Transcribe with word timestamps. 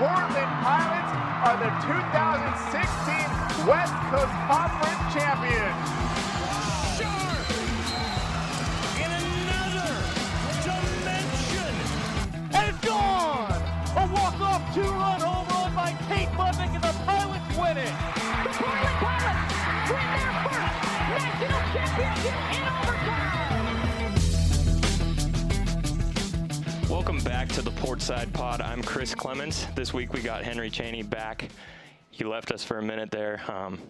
Portland 0.00 0.32
Pilots 0.64 1.12
are 1.44 1.60
the 1.60 1.68
2016 1.84 3.68
West 3.68 3.92
Coast 4.08 4.32
Conference 4.48 5.04
champions. 5.12 5.76
Sharp 6.96 7.44
in 8.96 9.12
another 9.12 9.92
dimension. 10.64 11.76
And 12.48 12.64
it's 12.72 12.80
gone! 12.80 13.60
A 14.00 14.08
walk-off 14.08 14.72
two-run 14.72 15.20
home 15.20 15.46
run 15.52 15.74
by 15.76 15.92
Kate 16.08 16.32
Budnick 16.32 16.72
and 16.72 16.82
the 16.82 16.96
Pilots 17.04 17.52
win 17.60 17.76
it! 17.76 17.92
The 18.40 18.56
Portland 18.56 18.96
Pilots 19.04 19.52
win 19.84 20.06
their 20.16 20.32
first 20.48 20.80
national 21.12 21.60
championship 21.76 22.40
in 22.56 22.69
Welcome 27.10 27.24
back 27.24 27.48
to 27.48 27.62
the 27.62 27.72
Portside 27.72 28.32
Pod. 28.32 28.60
I'm 28.60 28.84
Chris 28.84 29.16
Clements. 29.16 29.66
This 29.74 29.92
week 29.92 30.12
we 30.12 30.20
got 30.22 30.44
Henry 30.44 30.70
Cheney 30.70 31.02
back. 31.02 31.48
He 32.12 32.22
left 32.22 32.52
us 32.52 32.62
for 32.62 32.78
a 32.78 32.82
minute 32.84 33.10
there. 33.10 33.40
Um, 33.48 33.80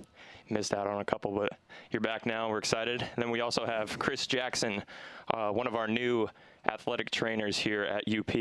missed 0.48 0.72
out 0.72 0.86
on 0.86 1.02
a 1.02 1.04
couple, 1.04 1.32
but 1.32 1.52
you're 1.90 2.00
back 2.00 2.24
now. 2.24 2.48
We're 2.48 2.56
excited. 2.56 3.02
And 3.02 3.22
then 3.22 3.30
we 3.30 3.42
also 3.42 3.66
have 3.66 3.98
Chris 3.98 4.26
Jackson, 4.26 4.82
uh, 5.34 5.50
one 5.50 5.66
of 5.66 5.74
our 5.74 5.86
new 5.86 6.30
athletic 6.66 7.10
trainers 7.10 7.58
here 7.58 7.82
at 7.82 8.04
UP. 8.08 8.34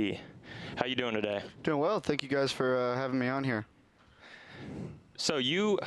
How 0.78 0.86
you 0.86 0.96
doing 0.96 1.14
today? 1.14 1.42
Doing 1.62 1.80
well. 1.80 2.00
Thank 2.00 2.24
you 2.24 2.30
guys 2.30 2.54
for 2.54 2.78
uh, 2.78 2.96
having 2.96 3.20
me 3.20 3.28
on 3.28 3.44
here. 3.44 3.66
So 5.18 5.40
you 5.40 5.78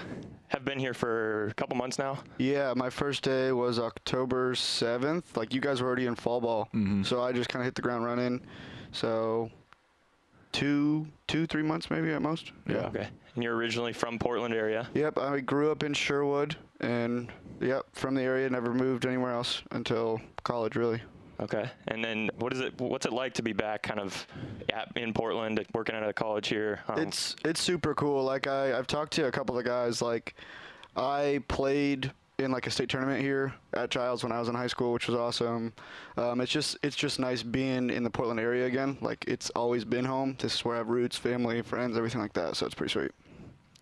have 0.49 0.67
been 0.67 0.79
here 0.79 0.93
for 0.93 1.47
a 1.47 1.55
couple 1.55 1.79
months 1.79 1.99
now. 1.99 2.23
Yeah, 2.37 2.75
my 2.77 2.91
first 2.91 3.23
day 3.23 3.53
was 3.53 3.79
October 3.79 4.53
7th. 4.53 5.35
Like, 5.35 5.55
you 5.55 5.63
guys 5.63 5.81
were 5.81 5.87
already 5.87 6.05
in 6.05 6.15
fall 6.15 6.43
ball. 6.43 6.69
So 7.05 7.23
I 7.23 7.33
just 7.33 7.49
kind 7.49 7.63
of 7.63 7.65
hit 7.65 7.75
the 7.75 7.81
ground 7.81 8.05
running. 8.05 8.43
So, 8.93 9.51
two, 10.53 11.07
two, 11.27 11.47
three 11.47 11.63
months 11.63 11.91
maybe 11.91 12.13
at 12.13 12.23
most. 12.23 12.53
Yeah. 12.69 12.87
Okay. 12.87 13.09
And 13.35 13.43
you're 13.43 13.57
originally 13.57 13.93
from 13.93 14.19
Portland 14.19 14.55
area. 14.55 14.89
Yep, 14.95 15.19
I 15.19 15.41
grew 15.41 15.73
up 15.73 15.83
in 15.83 15.95
Sherwood 15.95 16.57
and, 16.81 17.31
yep, 17.61 17.87
from 17.93 18.15
the 18.15 18.23
area, 18.23 18.49
never 18.51 18.75
moved 18.75 19.07
anywhere 19.07 19.33
else 19.33 19.63
until 19.71 20.21
college, 20.45 20.77
really. 20.77 21.01
Okay. 21.41 21.69
And 21.89 22.05
then 22.05 22.31
what 22.39 22.53
is 22.53 22.61
it? 22.61 22.79
What's 22.79 23.07
it 23.07 23.13
like 23.13 23.35
to 23.35 23.43
be 23.43 23.53
back, 23.53 23.83
kind 23.83 23.99
of, 23.99 24.27
at, 24.73 24.93
in 24.97 25.13
Portland, 25.13 25.65
working 25.75 25.95
at 25.97 26.07
a 26.07 26.13
college 26.13 26.47
here? 26.49 26.81
Um, 26.89 26.99
It's 27.01 27.35
it's 27.45 27.61
super 27.61 27.95
cool. 27.95 28.23
Like 28.23 28.47
I 28.47 28.79
I've 28.79 28.87
talked 28.87 29.15
to 29.15 29.27
a 29.27 29.33
couple 29.33 29.59
of 29.59 29.65
guys. 29.65 30.01
Like 30.01 30.37
I 30.95 31.43
played 31.49 32.13
in 32.43 32.51
like 32.53 32.67
a 32.67 32.71
state 32.71 32.89
tournament 32.89 33.21
here 33.21 33.53
at 33.73 33.91
Chiles 33.91 34.23
when 34.23 34.33
I 34.33 34.39
was 34.39 34.49
in 34.49 34.55
high 34.55 34.67
school, 34.67 34.93
which 34.93 35.07
was 35.09 35.17
awesome. 35.17 35.73
Um, 36.17 36.41
it's 36.41 36.53
just 36.53 36.77
it's 36.83 36.97
just 36.97 37.19
nice 37.19 37.43
being 37.43 37.91
in 37.91 38.03
the 38.05 38.11
Portland 38.11 38.41
area 38.41 38.67
again. 38.67 38.99
Like 39.01 39.25
it's 39.29 39.51
always 39.51 39.85
been 39.85 40.05
home. 40.05 40.37
This 40.39 40.55
is 40.55 40.65
where 40.65 40.75
I 40.75 40.79
have 40.79 40.89
roots, 40.89 41.17
family, 41.17 41.63
friends, 41.63 41.97
everything 41.97 42.21
like 42.21 42.33
that. 42.35 42.57
So 42.57 42.67
it's 42.67 42.75
pretty 42.75 42.93
sweet. 42.93 43.13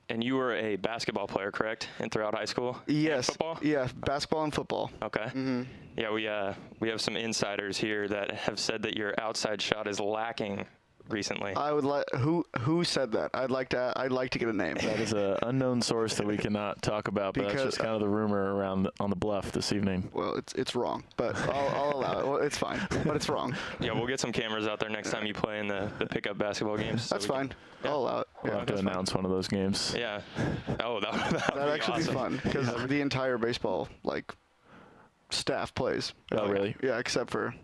and 0.08 0.25
you 0.25 0.34
were 0.34 0.55
a 0.56 0.75
basketball 0.77 1.28
player, 1.28 1.53
correct? 1.53 1.88
And 2.00 2.11
throughout 2.11 2.34
high 2.34 2.44
school. 2.44 2.77
Yes. 2.86 3.27
football. 3.27 3.58
Yeah, 3.62 3.86
basketball 4.05 4.44
and 4.44 4.53
football. 4.55 4.91
Okay. 5.03 5.64
Yeah, 5.97 6.11
we 6.12 6.27
uh 6.28 6.55
we 6.81 6.88
have 6.88 7.00
some 7.00 7.16
insiders 7.16 7.77
here 7.78 8.08
that 8.08 8.31
have 8.33 8.58
said 8.58 8.83
that 8.83 8.97
your 8.97 9.14
outside 9.20 9.61
shot 9.62 9.86
is 9.86 10.00
lacking 10.00 10.64
recently. 11.12 11.55
I 11.55 11.72
would 11.72 11.84
like 11.84 12.05
who 12.16 12.44
who 12.61 12.84
said 12.84 13.12
that? 13.12 13.30
I'd 13.34 13.50
like 13.50 13.69
to 13.70 13.92
I'd 13.97 14.12
like 14.12 14.30
to 14.30 14.39
get 14.39 14.48
a 14.48 14.53
name. 14.53 14.75
That 14.77 15.00
is 15.00 15.12
an 15.12 15.36
unknown 15.42 15.83
source 15.83 16.14
that 16.16 16.27
we 16.27 16.36
cannot 16.36 16.83
talk 16.83 17.08
about, 17.08 17.34
but 17.34 17.42
that's 17.42 17.53
Because- 17.55 17.66
just 17.75 17.78
kind 17.78 17.94
of 17.94 18.00
the 18.00 18.08
rumor 18.08 18.55
around 18.55 18.84
the, 18.84 18.92
on 19.00 19.11
the 19.11 19.16
bluff 19.16 19.53
this 19.53 19.72
evening. 19.72 20.08
well, 20.12 20.34
it's 20.36 20.53
it's 20.55 20.75
wrong, 20.75 21.05
but 21.16 21.36
I'll, 21.48 21.69
I'll 21.69 21.97
allow 21.97 22.19
it. 22.20 22.27
Well, 22.27 22.36
it's 22.38 22.58
fine, 22.58 22.81
but 23.05 23.16
it's 23.16 23.28
wrong. 23.28 23.56
yeah, 23.81 23.92
we'll 23.92 24.06
get 24.06 24.20
some 24.20 24.33
cameras 24.33 24.66
out 24.66 24.81
there 24.81 24.91
next 24.91 25.11
time 25.11 25.27
you 25.27 25.34
play 25.34 25.58
in 25.61 25.69
the, 25.69 25.91
the 25.98 26.06
pickup 26.06 26.38
basketball 26.38 26.77
games. 26.77 27.03
so 27.05 27.14
That's 27.14 27.27
we 27.28 27.34
can- 27.34 27.48
fine. 27.48 27.56
I'll 27.83 27.97
allow 28.00 28.20
it. 28.20 28.27
We'll 28.42 28.53
Yeah, 28.53 28.58
have 28.58 28.66
to 28.66 28.72
that's 28.75 28.84
fine. 28.84 28.92
announce 28.92 29.14
one 29.14 29.25
of 29.25 29.31
those 29.31 29.48
games. 29.48 29.94
Yeah. 29.98 30.20
Oh, 30.81 31.00
that 31.00 31.12
would 31.33 31.41
That'd 31.41 31.69
actually 31.72 32.03
awesome. 32.03 32.14
be 32.14 32.20
fun 32.20 32.41
because 32.44 32.88
the 32.88 33.00
entire 33.00 33.38
baseball 33.38 33.88
like 34.04 34.34
staff 35.31 35.75
plays. 35.75 36.12
Oh, 36.32 36.43
Like, 36.43 36.50
really? 36.53 36.76
Yeah, 36.82 36.99
except 36.99 37.31
for 37.31 37.54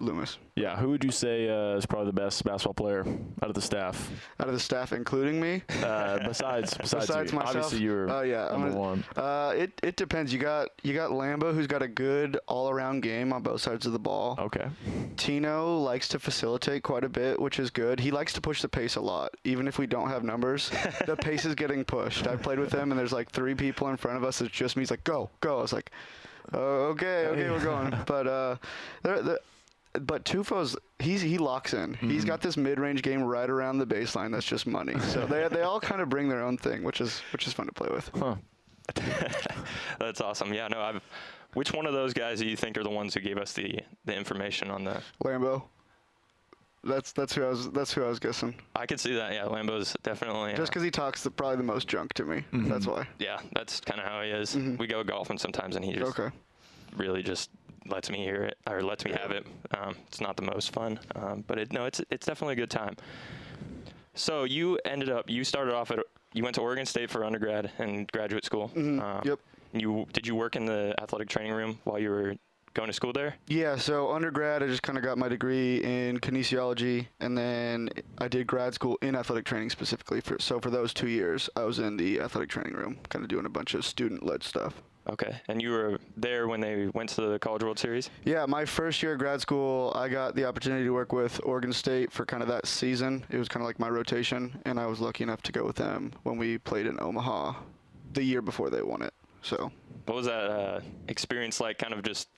Loomis. 0.00 0.38
Yeah, 0.56 0.76
who 0.76 0.88
would 0.90 1.04
you 1.04 1.10
say 1.10 1.48
uh, 1.48 1.76
is 1.76 1.86
probably 1.86 2.06
the 2.06 2.12
best 2.20 2.42
basketball 2.44 2.74
player 2.74 3.00
out 3.42 3.48
of 3.48 3.54
the 3.54 3.60
staff? 3.62 4.10
Out 4.40 4.48
of 4.48 4.54
the 4.54 4.60
staff, 4.60 4.92
including 4.92 5.40
me. 5.40 5.62
Uh, 5.82 6.18
besides, 6.26 6.74
besides, 6.76 7.06
Besides 7.06 7.32
you. 7.32 7.38
myself. 7.38 7.56
Obviously, 7.56 7.80
you 7.84 7.92
were 7.92 8.10
Oh 8.10 8.22
yeah, 8.22 8.46
I'm 8.46 8.52
number 8.60 8.68
gonna- 8.70 8.80
one. 8.80 9.04
Uh, 9.16 9.54
it 9.56 9.72
it 9.82 9.96
depends. 9.96 10.32
You 10.32 10.38
got 10.38 10.68
you 10.82 10.94
got 10.94 11.10
Lambo, 11.10 11.54
who's 11.54 11.66
got 11.66 11.82
a 11.82 11.88
good 11.88 12.38
all-around 12.48 13.02
game 13.02 13.32
on 13.32 13.42
both 13.42 13.60
sides 13.60 13.86
of 13.86 13.92
the 13.92 13.98
ball. 13.98 14.36
Okay. 14.38 14.66
Tino 15.16 15.78
likes 15.78 16.08
to 16.08 16.18
facilitate 16.18 16.82
quite 16.82 17.04
a 17.04 17.08
bit, 17.08 17.38
which 17.40 17.58
is 17.58 17.70
good. 17.70 18.00
He 18.00 18.10
likes 18.10 18.32
to 18.34 18.40
push 18.40 18.62
the 18.62 18.68
pace 18.68 18.96
a 18.96 19.00
lot, 19.00 19.32
even 19.44 19.68
if 19.68 19.78
we 19.78 19.86
don't 19.86 20.08
have 20.08 20.24
numbers. 20.24 20.70
the 21.06 21.16
pace 21.16 21.44
is 21.44 21.54
getting 21.54 21.84
pushed. 21.84 22.26
I 22.26 22.36
played 22.36 22.58
with 22.58 22.72
him, 22.72 22.90
and 22.92 22.98
there's 22.98 23.12
like 23.12 23.30
three 23.30 23.54
people 23.54 23.88
in 23.88 23.96
front 23.96 24.16
of 24.16 24.24
us. 24.24 24.40
It's 24.40 24.50
just 24.50 24.76
me. 24.76 24.82
He's 24.82 24.90
like, 24.90 25.04
"Go, 25.04 25.30
go." 25.40 25.58
I 25.58 25.62
was 25.62 25.72
like, 25.72 25.90
oh, 26.52 26.88
"Okay, 26.94 27.26
okay, 27.26 27.50
we're 27.50 27.60
going." 27.62 27.94
But 28.06 28.26
uh, 28.26 28.56
they're, 29.02 29.22
they're, 29.22 29.38
but 29.92 30.24
Tufo's 30.24 30.76
he's 30.98 31.20
he 31.20 31.36
locks 31.38 31.74
in. 31.74 31.94
He's 31.94 32.24
got 32.24 32.40
this 32.40 32.56
mid-range 32.56 33.02
game 33.02 33.22
right 33.22 33.48
around 33.50 33.78
the 33.78 33.86
baseline. 33.86 34.30
That's 34.32 34.46
just 34.46 34.66
money. 34.66 34.98
So 35.00 35.26
they 35.30 35.48
they 35.48 35.62
all 35.62 35.80
kind 35.80 36.00
of 36.00 36.08
bring 36.08 36.28
their 36.28 36.42
own 36.42 36.56
thing, 36.56 36.84
which 36.84 37.00
is 37.00 37.20
which 37.32 37.46
is 37.46 37.52
fun 37.52 37.66
to 37.66 37.72
play 37.72 37.88
with. 37.90 38.10
Huh. 38.14 38.36
That's 39.98 40.20
awesome. 40.20 40.52
Yeah, 40.52 40.68
no, 40.68 40.80
I've. 40.80 41.00
Which 41.54 41.72
one 41.72 41.86
of 41.86 41.92
those 41.92 42.12
guys 42.14 42.38
do 42.38 42.46
you 42.46 42.56
think 42.56 42.78
are 42.78 42.84
the 42.84 42.90
ones 42.90 43.12
who 43.14 43.20
gave 43.20 43.38
us 43.38 43.52
the 43.52 43.80
the 44.04 44.14
information 44.16 44.70
on 44.70 44.84
the? 44.84 45.00
Lambo. 45.24 45.62
That's 46.84 47.12
that's 47.12 47.34
who 47.34 47.44
I 47.44 47.48
was 47.48 47.70
that's 47.72 47.92
who 47.92 48.04
I 48.04 48.08
was 48.08 48.18
guessing. 48.18 48.54
I 48.74 48.86
could 48.86 49.00
see 49.00 49.14
that. 49.14 49.32
Yeah, 49.34 49.44
Lambo's 49.44 49.94
definitely. 50.02 50.52
Just 50.52 50.62
uh, 50.62 50.64
because 50.66 50.82
he 50.82 50.90
talks 50.90 51.22
the, 51.22 51.30
probably 51.30 51.56
the 51.56 51.62
most 51.64 51.88
junk 51.88 52.14
to 52.14 52.24
me. 52.24 52.44
That's 52.52 52.86
why. 52.86 53.06
yeah, 53.18 53.38
that's 53.54 53.80
kind 53.80 54.00
of 54.00 54.06
how 54.06 54.22
he 54.22 54.30
is. 54.30 54.56
We 54.56 54.86
go 54.86 55.02
golfing 55.04 55.36
sometimes, 55.38 55.76
and 55.76 55.84
he 55.84 55.92
just 55.92 56.18
Okay. 56.18 56.34
really 56.96 57.22
just 57.22 57.50
lets 57.86 58.10
me 58.10 58.18
hear 58.22 58.42
it 58.44 58.58
or 58.68 58.82
lets 58.82 59.04
me 59.04 59.12
have 59.12 59.30
it. 59.30 59.46
Um, 59.76 59.94
it's 60.06 60.20
not 60.20 60.36
the 60.36 60.42
most 60.42 60.72
fun, 60.72 60.98
um, 61.14 61.44
but 61.46 61.58
it, 61.58 61.72
no, 61.72 61.84
it's 61.86 62.00
it's 62.10 62.26
definitely 62.26 62.54
a 62.54 62.56
good 62.56 62.70
time. 62.70 62.96
So 64.14 64.44
you 64.44 64.78
ended 64.84 65.10
up 65.10 65.30
you 65.30 65.44
started 65.44 65.74
off 65.74 65.90
at 65.90 65.98
you 66.32 66.42
went 66.42 66.54
to 66.56 66.60
Oregon 66.60 66.86
State 66.86 67.10
for 67.10 67.24
undergrad 67.24 67.70
and 67.78 68.10
graduate 68.12 68.44
school. 68.44 68.70
Um, 68.76 69.20
Yep. 69.24 69.38
You 69.72 70.06
did 70.12 70.26
you 70.26 70.34
work 70.34 70.56
in 70.56 70.64
the 70.66 70.94
athletic 71.00 71.28
training 71.28 71.52
room 71.52 71.78
while 71.84 71.98
you 71.98 72.10
were 72.10 72.34
going 72.74 72.88
to 72.88 72.92
school 72.92 73.12
there? 73.12 73.34
Yeah, 73.46 73.76
so 73.76 74.12
undergrad, 74.12 74.62
I 74.62 74.66
just 74.66 74.82
kind 74.82 74.98
of 74.98 75.04
got 75.04 75.16
my 75.18 75.28
degree 75.28 75.76
in 75.82 76.18
kinesiology, 76.18 77.06
and 77.20 77.36
then 77.38 77.88
I 78.18 78.26
did 78.28 78.46
grad 78.48 78.74
school 78.74 78.98
in 79.02 79.14
athletic 79.14 79.44
training 79.44 79.70
specifically. 79.70 80.20
For 80.20 80.38
so 80.40 80.58
for 80.60 80.70
those 80.70 80.92
two 80.92 81.08
years, 81.08 81.48
I 81.56 81.62
was 81.64 81.78
in 81.78 81.96
the 81.96 82.20
athletic 82.20 82.48
training 82.50 82.74
room, 82.74 82.98
kind 83.08 83.24
of 83.24 83.28
doing 83.28 83.46
a 83.46 83.48
bunch 83.48 83.74
of 83.74 83.84
student-led 83.84 84.42
stuff. 84.42 84.82
Okay, 85.08 85.40
and 85.48 85.60
you 85.62 85.70
were 85.70 85.98
there 86.16 86.46
when 86.46 86.60
they 86.60 86.88
went 86.94 87.08
to 87.10 87.22
the 87.22 87.38
College 87.38 87.62
World 87.62 87.78
Series. 87.78 88.10
Yeah, 88.24 88.44
my 88.46 88.64
first 88.64 89.02
year 89.02 89.14
of 89.14 89.18
grad 89.18 89.40
school, 89.40 89.92
I 89.96 90.08
got 90.08 90.34
the 90.34 90.44
opportunity 90.44 90.84
to 90.84 90.90
work 90.90 91.12
with 91.12 91.40
Oregon 91.44 91.72
State 91.72 92.12
for 92.12 92.26
kind 92.26 92.42
of 92.42 92.48
that 92.48 92.66
season. 92.66 93.24
It 93.30 93.38
was 93.38 93.48
kind 93.48 93.62
of 93.62 93.66
like 93.66 93.78
my 93.78 93.88
rotation, 93.88 94.60
and 94.66 94.78
I 94.78 94.86
was 94.86 95.00
lucky 95.00 95.24
enough 95.24 95.42
to 95.42 95.52
go 95.52 95.64
with 95.64 95.76
them 95.76 96.12
when 96.22 96.36
we 96.36 96.58
played 96.58 96.86
in 96.86 97.00
Omaha 97.00 97.54
the 98.12 98.22
year 98.22 98.42
before 98.42 98.68
they 98.70 98.82
won 98.82 99.02
it. 99.02 99.14
So 99.42 99.72
What 100.04 100.16
was 100.16 100.26
that 100.26 100.50
uh, 100.50 100.80
experience 101.08 101.60
like? 101.60 101.78
Kind 101.78 101.94
of 101.94 102.02
just 102.02 102.28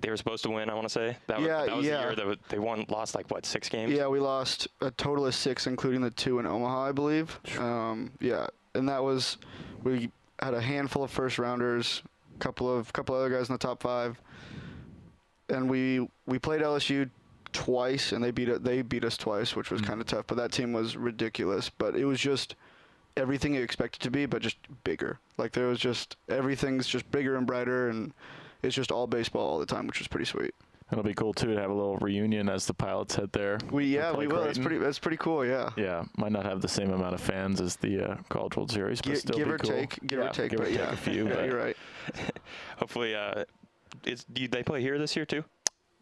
they 0.00 0.10
were 0.10 0.16
supposed 0.16 0.44
to 0.44 0.50
win. 0.50 0.70
I 0.70 0.74
want 0.74 0.86
to 0.86 0.92
say 0.92 1.16
that 1.26 1.38
was, 1.38 1.46
Yeah, 1.46 1.64
that 1.66 1.76
was 1.76 1.86
yeah. 1.86 1.96
the 1.96 2.02
year 2.02 2.14
that 2.14 2.48
they 2.48 2.58
won, 2.58 2.84
lost 2.88 3.14
like 3.14 3.30
what 3.30 3.44
six 3.44 3.68
games. 3.68 3.92
Yeah, 3.92 4.06
we 4.06 4.20
lost 4.20 4.68
a 4.80 4.90
total 4.92 5.26
of 5.26 5.34
six, 5.34 5.66
including 5.66 6.00
the 6.00 6.10
two 6.10 6.38
in 6.38 6.46
Omaha, 6.46 6.88
I 6.88 6.92
believe. 6.92 7.38
Um, 7.58 8.12
yeah, 8.20 8.46
and 8.74 8.88
that 8.88 9.02
was 9.02 9.38
we 9.82 10.10
had 10.42 10.54
a 10.54 10.60
handful 10.60 11.04
of 11.04 11.10
first 11.10 11.38
rounders, 11.38 12.02
couple 12.38 12.74
of 12.74 12.92
couple 12.92 13.14
other 13.14 13.30
guys 13.30 13.48
in 13.48 13.54
the 13.54 13.58
top 13.58 13.82
five, 13.82 14.20
and 15.48 15.70
we 15.70 16.08
we 16.26 16.38
played 16.38 16.60
LSU 16.60 17.08
twice, 17.52 18.12
and 18.12 18.22
they 18.22 18.30
beat 18.30 18.48
it. 18.48 18.64
They 18.64 18.82
beat 18.82 19.04
us 19.04 19.16
twice, 19.16 19.54
which 19.54 19.70
was 19.70 19.80
mm. 19.80 19.86
kind 19.86 20.00
of 20.00 20.06
tough. 20.06 20.26
But 20.26 20.36
that 20.36 20.52
team 20.52 20.72
was 20.72 20.96
ridiculous. 20.96 21.70
But 21.70 21.96
it 21.96 22.04
was 22.04 22.20
just 22.20 22.56
everything 23.16 23.54
you 23.54 23.62
expect 23.62 23.96
it 23.96 24.00
to 24.00 24.10
be, 24.10 24.26
but 24.26 24.42
just 24.42 24.56
bigger. 24.84 25.18
Like 25.38 25.52
there 25.52 25.66
was 25.66 25.78
just 25.78 26.16
everything's 26.28 26.86
just 26.86 27.10
bigger 27.10 27.36
and 27.36 27.46
brighter, 27.46 27.88
and 27.88 28.12
it's 28.62 28.74
just 28.74 28.90
all 28.90 29.06
baseball 29.06 29.48
all 29.48 29.58
the 29.58 29.66
time, 29.66 29.86
which 29.86 29.98
was 29.98 30.08
pretty 30.08 30.26
sweet. 30.26 30.54
It'll 30.92 31.02
be 31.02 31.14
cool 31.14 31.32
too 31.32 31.54
to 31.54 31.60
have 31.60 31.70
a 31.70 31.74
little 31.74 31.96
reunion 31.96 32.48
as 32.50 32.66
the 32.66 32.74
pilots 32.74 33.14
head 33.16 33.32
there. 33.32 33.58
We 33.70 33.86
yeah 33.86 34.12
we 34.14 34.26
will. 34.26 34.44
That's 34.44 34.58
pretty 34.58 34.76
that's 34.78 34.98
pretty 34.98 35.16
cool. 35.16 35.44
Yeah. 35.44 35.70
Yeah, 35.76 36.04
might 36.18 36.32
not 36.32 36.44
have 36.44 36.60
the 36.60 36.68
same 36.68 36.92
amount 36.92 37.14
of 37.14 37.20
fans 37.20 37.60
as 37.60 37.76
the 37.76 38.10
uh, 38.12 38.16
College 38.28 38.56
World 38.56 38.70
Series, 38.70 39.00
but 39.00 39.10
Gi- 39.14 39.16
still 39.16 39.36
give 39.38 39.48
be 39.48 39.52
or 39.54 39.58
cool. 39.58 39.70
take, 39.70 39.98
give 40.06 40.18
Yeah, 40.18 40.26
or 40.28 40.32
take, 40.32 40.50
give 40.50 40.58
but 40.58 40.66
or 40.68 40.70
take 40.70 40.78
yeah, 40.78 40.92
a 40.92 40.96
few. 40.96 41.26
yeah, 41.28 41.34
but 41.34 41.44
you're 41.46 41.58
right. 41.58 41.76
Hopefully, 42.78 43.14
uh, 43.14 43.44
is 44.04 44.24
do 44.24 44.46
they 44.48 44.62
play 44.62 44.80
here 44.82 44.98
this 44.98 45.16
year 45.16 45.24
too? 45.24 45.44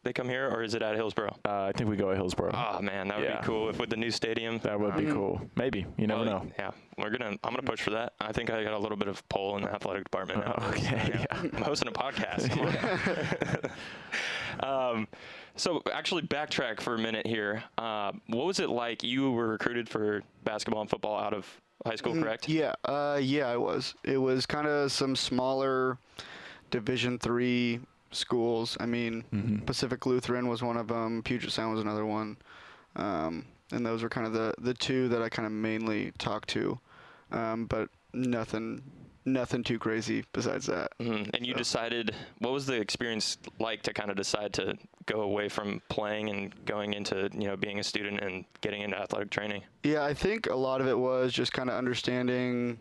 They 0.02 0.14
come 0.14 0.30
here, 0.30 0.48
or 0.48 0.62
is 0.62 0.74
it 0.74 0.80
at 0.80 0.94
Hillsboro? 0.96 1.28
Uh, 1.44 1.64
I 1.64 1.72
think 1.72 1.90
we 1.90 1.94
go 1.96 2.10
at 2.10 2.16
Hillsboro. 2.16 2.52
Oh 2.54 2.80
man, 2.80 3.08
that 3.08 3.18
would 3.18 3.26
Yeah. 3.28 3.40
be 3.42 3.46
cool 3.46 3.68
if 3.68 3.78
with 3.78 3.90
the 3.90 3.98
new 3.98 4.10
stadium. 4.10 4.58
that 4.62 4.80
would 4.80 4.96
be 4.96 5.02
Mm-hmm. 5.02 5.12
cool. 5.12 5.42
Maybe 5.56 5.84
you 5.98 6.06
never 6.06 6.22
Well, 6.24 6.30
know. 6.44 6.52
Yeah, 6.58 6.70
we're 6.96 7.10
gonna. 7.10 7.32
I'm 7.44 7.50
gonna 7.52 7.62
push 7.62 7.82
for 7.82 7.90
that. 7.90 8.14
I 8.18 8.32
think 8.32 8.48
I 8.48 8.64
got 8.64 8.72
a 8.72 8.78
little 8.78 8.96
bit 8.96 9.08
of 9.08 9.28
pull 9.28 9.58
in 9.58 9.62
the 9.64 9.70
athletic 9.70 10.04
department 10.04 10.40
now. 10.46 10.54
Okay, 10.70 11.18
Yeah. 11.20 11.26
I'm 11.54 11.62
hosting 11.62 11.88
a 11.88 11.92
podcast. 11.92 12.48
Come 14.58 14.60
on. 14.68 14.96
um, 14.96 15.08
so 15.56 15.82
actually, 15.92 16.22
backtrack 16.22 16.80
for 16.80 16.94
a 16.94 16.98
minute 16.98 17.26
here. 17.26 17.62
Uh, 17.78 18.12
what 18.28 18.46
was 18.46 18.60
it 18.60 18.70
like? 18.70 19.02
You 19.02 19.30
were 19.32 19.48
recruited 19.48 19.88
for 19.88 20.22
basketball 20.44 20.80
and 20.80 20.90
football 20.90 21.18
out 21.18 21.34
of 21.34 21.46
high 21.86 21.96
school, 21.96 22.14
correct? 22.14 22.48
Yeah, 22.48 22.72
uh, 22.84 23.18
yeah, 23.22 23.46
I 23.48 23.56
was. 23.56 23.94
It 24.04 24.18
was 24.18 24.46
kind 24.46 24.66
of 24.66 24.90
some 24.92 25.14
smaller 25.16 25.98
Division 26.70 27.18
three 27.18 27.80
schools. 28.12 28.76
I 28.80 28.86
mean, 28.86 29.62
Pacific 29.66 30.06
Lutheran 30.06 30.48
was 30.48 30.62
one 30.62 30.76
of 30.76 30.88
them. 30.88 31.22
Puget 31.22 31.50
Sound 31.50 31.72
was 31.72 31.80
another 31.82 32.06
one, 32.06 32.36
um, 32.96 33.44
and 33.72 33.84
those 33.84 34.02
were 34.02 34.08
kind 34.08 34.26
of 34.26 34.32
the 34.32 34.54
the 34.58 34.74
two 34.74 35.08
that 35.08 35.20
I 35.22 35.28
kind 35.28 35.46
of 35.46 35.52
mainly 35.52 36.12
talked 36.18 36.48
to. 36.50 36.78
Um, 37.32 37.66
but 37.66 37.88
nothing, 38.12 38.82
nothing 39.32 39.62
too 39.62 39.78
crazy 39.78 40.24
besides 40.32 40.66
that. 40.66 40.96
Mhm. 40.98 41.30
And 41.34 41.46
you 41.46 41.54
decided, 41.54 42.14
what 42.38 42.52
was 42.52 42.66
the 42.66 42.80
experience 42.80 43.38
like 43.58 43.82
to 43.82 43.92
kind 43.92 44.10
of 44.10 44.16
decide 44.16 44.52
to 44.54 44.76
go 45.06 45.22
away 45.22 45.48
from 45.48 45.80
playing 45.88 46.30
and 46.30 46.64
going 46.64 46.92
into, 46.94 47.30
you 47.32 47.48
know, 47.48 47.56
being 47.56 47.78
a 47.78 47.84
student 47.84 48.20
and 48.20 48.44
getting 48.60 48.82
into 48.82 48.96
athletic 48.96 49.30
training? 49.30 49.62
Yeah, 49.82 50.04
I 50.04 50.14
think 50.14 50.46
a 50.46 50.54
lot 50.54 50.80
of 50.80 50.86
it 50.88 50.98
was 50.98 51.32
just 51.32 51.52
kind 51.52 51.68
of 51.70 51.76
understanding 51.76 52.78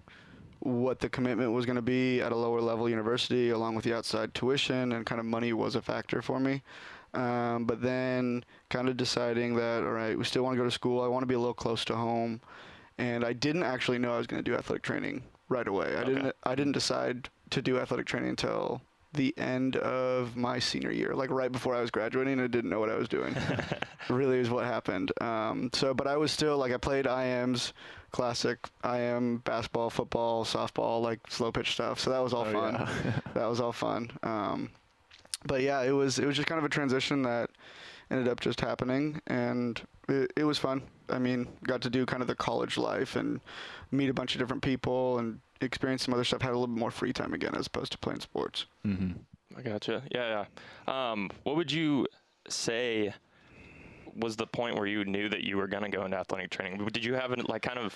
what 0.60 1.00
the 1.00 1.10
commitment 1.10 1.51
was 1.54 1.66
going 1.66 1.78
to 1.78 1.81
be 1.81 2.22
at 2.22 2.31
a 2.31 2.36
lower 2.36 2.60
level 2.60 2.90
university, 2.90 3.50
along 3.52 3.75
with 3.75 3.86
the 3.86 3.94
outside 3.94 4.34
tuition, 4.34 4.92
and 4.92 5.06
kind 5.06 5.19
of 5.19 5.25
money 5.25 5.54
was 5.54 5.75
a 5.75 5.81
factor 5.81 6.22
for 6.22 6.40
me. 6.40 6.62
Um, 7.13 7.66
but 7.66 7.81
then 7.81 8.44
kind 8.69 8.90
of 8.90 8.98
deciding 8.98 9.56
that, 9.56 9.84
all 9.84 9.92
right, 9.92 10.18
we 10.18 10.24
still 10.25 10.44
want 10.44 10.56
to 10.56 10.57
go 10.57 10.66
to 10.66 10.72
school. 10.72 11.02
I 11.02 11.07
want 11.07 11.24
to 11.24 11.28
be 11.28 11.34
a 11.34 11.40
little 11.40 11.54
close 11.54 11.86
to 11.86 11.95
home. 11.95 12.42
And 12.98 13.24
I 13.24 13.31
didn't 13.31 13.63
actually 13.63 13.98
know 13.98 14.13
I 14.13 14.18
was 14.18 14.28
going 14.28 14.44
to 14.44 14.52
do 14.52 14.56
athletic 14.57 14.84
training 14.84 15.24
right 15.50 15.68
away. 15.68 15.96
I 15.98 16.04
didn't. 16.04 16.36
I 16.44 16.56
didn't 16.56 16.74
decide 16.74 17.30
to 17.50 17.62
do 17.62 17.80
athletic 17.80 18.06
training 18.06 18.30
until 18.30 18.81
the 19.13 19.34
end 19.40 19.75
of 19.78 20.36
my 20.38 20.60
senior 20.60 20.92
year, 20.92 21.16
like 21.16 21.31
right 21.31 21.51
before 21.51 21.75
I 21.75 21.81
was 21.81 21.90
graduating. 21.90 22.40
I 22.40 22.46
didn't 22.48 22.69
know 22.69 22.80
what 22.80 22.92
I 22.92 22.96
was 22.96 23.10
doing. 23.10 23.36
really 24.10 24.38
is 24.40 24.50
what 24.51 24.66
happened. 24.66 25.12
Um, 25.19 25.72
so, 25.74 25.94
but 25.96 26.06
I 26.07 26.16
was 26.18 26.31
still 26.31 26.57
like 26.60 26.72
I 26.72 26.78
played 26.78 27.06
IMs, 27.06 27.74
classic 28.12 28.69
IM 28.86 29.38
basketball, 29.40 29.90
football, 29.90 30.46
softball, 30.46 31.01
like 31.01 31.19
slow 31.30 31.52
pitch 31.52 31.72
stuff. 31.74 32.00
So 32.00 32.12
that 32.12 32.19
was 32.19 32.34
all 32.34 32.45
Oh, 32.48 32.54
fun. 32.54 32.74
yeah. 32.75 33.19
that 33.34 33.50
was 33.50 33.60
all 33.60 33.72
fun. 33.72 34.12
Um, 34.22 34.69
but 35.44 35.62
yeah, 35.62 35.81
it 35.81 35.92
was 35.92 36.19
it 36.19 36.25
was 36.25 36.36
just 36.36 36.48
kind 36.48 36.60
of 36.60 36.66
a 36.66 36.69
transition 36.69 37.24
that 37.24 37.50
ended 38.12 38.28
up 38.28 38.40
just 38.40 38.62
happening, 38.62 39.22
and 39.28 39.82
it, 40.08 40.32
it 40.36 40.44
was 40.44 40.58
fun. 40.58 40.82
I 41.10 41.20
mean, 41.20 41.48
got 41.64 41.82
to 41.82 41.90
do 41.90 42.06
kind 42.06 42.22
of 42.22 42.28
the 42.28 42.36
college 42.36 42.78
life 42.78 43.16
and 43.16 43.40
meet 43.92 44.10
a 44.10 44.14
bunch 44.14 44.36
of 44.36 44.40
different 44.40 44.62
people 44.64 45.20
and 45.20 45.40
experience 45.62 46.04
some 46.04 46.14
other 46.14 46.24
stuff. 46.24 46.42
Had 46.42 46.52
a 46.52 46.54
little 46.54 46.68
bit 46.68 46.80
more 46.80 46.92
free 46.92 47.14
time 47.14 47.34
again 47.34 47.56
as 47.56 47.68
opposed 47.68 47.92
to 47.94 47.98
playing 47.98 48.20
sports. 48.20 48.66
Mm-hmm. 48.86 49.12
I 49.58 49.62
gotcha. 49.62 50.04
Yeah, 50.12 50.46
yeah. 50.88 51.12
Um, 51.12 51.30
what 51.44 51.56
would 51.56 51.72
you 51.72 52.08
say 52.48 53.14
was 54.16 54.36
the 54.36 54.48
point 54.48 54.76
where 54.76 54.86
you 54.86 55.06
knew 55.06 55.30
that 55.30 55.44
you 55.44 55.58
were 55.58 55.68
going 55.68 55.84
to 55.84 55.90
go 55.90 56.06
into 56.06 56.18
athletic 56.18 56.50
training? 56.50 56.86
Did 56.88 57.04
you 57.06 57.14
have 57.16 57.32
an, 57.32 57.44
like 57.48 57.62
kind 57.62 57.80
of 57.80 57.96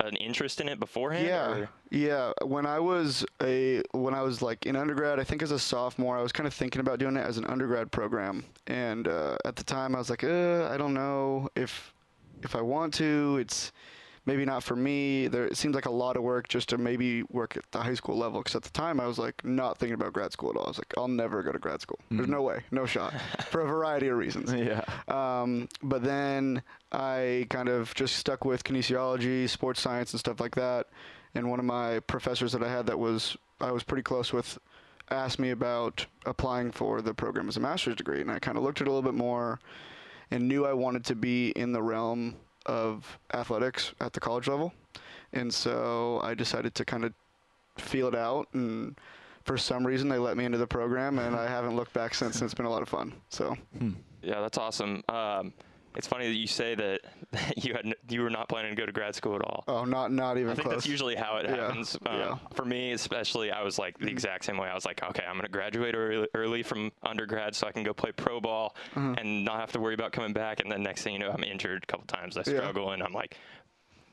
an 0.00 0.16
interest 0.16 0.60
in 0.60 0.68
it 0.68 0.78
beforehand? 0.80 1.26
Yeah, 1.26 1.50
or- 1.50 1.68
yeah. 1.90 2.32
When 2.44 2.66
I 2.66 2.78
was 2.78 3.24
a 3.42 3.82
when 3.92 4.14
I 4.14 4.22
was 4.22 4.42
like 4.42 4.66
in 4.66 4.76
undergrad, 4.76 5.18
I 5.20 5.24
think 5.24 5.42
as 5.42 5.50
a 5.50 5.58
sophomore, 5.58 6.18
I 6.18 6.22
was 6.22 6.32
kind 6.32 6.46
of 6.46 6.54
thinking 6.54 6.80
about 6.80 6.98
doing 6.98 7.16
it 7.16 7.26
as 7.26 7.38
an 7.38 7.44
undergrad 7.46 7.90
program. 7.90 8.44
And 8.66 9.08
uh, 9.08 9.36
at 9.44 9.56
the 9.56 9.64
time, 9.64 9.94
I 9.94 9.98
was 9.98 10.10
like, 10.10 10.24
uh, 10.24 10.68
I 10.70 10.76
don't 10.76 10.94
know 10.94 11.48
if 11.56 11.92
if 12.42 12.54
I 12.54 12.60
want 12.60 12.94
to. 12.94 13.38
It's 13.40 13.72
maybe 14.26 14.44
not 14.44 14.62
for 14.62 14.76
me. 14.76 15.28
There 15.28 15.46
it 15.46 15.56
seems 15.56 15.74
like 15.74 15.86
a 15.86 15.90
lot 15.90 16.16
of 16.16 16.22
work 16.22 16.48
just 16.48 16.68
to 16.70 16.78
maybe 16.78 17.22
work 17.24 17.56
at 17.56 17.64
the 17.70 17.80
high 17.80 17.94
school 17.94 18.16
level. 18.16 18.40
Because 18.40 18.56
at 18.56 18.62
the 18.62 18.70
time, 18.70 19.00
I 19.00 19.06
was 19.06 19.18
like 19.18 19.44
not 19.44 19.78
thinking 19.78 19.94
about 19.94 20.12
grad 20.12 20.32
school 20.32 20.50
at 20.50 20.56
all. 20.56 20.64
I 20.64 20.68
was 20.68 20.78
like, 20.78 20.94
I'll 20.96 21.08
never 21.08 21.42
go 21.42 21.52
to 21.52 21.58
grad 21.58 21.80
school. 21.80 21.98
There's 22.10 22.28
no 22.28 22.42
way, 22.42 22.60
no 22.70 22.86
shot, 22.86 23.14
for 23.48 23.60
a 23.60 23.66
variety 23.66 24.08
of 24.08 24.16
reasons. 24.16 24.52
Yeah. 24.52 24.84
Um, 25.08 25.68
but 25.82 26.02
then 26.02 26.62
I 26.92 27.46
kind 27.50 27.68
of 27.68 27.94
just 27.94 28.16
stuck 28.16 28.44
with 28.44 28.64
kinesiology, 28.64 29.48
sports 29.48 29.80
science, 29.80 30.12
and 30.12 30.20
stuff 30.20 30.40
like 30.40 30.54
that. 30.54 30.88
And 31.34 31.50
one 31.50 31.58
of 31.58 31.64
my 31.64 32.00
professors 32.00 32.52
that 32.52 32.62
I 32.62 32.70
had 32.70 32.86
that 32.86 32.98
was 32.98 33.36
I 33.60 33.72
was 33.72 33.82
pretty 33.82 34.02
close 34.02 34.32
with 34.32 34.58
asked 35.10 35.38
me 35.38 35.50
about 35.50 36.06
applying 36.24 36.70
for 36.70 37.02
the 37.02 37.12
program 37.12 37.48
as 37.48 37.56
a 37.56 37.60
master's 37.60 37.96
degree, 37.96 38.20
and 38.20 38.30
I 38.30 38.38
kind 38.38 38.56
of 38.56 38.64
looked 38.64 38.80
at 38.80 38.86
it 38.86 38.90
a 38.90 38.92
little 38.92 39.10
bit 39.10 39.16
more 39.16 39.60
and 40.30 40.48
knew 40.48 40.64
I 40.64 40.72
wanted 40.72 41.04
to 41.06 41.14
be 41.14 41.50
in 41.50 41.72
the 41.72 41.82
realm 41.82 42.36
of 42.66 43.18
athletics 43.32 43.92
at 44.00 44.12
the 44.12 44.20
college 44.20 44.48
level. 44.48 44.72
And 45.32 45.52
so 45.52 46.20
I 46.22 46.34
decided 46.34 46.74
to 46.76 46.84
kind 46.84 47.04
of 47.04 47.12
feel 47.78 48.06
it 48.08 48.14
out 48.14 48.48
and 48.52 48.96
for 49.44 49.58
some 49.58 49.86
reason 49.86 50.08
they 50.08 50.18
let 50.18 50.36
me 50.36 50.44
into 50.44 50.58
the 50.58 50.66
program 50.66 51.18
and 51.18 51.34
I 51.36 51.48
haven't 51.48 51.76
looked 51.76 51.92
back 51.92 52.14
since 52.14 52.36
and 52.36 52.44
it's 52.44 52.54
been 52.54 52.66
a 52.66 52.70
lot 52.70 52.82
of 52.82 52.88
fun. 52.88 53.12
So 53.28 53.56
Yeah, 54.22 54.40
that's 54.40 54.56
awesome. 54.58 55.02
Um, 55.08 55.52
it's 55.96 56.06
funny 56.06 56.26
that 56.26 56.34
you 56.34 56.46
say 56.46 56.74
that, 56.74 57.00
that 57.32 57.64
you 57.64 57.74
had 57.74 57.94
you 58.08 58.22
were 58.22 58.30
not 58.30 58.48
planning 58.48 58.74
to 58.74 58.76
go 58.80 58.86
to 58.86 58.92
grad 58.92 59.14
school 59.14 59.34
at 59.36 59.42
all. 59.42 59.64
Oh, 59.68 59.84
not 59.84 60.10
not 60.12 60.38
even 60.38 60.50
I 60.50 60.54
think 60.54 60.64
close. 60.66 60.76
that's 60.76 60.86
usually 60.86 61.14
how 61.14 61.36
it 61.36 61.46
Yeah, 61.48 61.56
happens. 61.56 61.96
Um, 62.06 62.18
yeah. 62.18 62.38
For 62.54 62.64
me, 62.64 62.92
especially, 62.92 63.50
I 63.50 63.62
was 63.62 63.78
like 63.78 63.98
the 63.98 64.08
exact 64.08 64.44
same 64.44 64.56
way. 64.56 64.68
I 64.68 64.74
was 64.74 64.84
like, 64.84 65.02
okay, 65.02 65.24
I'm 65.26 65.34
going 65.34 65.46
to 65.46 65.50
graduate 65.52 65.94
early, 65.94 66.28
early 66.34 66.62
from 66.62 66.90
undergrad 67.02 67.54
so 67.54 67.66
I 67.66 67.72
can 67.72 67.82
go 67.82 67.92
play 67.94 68.12
pro 68.12 68.40
ball 68.40 68.74
Mm-hmm. 68.94 69.14
and 69.18 69.44
not 69.44 69.60
have 69.60 69.72
to 69.72 69.80
worry 69.80 69.94
about 69.94 70.12
coming 70.12 70.32
back. 70.32 70.60
And 70.60 70.70
then 70.70 70.82
next 70.82 71.02
thing 71.02 71.12
you 71.14 71.18
know, 71.18 71.30
I'm 71.30 71.42
injured 71.44 71.82
a 71.82 71.86
couple 71.86 72.06
times. 72.06 72.36
I 72.36 72.40
Yeah. 72.40 72.58
struggle, 72.60 72.90
and 72.92 73.02
I'm 73.02 73.12
like, 73.12 73.36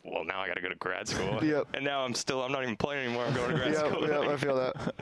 well, 0.03 0.23
now 0.25 0.41
I 0.41 0.47
got 0.47 0.55
to 0.55 0.61
go 0.61 0.69
to 0.69 0.75
grad 0.75 1.07
school. 1.07 1.39
Yep. 1.43 1.67
And 1.75 1.85
now 1.85 2.01
I'm 2.01 2.13
still, 2.15 2.41
I'm 2.43 2.51
not 2.51 2.63
even 2.63 2.75
playing 2.75 3.05
anymore. 3.05 3.25
I'm 3.25 3.33
going 3.33 3.51
to 3.51 3.55
grad 3.57 3.73
yeah, 3.73 3.87
school. 3.89 4.07
yeah, 4.07 4.19
I 4.31 4.37
feel 4.37 4.55
that. 4.55 4.93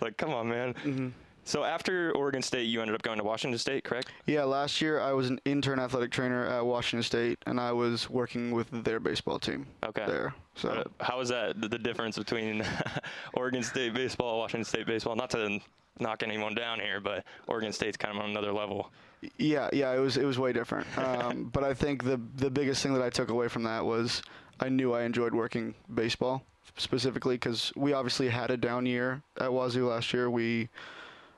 like, 0.00 0.16
come 0.16 0.32
on, 0.32 0.48
man. 0.48 0.74
Mm-hmm. 0.74 1.08
So 1.46 1.62
after 1.62 2.10
Oregon 2.16 2.42
State, 2.42 2.64
you 2.64 2.80
ended 2.80 2.96
up 2.96 3.02
going 3.02 3.18
to 3.18 3.24
Washington 3.24 3.56
State, 3.56 3.84
correct? 3.84 4.10
Yeah, 4.26 4.42
last 4.42 4.80
year 4.82 5.00
I 5.00 5.12
was 5.12 5.30
an 5.30 5.40
intern 5.44 5.78
athletic 5.78 6.10
trainer 6.10 6.44
at 6.44 6.66
Washington 6.66 7.04
State, 7.04 7.38
and 7.46 7.60
I 7.60 7.70
was 7.70 8.10
working 8.10 8.50
with 8.50 8.66
their 8.84 8.98
baseball 8.98 9.38
team. 9.38 9.64
Okay. 9.84 10.04
There, 10.06 10.34
so 10.56 10.70
Uh, 10.70 10.84
how 11.04 11.20
is 11.20 11.28
that 11.28 11.60
the, 11.60 11.78
difference 11.78 12.18
between 12.18 12.64
Oregon 13.34 13.62
State 13.62 13.94
baseball, 13.94 14.30
and 14.30 14.38
Washington 14.40 14.64
State 14.64 14.86
baseball? 14.88 15.14
Not 15.14 15.30
to 15.30 15.60
knock 16.00 16.24
anyone 16.24 16.56
down 16.56 16.80
here, 16.80 17.00
but 17.00 17.24
Oregon 17.46 17.72
State's 17.72 17.96
kind 17.96 18.18
of 18.18 18.24
on 18.24 18.30
another 18.30 18.52
level. 18.52 18.90
yeah, 19.38 19.70
yeah, 19.72 19.94
it 19.94 20.00
was 20.00 20.16
it 20.16 20.24
was 20.24 20.40
way 20.40 20.52
different. 20.52 20.86
Um, 20.98 21.44
but 21.52 21.62
I 21.62 21.74
think 21.74 22.02
the 22.02 22.20
the 22.36 22.50
biggest 22.50 22.82
thing 22.82 22.92
that 22.94 23.02
I 23.02 23.10
took 23.10 23.30
away 23.30 23.46
from 23.46 23.62
that 23.62 23.84
was 23.84 24.20
I 24.58 24.68
knew 24.68 24.94
I 24.94 25.04
enjoyed 25.04 25.32
working 25.32 25.74
baseball 25.94 26.42
specifically 26.76 27.36
because 27.36 27.72
we 27.76 27.92
obviously 27.92 28.28
had 28.28 28.50
a 28.50 28.56
down 28.56 28.84
year 28.84 29.22
at 29.40 29.52
Wazoo 29.52 29.88
last 29.88 30.12
year. 30.12 30.28
We 30.28 30.68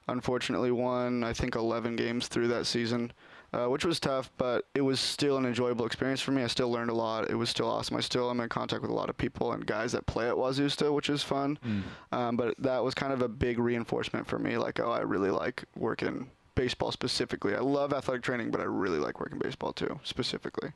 unfortunately 0.08 0.70
won 0.70 1.22
I 1.24 1.32
think 1.32 1.54
11 1.54 1.96
games 1.96 2.28
through 2.28 2.48
that 2.48 2.66
season. 2.66 3.12
Uh, 3.50 3.64
which 3.64 3.82
was 3.82 3.98
tough, 3.98 4.30
but 4.36 4.66
it 4.74 4.82
was 4.82 5.00
still 5.00 5.38
an 5.38 5.46
enjoyable 5.46 5.86
experience 5.86 6.20
for 6.20 6.32
me. 6.32 6.42
I 6.42 6.48
still 6.48 6.70
learned 6.70 6.90
a 6.90 6.94
lot. 6.94 7.30
It 7.30 7.34
was 7.34 7.48
still 7.48 7.66
awesome. 7.66 7.96
I 7.96 8.00
still 8.00 8.28
am 8.28 8.40
in 8.40 8.48
contact 8.50 8.82
with 8.82 8.90
a 8.90 8.94
lot 8.94 9.08
of 9.08 9.16
people 9.16 9.52
and 9.52 9.64
guys 9.64 9.92
that 9.92 10.04
play 10.04 10.28
at 10.28 10.36
Wazoo 10.36 10.68
still, 10.68 10.94
which 10.94 11.08
is 11.08 11.22
fun. 11.22 11.58
Um, 12.12 12.36
but 12.36 12.54
that 12.58 12.84
was 12.84 12.92
kind 12.92 13.10
of 13.10 13.22
a 13.22 13.28
big 13.28 13.58
reinforcement 13.58 14.26
for 14.26 14.38
me. 14.38 14.58
Like, 14.58 14.80
oh, 14.80 14.90
I 14.90 15.00
really 15.00 15.30
like 15.30 15.64
working 15.76 16.28
baseball 16.56 16.92
specifically. 16.92 17.54
I 17.54 17.60
love 17.60 17.94
athletic 17.94 18.22
training, 18.22 18.50
but 18.50 18.60
I 18.60 18.64
really 18.64 18.98
like 18.98 19.18
working 19.18 19.38
baseball 19.38 19.72
too, 19.72 19.98
specifically. 20.04 20.72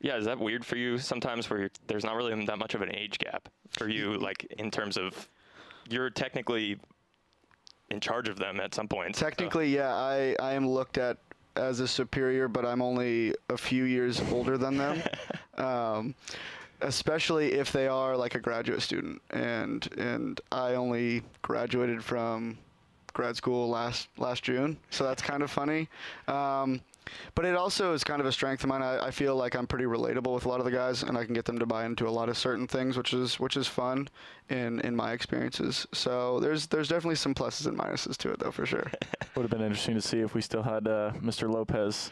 Yeah, 0.00 0.18
is 0.18 0.24
that 0.26 0.38
weird 0.38 0.64
for 0.64 0.76
you 0.76 0.98
sometimes 0.98 1.50
where 1.50 1.58
you're, 1.58 1.70
there's 1.88 2.04
not 2.04 2.14
really 2.14 2.44
that 2.44 2.58
much 2.58 2.74
of 2.74 2.82
an 2.82 2.94
age 2.94 3.18
gap 3.18 3.48
for 3.70 3.88
you, 3.88 4.16
like 4.18 4.44
in 4.56 4.70
terms 4.70 4.96
of 4.96 5.28
you're 5.88 6.10
technically 6.10 6.78
in 7.90 8.00
charge 8.00 8.28
of 8.28 8.38
them 8.38 8.60
at 8.60 8.74
some 8.74 8.88
point. 8.88 9.16
so- 9.16 9.24
Technically, 9.24 9.74
yeah, 9.74 9.94
I, 9.94 10.36
I 10.40 10.52
am 10.54 10.68
looked 10.68 10.98
at 10.98 11.18
as 11.56 11.80
a 11.80 11.88
superior, 11.88 12.48
but 12.48 12.66
I'm 12.66 12.82
only 12.82 13.34
a 13.48 13.56
few 13.56 13.84
years 13.84 14.20
older 14.30 14.58
than 14.58 14.76
them. 14.76 15.02
um, 15.56 16.14
especially 16.82 17.54
if 17.54 17.72
they 17.72 17.88
are 17.88 18.16
like 18.16 18.34
a 18.34 18.40
graduate 18.40 18.82
student, 18.82 19.22
and 19.30 19.88
and 19.96 20.40
I 20.52 20.74
only 20.74 21.22
graduated 21.42 22.04
from 22.04 22.58
grad 23.14 23.36
school 23.36 23.68
last 23.70 24.08
last 24.18 24.42
June, 24.42 24.76
so 24.90 25.04
that's 25.04 25.22
kind 25.22 25.42
of 25.42 25.50
funny. 25.50 25.88
Um, 26.28 26.80
but 27.34 27.44
it 27.44 27.54
also 27.54 27.92
is 27.92 28.04
kind 28.04 28.20
of 28.20 28.26
a 28.26 28.32
strength 28.32 28.62
of 28.64 28.68
mine. 28.68 28.82
I, 28.82 29.06
I 29.06 29.10
feel 29.10 29.36
like 29.36 29.54
I'm 29.54 29.66
pretty 29.66 29.84
relatable 29.84 30.34
with 30.34 30.44
a 30.44 30.48
lot 30.48 30.58
of 30.60 30.64
the 30.64 30.70
guys, 30.72 31.02
and 31.02 31.16
I 31.16 31.24
can 31.24 31.34
get 31.34 31.44
them 31.44 31.58
to 31.58 31.66
buy 31.66 31.84
into 31.86 32.06
a 32.06 32.10
lot 32.10 32.28
of 32.28 32.36
certain 32.36 32.66
things, 32.66 32.96
which 32.96 33.12
is 33.12 33.38
which 33.40 33.56
is 33.56 33.66
fun 33.66 34.08
in 34.48 34.80
in 34.80 34.94
my 34.96 35.12
experiences. 35.12 35.86
So 35.92 36.40
there's 36.40 36.66
there's 36.66 36.88
definitely 36.88 37.16
some 37.16 37.34
pluses 37.34 37.66
and 37.66 37.78
minuses 37.78 38.16
to 38.18 38.30
it, 38.32 38.38
though, 38.38 38.50
for 38.50 38.66
sure. 38.66 38.90
Would 39.36 39.42
have 39.42 39.50
been 39.50 39.62
interesting 39.62 39.94
to 39.94 40.02
see 40.02 40.20
if 40.20 40.34
we 40.34 40.40
still 40.40 40.62
had 40.62 40.86
uh, 40.88 41.12
Mr. 41.20 41.48
Lopez 41.52 42.10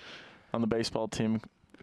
on 0.53 0.61
the 0.61 0.67
baseball 0.67 1.09
team. 1.09 1.41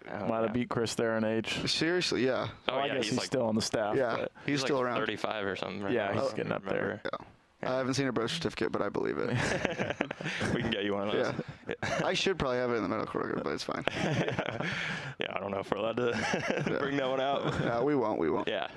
Oh, 0.10 0.26
Might 0.28 0.30
yeah. 0.38 0.42
have 0.44 0.54
beat 0.54 0.68
Chris 0.70 0.96
there 0.96 1.16
in 1.18 1.24
age. 1.24 1.70
Seriously, 1.70 2.26
yeah. 2.26 2.48
Oh, 2.68 2.74
Well, 2.76 2.80
I 2.80 2.88
yeah, 2.88 2.94
guess 2.96 3.04
he's 3.04 3.10
he's, 3.12 3.18
like- 3.20 3.26
still 3.28 3.44
on 3.46 3.56
the 3.56 3.62
staff. 3.62 3.96
Yeah, 3.96 4.16
but 4.18 4.32
he's, 4.48 4.62
like 4.62 4.68
still 4.68 4.82
around. 4.82 4.96
35 5.00 5.46
or 5.46 5.56
something. 5.56 5.84
Right 5.84 5.94
Yeah, 5.94 6.08
now, 6.12 6.22
he's 6.24 6.34
I 6.34 6.36
getting 6.36 6.52
up 6.52 6.66
there. 6.66 7.02
Yeah. 7.06 7.26
I 7.64 7.78
haven't 7.78 7.94
seen 7.94 8.08
a 8.08 8.12
birth 8.12 8.32
certificate, 8.32 8.72
but 8.72 8.82
I 8.82 8.90
believe 8.90 9.18
it. 9.18 9.30
we 10.56 10.62
can 10.62 10.72
get 10.72 10.84
you 10.84 10.94
one 10.94 11.10
of 11.10 11.14
those. 11.14 11.34
yeah. 11.68 12.02
I 12.04 12.14
should 12.14 12.40
probably 12.40 12.58
have 12.58 12.72
it 12.72 12.76
in 12.76 12.84
the 12.84 12.90
medical 12.90 13.22
record, 13.22 13.44
but 13.44 13.54
it's 13.54 13.64
fine. 13.64 13.84
yeah, 14.04 15.28
I 15.30 15.40
don't 15.40 15.52
know 15.52 15.60
if 15.60 15.72
we're 15.72 15.78
allowed 15.78 15.98
to 15.98 16.78
bring 16.80 16.98
that 16.98 17.08
one 17.08 17.22
out. 17.22 17.64
No, 17.64 17.84
we 17.84 17.96
won't. 17.96 18.20
We 18.20 18.30
won't. 18.30 18.48
Yeah. 18.48 18.68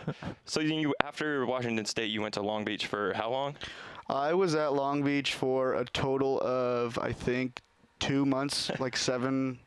So 0.45 0.61
you 0.61 0.95
after 1.03 1.47
Washington 1.47 1.87
State, 1.87 2.11
you 2.11 2.21
went 2.21 2.35
to 2.35 2.43
Long 2.43 2.65
Beach 2.65 2.87
for 2.87 3.13
how 3.15 3.31
long? 3.31 3.57
I 4.09 4.35
was 4.35 4.55
at 4.55 4.75
Long 4.75 5.03
Beach 5.03 5.35
for 5.35 5.75
a 5.75 5.85
total 5.87 6.41
of 6.41 6.99
I 6.99 7.13
think 7.13 7.63
two 8.01 8.27
months, 8.27 8.71
like 8.79 8.97
seven, 8.97 9.59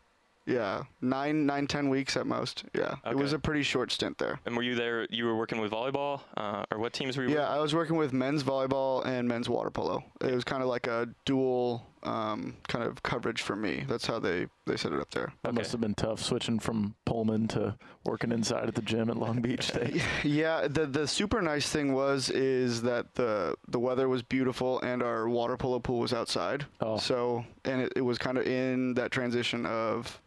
yeah, 0.48 0.84
nine, 1.01 1.46
nine, 1.46 1.68
ten 1.68 1.89
weeks 1.89 2.16
at 2.16 2.25
most. 2.25 2.63
Yeah, 2.74 2.96
it 3.06 3.16
was 3.16 3.34
a 3.34 3.39
pretty 3.39 3.63
short 3.63 3.92
stint 3.92 4.18
there. 4.18 4.39
And 4.46 4.56
were 4.56 4.63
you 4.63 4.75
there? 4.75 5.06
You 5.10 5.25
were 5.25 5.36
working 5.36 5.60
with 5.60 5.72
volleyball, 5.72 6.22
uh, 6.38 6.63
or 6.72 6.80
what 6.80 6.94
teams 6.94 7.18
were 7.18 7.24
you? 7.25 7.36
Yeah, 7.36 7.50
I 7.50 7.60
was 7.60 7.75
working 7.75 7.98
with 7.98 8.13
men's 8.13 8.44
volleyball 8.44 9.06
and 9.06 9.27
men's 9.27 9.50
water 9.50 9.70
polo. 9.70 10.04
It 10.22 10.34
was 10.34 10.46
kind 10.46 10.63
of 10.63 10.70
like 10.70 10.88
a 10.88 11.10
dual 11.25 11.86
um, 12.04 12.56
kind 12.70 12.86
of 12.86 13.04
coverage 13.04 13.42
for 13.42 13.56
me. 13.58 13.84
That's 13.88 14.08
how 14.08 14.20
they 14.20 14.48
they 14.66 14.77
set 14.77 14.94
it 14.94 15.01
up 15.01 15.12
there. 15.12 15.34
That 15.44 15.54
must 15.54 15.74
have 15.74 15.82
been 15.82 15.96
tough 15.96 16.24
switching 16.24 16.60
from 16.60 16.96
Pullman 17.06 17.50
to 17.50 17.75
working 18.06 18.32
inside 18.32 18.70
at 18.70 18.75
the 18.75 18.82
gym 18.82 19.10
at 19.10 19.18
Long 19.18 19.42
Beach 19.42 19.68
State. 19.68 20.01
Yeah, 20.24 20.68
the 20.68 20.86
the 20.86 21.08
super 21.08 21.42
nice 21.42 21.70
thing 21.70 21.94
was 21.94 22.30
is 22.30 22.82
that 22.84 23.16
the 23.16 23.56
the 23.68 23.80
weather 23.80 24.08
was 24.08 24.24
beautiful 24.24 24.80
and 24.80 25.04
our 25.04 25.27
water 25.27 25.58
polo 25.58 25.80
pool 25.80 26.00
was 26.00 26.13
outside. 26.13 26.66
Oh. 26.80 26.98
So 26.98 27.46
and 27.66 27.82
it, 27.82 27.94
it 27.98 28.01
was 28.01 28.18
kind 28.18 28.38
of 28.38 28.48
in 28.48 28.94
that 28.96 29.12
transition 29.12 29.66
of 29.66 30.22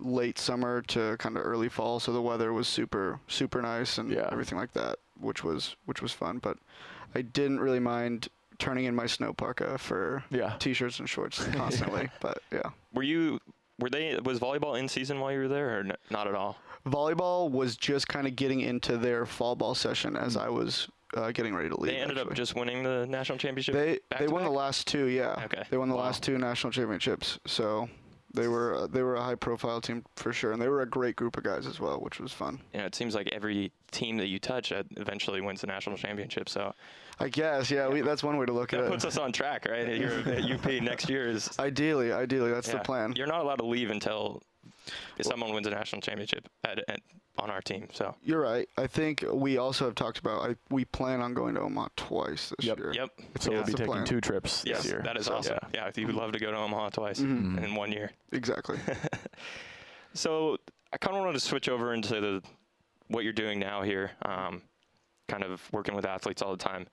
late 0.00 0.38
summer 0.38 0.82
to 0.82 1.16
kind 1.18 1.36
of 1.36 1.44
early 1.44 1.68
fall, 1.68 2.00
so 2.00 2.12
the 2.12 2.22
weather 2.22 2.52
was 2.52 2.68
super 2.68 3.20
super 3.28 3.60
nice 3.62 3.98
and 3.98 4.10
Yeah. 4.10 4.28
everything 4.32 4.58
like 4.58 4.72
that, 4.72 4.98
which 5.20 5.42
was 5.44 5.76
which 5.86 6.00
was 6.02 6.12
fun. 6.12 6.38
But 6.38 6.58
I 7.14 7.22
didn't 7.22 7.60
really 7.60 7.80
mind 7.80 8.28
turning 8.58 8.84
in 8.86 8.94
my 8.94 9.06
snow 9.06 9.32
parka 9.32 9.78
for 9.78 10.24
Yeah. 10.30 10.54
t-shirts 10.58 10.98
and 10.98 11.08
shorts 11.08 11.44
constantly. 11.52 12.10
but 12.20 12.38
yeah. 12.52 12.70
Were 12.92 13.02
you? 13.04 13.38
Were 13.78 13.88
they? 13.90 14.16
Was 14.24 14.40
volleyball 14.40 14.78
in 14.78 14.88
season 14.88 15.20
while 15.20 15.30
you 15.32 15.38
were 15.38 15.48
there, 15.48 15.76
or 15.76 15.80
n- 15.80 15.92
not 16.10 16.26
at 16.26 16.34
all? 16.34 16.56
Volleyball 16.86 17.50
was 17.50 17.76
just 17.76 18.08
kind 18.08 18.26
of 18.26 18.34
getting 18.34 18.60
into 18.60 18.96
their 18.96 19.26
fall 19.26 19.54
ball 19.54 19.74
session 19.74 20.16
as 20.16 20.36
I 20.36 20.48
was 20.48 20.88
uh, 21.14 21.30
getting 21.32 21.54
ready 21.54 21.68
to 21.68 21.78
leave. 21.80 21.92
They 21.92 21.98
ended 22.00 22.18
up 22.18 22.32
just 22.34 22.54
winning 22.54 22.82
the 22.82 23.06
national 23.06 23.38
championship. 23.38 23.74
They 23.74 23.98
they 24.18 24.26
won 24.28 24.42
the 24.44 24.50
last 24.50 24.86
two, 24.88 25.06
yeah. 25.06 25.40
Okay. 25.44 25.62
They 25.70 25.76
won 25.76 25.88
the 25.88 25.94
Wow. 25.94 26.02
last 26.02 26.22
two 26.22 26.36
national 26.38 26.72
championships, 26.72 27.38
so 27.46 27.88
they 28.38 28.48
were 28.48 28.74
uh, 28.74 28.86
they 28.86 29.02
were 29.02 29.16
a 29.16 29.22
high 29.22 29.34
profile 29.34 29.80
team 29.80 30.04
for 30.16 30.32
sure, 30.32 30.52
and 30.52 30.62
they 30.62 30.68
were 30.68 30.82
a 30.82 30.88
great 30.88 31.16
group 31.16 31.36
of 31.36 31.44
guys 31.44 31.66
as 31.66 31.80
well, 31.80 31.98
which 31.98 32.20
was 32.20 32.32
fun. 32.32 32.60
Know, 32.72 32.84
it 32.84 32.94
seems 32.94 33.14
like 33.14 33.28
every 33.32 33.72
team 33.90 34.16
that 34.18 34.28
you 34.28 34.38
touch 34.38 34.72
uh, 34.72 34.82
eventually 34.96 35.40
wins 35.40 35.60
the 35.60 35.66
national 35.66 35.96
championship. 35.96 36.48
So 36.48 36.74
I 37.20 37.28
guess, 37.28 37.70
yeah, 37.70 37.88
we, 37.88 38.00
that's 38.00 38.22
one 38.22 38.36
way 38.36 38.46
to 38.46 38.52
look 38.52 38.70
that 38.70 38.80
at 38.80 38.86
it. 38.86 38.90
Puts 38.90 39.04
us 39.04 39.18
on 39.18 39.32
track, 39.32 39.66
right? 39.68 39.88
You're 39.98 40.20
at 40.20 40.50
UP 40.50 40.66
next 40.82 41.08
year 41.08 41.28
is 41.28 41.58
Ideally, 41.58 42.12
ideally, 42.12 42.50
that's 42.50 42.68
the 42.68 42.78
plan. 42.78 43.14
You're 43.16 43.26
not 43.26 43.40
allowed 43.40 43.58
to 43.58 43.66
leave 43.66 43.90
until 43.90 44.42
someone 45.22 45.52
wins 45.52 45.66
a 45.66 45.70
national 45.70 46.00
championship 46.02 46.48
at, 46.64 46.78
at, 46.88 47.00
on 47.38 47.50
our 47.50 47.60
team. 47.60 47.88
So 47.92 48.14
You're 48.22 48.40
right. 48.40 48.68
I 48.76 48.86
think 48.86 49.24
we 49.32 49.58
also 49.58 49.84
have 49.84 49.94
talked 49.94 50.18
about. 50.18 50.48
I, 50.50 50.56
we 50.70 50.84
plan 50.86 51.20
on 51.20 51.34
going 51.34 51.54
to 51.54 51.60
Omaha 51.60 51.88
twice 51.96 52.52
this 52.58 52.66
Yep. 52.66 52.78
year. 52.78 52.92
yep. 52.94 53.10
So 53.40 53.50
we'll 53.52 53.62
be 53.64 53.72
taking 53.72 53.86
plan. 53.86 54.04
two 54.04 54.20
trips 54.20 54.62
Yes, 54.66 54.82
this 54.82 54.92
year. 54.92 55.02
that 55.04 55.16
is 55.16 55.26
So, 55.26 55.36
awesome. 55.36 55.58
yeah. 55.74 55.90
Yeah, 55.96 56.02
you'd 56.06 56.14
love 56.14 56.32
to 56.32 56.38
go 56.38 56.50
to 56.50 56.56
Omaha 56.56 56.90
twice 56.90 57.20
Mm-hmm. 57.20 57.58
in 57.64 57.74
one 57.74 57.92
year. 57.92 58.10
Exactly. 58.32 58.78
So 60.14 60.56
I 60.92 60.96
kind 60.98 61.16
of 61.16 61.20
wanted 61.22 61.34
to 61.34 61.40
switch 61.40 61.68
over 61.68 61.92
into 61.94 62.20
the 62.20 62.42
what 63.08 63.24
you're 63.24 63.32
doing 63.32 63.58
now 63.58 63.82
here, 63.82 64.10
um, 64.22 64.62
kind 65.28 65.42
of 65.44 65.62
working 65.72 65.94
with 65.94 66.04
athletes 66.04 66.42
all 66.42 66.50
the 66.50 66.56
time. 66.62 66.86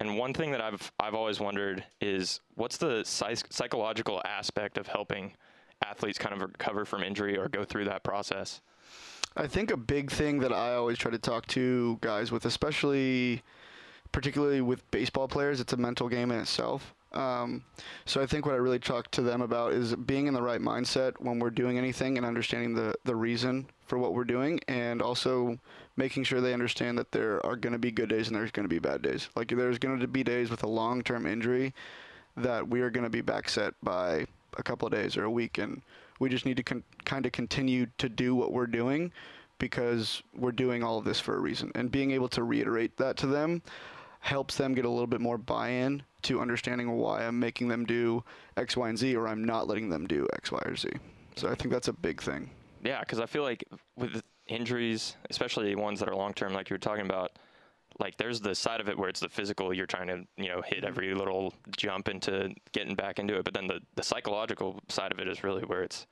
And 0.00 0.16
one 0.16 0.32
thing 0.32 0.52
that 0.52 0.60
I've 0.60 0.90
I've 0.98 1.14
always 1.14 1.38
wondered 1.40 1.84
is 2.00 2.40
what's 2.54 2.78
the 2.78 3.02
psych- 3.04 3.52
psychological 3.52 4.22
aspect 4.24 4.78
of 4.78 4.86
helping 4.86 5.32
athletes 5.86 6.18
kind 6.18 6.34
of 6.34 6.40
recover 6.42 6.84
from 6.84 7.02
injury 7.02 7.38
or 7.38 7.48
go 7.48 7.64
through 7.64 7.84
that 7.84 8.02
process? 8.02 8.60
I 9.36 9.46
think 9.46 9.70
a 9.70 9.76
big 9.76 10.10
thing 10.10 10.40
that 10.40 10.52
I 10.52 10.74
always 10.74 10.98
try 10.98 11.10
to 11.10 11.18
talk 11.18 11.46
to 11.48 11.98
guys 12.00 12.30
with, 12.30 12.44
especially 12.44 13.42
particularly 14.12 14.60
with 14.60 14.88
baseball 14.90 15.26
players, 15.26 15.60
it's 15.60 15.72
a 15.72 15.76
mental 15.76 16.08
game 16.08 16.30
in 16.30 16.38
itself. 16.38 16.94
Um, 17.12 17.64
so 18.04 18.22
I 18.22 18.26
think 18.26 18.46
what 18.46 18.54
I 18.54 18.58
really 18.58 18.78
talk 18.78 19.10
to 19.12 19.22
them 19.22 19.42
about 19.42 19.72
is 19.72 19.94
being 19.94 20.26
in 20.26 20.34
the 20.34 20.42
right 20.42 20.60
mindset 20.60 21.14
when 21.18 21.38
we're 21.38 21.50
doing 21.50 21.76
anything 21.76 22.16
and 22.16 22.26
understanding 22.26 22.74
the, 22.74 22.94
the 23.04 23.14
reason 23.14 23.66
for 23.86 23.98
what 23.98 24.14
we're 24.14 24.24
doing 24.24 24.60
and 24.68 25.02
also 25.02 25.58
making 25.96 26.24
sure 26.24 26.40
they 26.40 26.54
understand 26.54 26.96
that 26.98 27.12
there 27.12 27.44
are 27.44 27.56
going 27.56 27.74
to 27.74 27.78
be 27.78 27.90
good 27.90 28.08
days 28.08 28.28
and 28.28 28.36
there's 28.36 28.50
going 28.50 28.64
to 28.64 28.74
be 28.74 28.78
bad 28.78 29.02
days. 29.02 29.28
Like 29.36 29.48
there's 29.48 29.78
going 29.78 30.00
to 30.00 30.06
be 30.06 30.24
days 30.24 30.50
with 30.50 30.62
a 30.62 30.68
long-term 30.68 31.26
injury 31.26 31.74
that 32.36 32.66
we 32.66 32.80
are 32.80 32.90
going 32.90 33.04
to 33.04 33.10
be 33.10 33.20
back 33.20 33.48
set 33.48 33.74
by 33.82 34.26
a 34.56 34.62
couple 34.62 34.86
of 34.86 34.92
days 34.92 35.16
or 35.16 35.24
a 35.24 35.30
week 35.30 35.58
and 35.58 35.82
we 36.20 36.28
just 36.28 36.46
need 36.46 36.56
to 36.56 36.62
con- 36.62 36.84
kind 37.04 37.26
of 37.26 37.32
continue 37.32 37.86
to 37.98 38.08
do 38.08 38.34
what 38.34 38.52
we're 38.52 38.66
doing 38.66 39.12
because 39.58 40.22
we're 40.34 40.52
doing 40.52 40.82
all 40.82 40.98
of 40.98 41.04
this 41.04 41.20
for 41.20 41.36
a 41.36 41.40
reason 41.40 41.70
and 41.74 41.90
being 41.90 42.10
able 42.10 42.28
to 42.28 42.42
reiterate 42.42 42.96
that 42.96 43.16
to 43.16 43.26
them 43.26 43.62
helps 44.20 44.56
them 44.56 44.72
get 44.72 44.84
a 44.84 44.88
little 44.88 45.06
bit 45.06 45.20
more 45.20 45.36
buy-in 45.36 46.02
to 46.22 46.40
understanding 46.40 46.92
why 46.92 47.24
I'm 47.24 47.38
making 47.40 47.66
them 47.66 47.84
do 47.84 48.22
X, 48.56 48.76
Y, 48.76 48.88
and 48.88 48.96
Z, 48.96 49.16
or 49.16 49.26
I'm 49.26 49.44
not 49.44 49.66
letting 49.66 49.88
them 49.88 50.06
do 50.06 50.28
X, 50.34 50.52
Y, 50.52 50.60
or 50.64 50.76
Z. 50.76 50.88
So 51.34 51.50
I 51.50 51.56
think 51.56 51.72
that's 51.72 51.88
a 51.88 51.92
big 51.92 52.22
thing. 52.22 52.48
Yeah, 52.84 53.00
because 53.00 53.18
I 53.18 53.26
feel 53.26 53.42
like 53.42 53.64
with 53.96 54.22
injuries, 54.46 55.16
especially 55.30 55.74
ones 55.74 55.98
that 55.98 56.08
are 56.08 56.14
long 56.14 56.34
term, 56.34 56.52
like 56.52 56.70
you 56.70 56.74
were 56.74 56.78
talking 56.78 57.04
about, 57.04 57.32
like 57.98 58.16
there's 58.16 58.40
the 58.40 58.54
side 58.54 58.80
of 58.80 58.88
it 58.88 58.98
where 58.98 59.08
it's 59.08 59.20
the 59.20 59.28
physical, 59.28 59.72
you're 59.72 59.86
trying 59.86 60.08
to 60.08 60.24
you 60.36 60.48
know 60.48 60.62
hit 60.64 60.84
every 60.84 61.14
little 61.14 61.52
jump 61.76 62.08
into 62.08 62.52
getting 62.72 62.94
back 62.94 63.18
into 63.18 63.36
it, 63.36 63.44
but 63.44 63.54
then 63.54 63.66
the 63.66 63.80
the 63.96 64.02
psychological 64.02 64.80
side 64.88 65.12
of 65.12 65.18
it 65.18 65.28
is 65.28 65.44
really 65.44 65.62
where 65.62 65.82
it's 65.82 66.06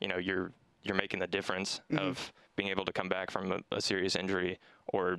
you 0.00 0.08
know 0.08 0.18
you're 0.18 0.52
you're 0.82 0.96
making 0.96 1.20
the 1.20 1.26
difference 1.26 1.80
of 1.96 2.32
being 2.56 2.68
able 2.68 2.84
to 2.84 2.92
come 2.92 3.08
back 3.08 3.30
from 3.30 3.52
a, 3.52 3.60
a 3.72 3.80
serious 3.80 4.16
injury 4.16 4.58
or 4.88 5.18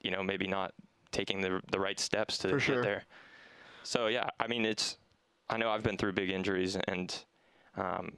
you 0.00 0.10
know 0.10 0.22
maybe 0.22 0.46
not 0.46 0.72
taking 1.10 1.40
the 1.40 1.60
the 1.70 1.78
right 1.78 2.00
steps 2.00 2.38
to 2.38 2.48
For 2.48 2.56
get 2.56 2.62
sure. 2.62 2.82
there. 2.82 3.04
So 3.82 4.06
yeah, 4.06 4.28
I 4.40 4.46
mean 4.46 4.64
it's 4.64 4.98
I 5.50 5.58
know 5.58 5.70
I've 5.70 5.82
been 5.82 5.96
through 5.98 6.12
big 6.12 6.30
injuries 6.30 6.76
and 6.88 7.14
um, 7.76 8.12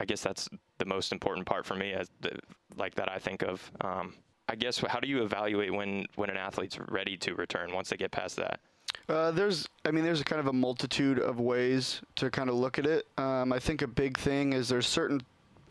I 0.00 0.04
guess 0.04 0.20
that's 0.20 0.48
the 0.78 0.84
most 0.84 1.12
important 1.12 1.46
part 1.46 1.64
for 1.64 1.74
me 1.74 1.92
as 1.92 2.10
the, 2.20 2.38
like 2.76 2.94
that 2.96 3.10
I 3.10 3.18
think 3.18 3.42
of. 3.42 3.70
Um, 3.80 4.14
I 4.48 4.56
guess 4.56 4.78
how 4.78 5.00
do 5.00 5.08
you 5.08 5.22
evaluate 5.22 5.72
when 5.72 6.06
when 6.16 6.30
an 6.30 6.36
athlete's 6.36 6.78
ready 6.88 7.16
to 7.18 7.34
return 7.34 7.72
once 7.72 7.88
they 7.88 7.96
get 7.96 8.10
past 8.10 8.36
that? 8.36 8.60
Uh, 9.08 9.30
there's, 9.30 9.68
I 9.84 9.90
mean, 9.90 10.04
there's 10.04 10.20
a 10.20 10.24
kind 10.24 10.40
of 10.40 10.46
a 10.46 10.52
multitude 10.52 11.18
of 11.18 11.38
ways 11.38 12.00
to 12.16 12.30
kind 12.30 12.48
of 12.48 12.54
look 12.54 12.78
at 12.78 12.86
it. 12.86 13.06
Um, 13.18 13.52
I 13.52 13.58
think 13.58 13.82
a 13.82 13.86
big 13.86 14.16
thing 14.16 14.54
is 14.54 14.68
there's 14.68 14.86
certain 14.86 15.20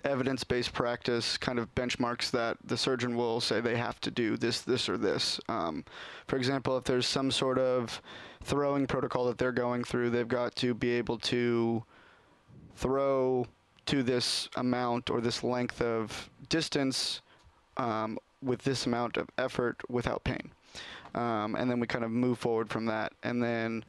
evidence-based 0.03 0.73
practice 0.73 1.37
kind 1.37 1.57
of 1.57 1.73
benchmarks 1.75 2.29
that 2.31 2.57
the 2.65 2.77
surgeon 2.77 3.15
will 3.15 3.39
say 3.39 3.61
they 3.61 3.77
have 3.77 3.99
to 4.01 4.11
do 4.11 4.37
this, 4.37 4.61
this, 4.61 4.87
or 4.87 4.97
this. 4.97 5.39
Um, 5.49 5.83
for 6.27 6.35
example, 6.35 6.77
if 6.77 6.83
there's 6.83 7.07
some 7.07 7.31
sort 7.31 7.57
of 7.57 8.01
throwing 8.43 8.85
protocol 8.85 9.25
that 9.25 9.37
they're 9.37 9.51
going 9.51 9.83
through, 9.83 10.09
they've 10.09 10.27
got 10.27 10.55
to 10.57 10.73
be 10.73 10.91
able 10.91 11.17
to 11.19 11.83
throw 12.75 13.47
to 13.85 14.03
this 14.03 14.49
amount 14.57 15.09
or 15.09 15.21
this 15.21 15.43
length 15.43 15.81
of 15.81 16.29
distance 16.49 17.21
um, 17.77 18.17
with 18.43 18.63
this 18.63 18.85
amount 18.85 19.17
of 19.17 19.29
effort 19.37 19.81
without 19.89 20.23
pain. 20.23 20.51
Um, 21.15 21.55
and 21.55 21.69
then 21.69 21.79
we 21.79 21.87
kind 21.87 22.03
of 22.03 22.11
move 22.11 22.39
forward 22.39 22.69
from 22.69 22.85
that. 22.87 23.13
And 23.23 23.41
then 23.41 23.85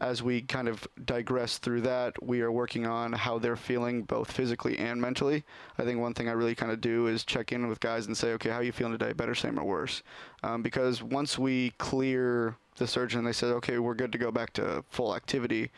as 0.00 0.22
we 0.22 0.42
kind 0.42 0.68
of 0.68 0.86
digress 1.04 1.58
through 1.58 1.82
that, 1.82 2.20
we 2.22 2.40
are 2.40 2.50
working 2.50 2.86
on 2.86 3.12
how 3.12 3.38
they're 3.38 3.56
feeling 3.56 4.02
both 4.02 4.30
physically 4.30 4.76
and 4.78 5.00
mentally. 5.00 5.44
I 5.78 5.84
think 5.84 6.00
one 6.00 6.14
thing 6.14 6.28
I 6.28 6.32
really 6.32 6.54
kind 6.54 6.72
of 6.72 6.80
do 6.80 7.06
is 7.06 7.24
check 7.24 7.52
in 7.52 7.68
with 7.68 7.80
guys 7.80 8.06
and 8.06 8.16
say, 8.16 8.32
okay, 8.32 8.50
how 8.50 8.56
are 8.56 8.62
you 8.62 8.72
feeling 8.72 8.98
today? 8.98 9.12
Better, 9.12 9.34
same, 9.34 9.58
or 9.58 9.64
worse? 9.64 10.02
Um, 10.42 10.62
because 10.62 11.02
once 11.02 11.38
we 11.38 11.70
clear 11.78 12.56
the 12.76 12.86
surgeon 12.86 13.24
they 13.24 13.32
said, 13.32 13.52
okay, 13.52 13.78
we're 13.78 13.94
good 13.94 14.12
to 14.12 14.18
go 14.18 14.32
back 14.32 14.52
to 14.54 14.84
full 14.90 15.14
activity, 15.14 15.70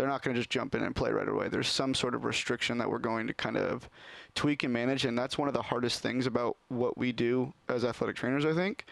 they're 0.00 0.08
not 0.08 0.22
going 0.22 0.34
to 0.34 0.40
just 0.40 0.48
jump 0.48 0.74
in 0.74 0.82
and 0.82 0.96
play 0.96 1.12
right 1.12 1.28
away. 1.28 1.48
There's 1.48 1.68
some 1.68 1.92
sort 1.94 2.14
of 2.14 2.24
restriction 2.24 2.78
that 2.78 2.88
we're 2.88 2.98
going 2.98 3.26
to 3.26 3.34
kind 3.34 3.58
of 3.58 3.86
tweak 4.34 4.62
and 4.62 4.72
manage, 4.72 5.04
and 5.04 5.18
that's 5.18 5.36
one 5.36 5.46
of 5.46 5.52
the 5.52 5.60
hardest 5.60 6.00
things 6.00 6.26
about 6.26 6.56
what 6.68 6.96
we 6.96 7.12
do 7.12 7.52
as 7.68 7.84
athletic 7.84 8.16
trainers, 8.16 8.46
I 8.46 8.54
think. 8.54 8.86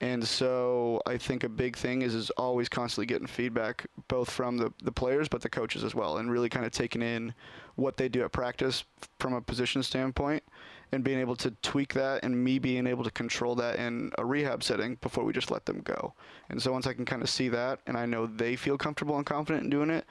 And 0.00 0.24
so 0.24 1.02
I 1.06 1.16
think 1.16 1.42
a 1.42 1.48
big 1.48 1.76
thing 1.76 2.02
is 2.02 2.14
is 2.14 2.30
always 2.30 2.68
constantly 2.68 3.06
getting 3.06 3.26
feedback, 3.26 3.84
both 4.06 4.30
from 4.30 4.56
the, 4.56 4.72
the 4.80 4.92
players 4.92 5.26
but 5.28 5.40
the 5.40 5.48
coaches 5.48 5.82
as 5.82 5.92
well, 5.92 6.18
and 6.18 6.30
really 6.30 6.48
kind 6.48 6.64
of 6.64 6.70
taking 6.70 7.02
in 7.02 7.34
what 7.74 7.96
they 7.96 8.08
do 8.08 8.22
at 8.22 8.30
practice 8.30 8.84
from 9.18 9.32
a 9.32 9.40
position 9.40 9.82
standpoint, 9.82 10.44
and 10.92 11.02
being 11.02 11.18
able 11.18 11.34
to 11.34 11.50
tweak 11.62 11.94
that, 11.94 12.22
and 12.22 12.44
me 12.44 12.60
being 12.60 12.86
able 12.86 13.02
to 13.02 13.10
control 13.10 13.56
that 13.56 13.80
in 13.80 14.12
a 14.18 14.24
rehab 14.24 14.62
setting 14.62 14.94
before 15.00 15.24
we 15.24 15.32
just 15.32 15.50
let 15.50 15.66
them 15.66 15.80
go. 15.80 16.14
And 16.48 16.62
so 16.62 16.70
once 16.70 16.86
I 16.86 16.92
can 16.92 17.04
kind 17.04 17.22
of 17.22 17.28
see 17.28 17.48
that, 17.48 17.80
and 17.88 17.96
I 17.96 18.06
know 18.06 18.26
they 18.26 18.54
feel 18.54 18.78
comfortable 18.78 19.16
and 19.16 19.26
confident 19.26 19.64
in 19.64 19.70
doing 19.70 19.90
it, 19.90 20.04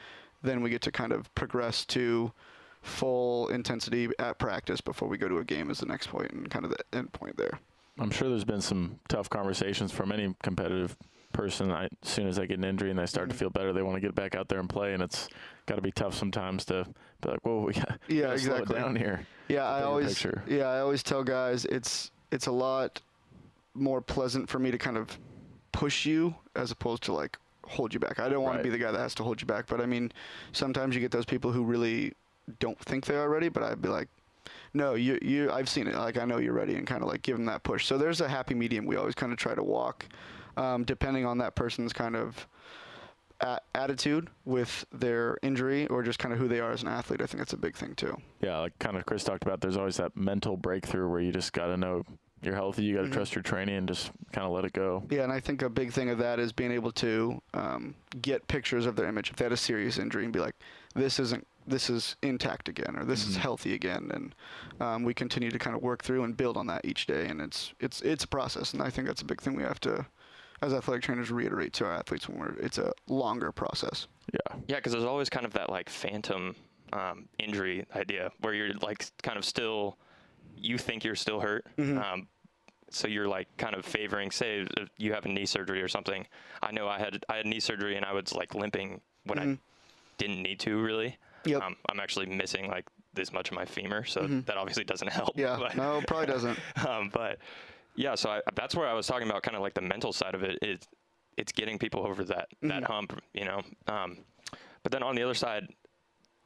then 0.43 0.61
we 0.61 0.69
get 0.69 0.81
to 0.83 0.91
kind 0.91 1.11
of 1.11 1.33
progress 1.35 1.85
to 1.85 2.31
full 2.81 3.47
intensity 3.47 4.09
at 4.19 4.37
practice 4.39 4.81
before 4.81 5.07
we 5.07 5.17
go 5.17 5.27
to 5.29 5.37
a 5.37 5.43
game 5.43 5.71
as 5.71 5.79
the 5.79 5.85
next 5.85 6.07
point 6.07 6.31
and 6.31 6.49
kind 6.49 6.65
of 6.65 6.71
the 6.71 6.97
end 6.97 7.11
point 7.13 7.37
there. 7.37 7.59
I'm 7.99 8.11
sure 8.11 8.27
there's 8.29 8.43
been 8.43 8.61
some 8.61 8.99
tough 9.07 9.29
conversations 9.29 9.91
from 9.91 10.11
any 10.11 10.35
competitive 10.43 10.97
person. 11.31 11.71
I, 11.71 11.85
as 11.85 12.09
soon 12.09 12.27
as 12.27 12.35
they 12.35 12.45
get 12.47 12.57
an 12.57 12.63
injury 12.63 12.89
and 12.89 12.99
they 12.99 13.05
start 13.05 13.29
Mm-hmm. 13.29 13.33
to 13.33 13.37
feel 13.39 13.49
better, 13.51 13.71
they 13.71 13.83
want 13.83 13.95
to 13.95 14.01
get 14.01 14.15
back 14.15 14.35
out 14.35 14.49
there 14.49 14.59
and 14.59 14.67
play, 14.69 14.93
and 14.93 15.01
it's 15.01 15.29
got 15.65 15.75
to 15.75 15.81
be 15.81 15.91
tough 15.91 16.13
sometimes 16.13 16.65
to 16.65 16.85
be 17.21 17.29
like, 17.29 17.45
"Whoa, 17.45 17.61
we 17.61 17.73
got 17.73 17.99
Yeah, 18.07 18.31
to 18.31 18.39
slow 18.39 18.55
it 18.55 18.59
exactly. 18.61 18.75
down 18.75 18.95
here." 18.95 19.25
Yeah, 19.47 19.65
I 19.65 19.83
always 19.83 20.09
picture. 20.09 20.43
yeah 20.47 20.65
I 20.65 20.79
always 20.79 21.03
tell 21.03 21.23
guys 21.23 21.65
it's 21.65 22.11
it's 22.31 22.47
a 22.47 22.51
lot 22.51 22.99
more 23.75 24.01
pleasant 24.01 24.49
for 24.49 24.57
me 24.59 24.71
to 24.71 24.77
kind 24.77 24.97
of 24.97 25.17
push 25.71 26.05
you 26.05 26.35
as 26.55 26.71
opposed 26.71 27.03
to 27.03 27.13
like 27.13 27.37
hold 27.67 27.93
you 27.93 27.99
back. 27.99 28.19
I 28.19 28.29
don't 28.29 28.43
want 28.43 28.55
Right. 28.57 28.63
to 28.63 28.63
be 28.63 28.69
the 28.69 28.77
guy 28.83 28.91
that 28.91 28.99
has 28.99 29.15
to 29.15 29.23
hold 29.23 29.41
you 29.41 29.47
back, 29.47 29.67
but 29.67 29.81
I 29.81 29.85
mean, 29.85 30.11
sometimes 30.51 30.95
you 30.95 31.01
get 31.01 31.11
those 31.11 31.25
people 31.25 31.51
who 31.51 31.63
really 31.63 32.13
don't 32.59 32.77
think 32.79 33.05
they 33.05 33.15
are 33.15 33.29
ready, 33.29 33.49
but 33.49 33.63
I'd 33.63 33.81
be 33.81 33.89
like, 33.89 34.09
no, 34.73 34.95
you, 34.95 35.17
you, 35.21 35.51
I've 35.51 35.69
seen 35.69 35.87
it. 35.87 35.95
Like, 35.95 36.17
I 36.17 36.25
know 36.25 36.37
you're 36.37 36.53
ready 36.53 36.75
and 36.75 36.85
kind 36.85 37.01
of 37.03 37.07
like 37.09 37.21
give 37.21 37.37
them 37.37 37.45
that 37.45 37.63
push. 37.63 37.85
So 37.85 37.97
there's 37.97 38.21
a 38.21 38.27
happy 38.27 38.53
medium 38.55 38.85
we 38.85 38.95
always 38.97 39.15
kind 39.15 39.31
of 39.31 39.37
try 39.37 39.55
to 39.55 39.63
walk, 39.63 40.05
um, 40.57 40.83
depending 40.83 41.25
on 41.25 41.37
that 41.37 41.55
person's 41.55 41.93
kind 41.93 42.15
of 42.15 42.47
a- 43.41 43.59
attitude 43.75 44.29
with 44.45 44.85
their 44.91 45.37
injury 45.41 45.87
or 45.87 46.03
just 46.03 46.19
kind 46.19 46.33
of 46.33 46.39
who 46.39 46.47
they 46.47 46.59
are 46.59 46.71
as 46.71 46.81
an 46.81 46.87
athlete. 46.89 47.21
I 47.21 47.25
think 47.27 47.37
that's 47.39 47.53
a 47.53 47.57
big 47.57 47.75
thing 47.77 47.95
too. 47.95 48.17
Yeah, 48.41 48.59
like 48.59 48.77
kind 48.79 48.97
of 48.97 49.05
Chris 49.05 49.23
talked 49.23 49.43
about. 49.43 49.61
There's 49.61 49.77
always 49.77 49.97
that 49.97 50.15
mental 50.17 50.57
breakthrough 50.57 51.07
where 51.07 51.21
you 51.21 51.31
just 51.31 51.53
got 51.53 51.67
to 51.67 51.77
know 51.77 52.03
you're 52.45 52.55
healthy. 52.55 52.83
You 52.83 52.95
got 52.95 53.01
to 53.01 53.07
Mm-hmm. 53.07 53.13
trust 53.13 53.35
your 53.35 53.41
training 53.43 53.75
and 53.75 53.87
just 53.87 54.11
kind 54.31 54.45
of 54.45 54.51
let 54.53 54.65
it 54.65 54.73
go. 54.73 55.03
Yeah, 55.09 55.23
and 55.23 55.31
I 55.31 55.39
think 55.39 55.61
a 55.61 55.69
big 55.69 55.91
thing 55.91 56.09
of 56.09 56.17
that 56.19 56.39
is 56.39 56.51
being 56.51 56.71
able 56.71 56.91
to 56.93 57.41
um, 57.53 57.95
get 58.21 58.47
pictures 58.47 58.85
of 58.85 58.95
their 58.95 59.07
image 59.07 59.29
if 59.29 59.35
they 59.37 59.45
had 59.45 59.51
a 59.51 59.57
serious 59.57 59.97
injury 59.97 60.23
and 60.23 60.33
be 60.33 60.39
like, 60.39 60.55
this 60.95 61.19
isn't, 61.19 61.45
this 61.65 61.89
is 61.89 62.15
intact 62.21 62.67
again, 62.69 62.95
or 62.97 63.05
this 63.05 63.25
is 63.27 63.35
healthy 63.37 63.73
again, 63.73 64.11
and 64.13 64.35
um, 64.81 65.03
we 65.03 65.13
continue 65.13 65.49
to 65.49 65.57
kind 65.59 65.75
of 65.75 65.81
work 65.81 66.03
through 66.03 66.23
and 66.23 66.35
build 66.35 66.57
on 66.57 66.67
that 66.67 66.83
each 66.85 67.05
day, 67.07 67.27
and 67.27 67.39
it's 67.41 67.73
it's 67.79 68.01
it's 68.01 68.23
a 68.25 68.27
process, 68.27 68.73
and 68.73 68.81
I 68.81 68.89
think 68.89 69.07
that's 69.07 69.21
a 69.21 69.25
big 69.25 69.41
thing 69.41 69.55
we 69.55 69.63
have 69.63 69.79
to, 69.81 70.05
as 70.61 70.73
athletic 70.73 71.03
trainers, 71.03 71.31
reiterate 71.31 71.71
to 71.73 71.85
our 71.85 71.93
athletes 71.93 72.27
when 72.27 72.37
we're 72.39 72.53
it's 72.59 72.77
a 72.77 72.91
longer 73.07 73.51
process. 73.53 74.07
Yeah. 74.33 74.57
Yeah, 74.67 74.75
because 74.75 74.91
there's 74.91 75.05
always 75.05 75.29
kind 75.29 75.45
of 75.45 75.53
that 75.53 75.69
like 75.69 75.89
phantom 75.89 76.55
um, 76.91 77.29
injury 77.39 77.85
idea 77.95 78.31
where 78.41 78.53
you're 78.53 78.73
like 78.81 79.05
kind 79.23 79.37
of 79.37 79.45
still, 79.45 79.97
you 80.57 80.77
think 80.77 81.03
you're 81.05 81.15
still 81.15 81.39
hurt. 81.39 81.65
Um, 81.79 82.27
so 82.95 83.07
you're 83.07 83.27
like 83.27 83.47
kind 83.57 83.75
of 83.75 83.85
favoring, 83.85 84.31
say, 84.31 84.67
you 84.97 85.13
have 85.13 85.25
a 85.25 85.29
knee 85.29 85.45
surgery 85.45 85.81
or 85.81 85.87
something. 85.87 86.25
I 86.61 86.71
know 86.71 86.87
I 86.87 86.99
had 86.99 87.23
I 87.29 87.37
had 87.37 87.45
knee 87.45 87.59
surgery 87.59 87.95
and 87.95 88.05
I 88.05 88.13
was 88.13 88.33
like 88.33 88.55
limping 88.55 89.01
when 89.25 89.39
I 89.39 89.57
didn't 90.17 90.41
need 90.41 90.59
to 90.61 90.81
really. 90.81 91.17
Yep. 91.45 91.61
Um, 91.61 91.75
I'm 91.89 91.99
actually 91.99 92.27
missing 92.27 92.67
like 92.67 92.85
this 93.13 93.33
much 93.33 93.49
of 93.49 93.55
my 93.55 93.65
femur, 93.65 94.05
so 94.05 94.25
that 94.45 94.57
obviously 94.57 94.83
doesn't 94.83 95.11
help. 95.11 95.37
Yeah, 95.37 95.57
but- 95.59 95.75
no, 95.75 96.01
probably 96.07 96.27
doesn't. 96.27 96.57
um, 96.87 97.09
but 97.13 97.39
yeah, 97.95 98.15
so 98.15 98.29
I, 98.29 98.41
that's 98.55 98.75
where 98.75 98.87
I 98.87 98.93
was 98.93 99.07
talking 99.07 99.29
about 99.29 99.43
kind 99.43 99.55
of 99.55 99.61
like 99.61 99.73
the 99.73 99.81
mental 99.81 100.13
side 100.13 100.35
of 100.35 100.43
it 100.43 100.57
is 100.61 100.79
it's 101.37 101.51
getting 101.51 101.77
people 101.77 102.05
over 102.05 102.23
that 102.25 102.47
that 102.61 102.83
hump, 102.83 103.19
you 103.33 103.45
know. 103.45 103.61
Um, 103.87 104.19
but 104.83 104.91
then 104.91 105.03
on 105.03 105.15
the 105.15 105.23
other 105.23 105.33
side, 105.33 105.67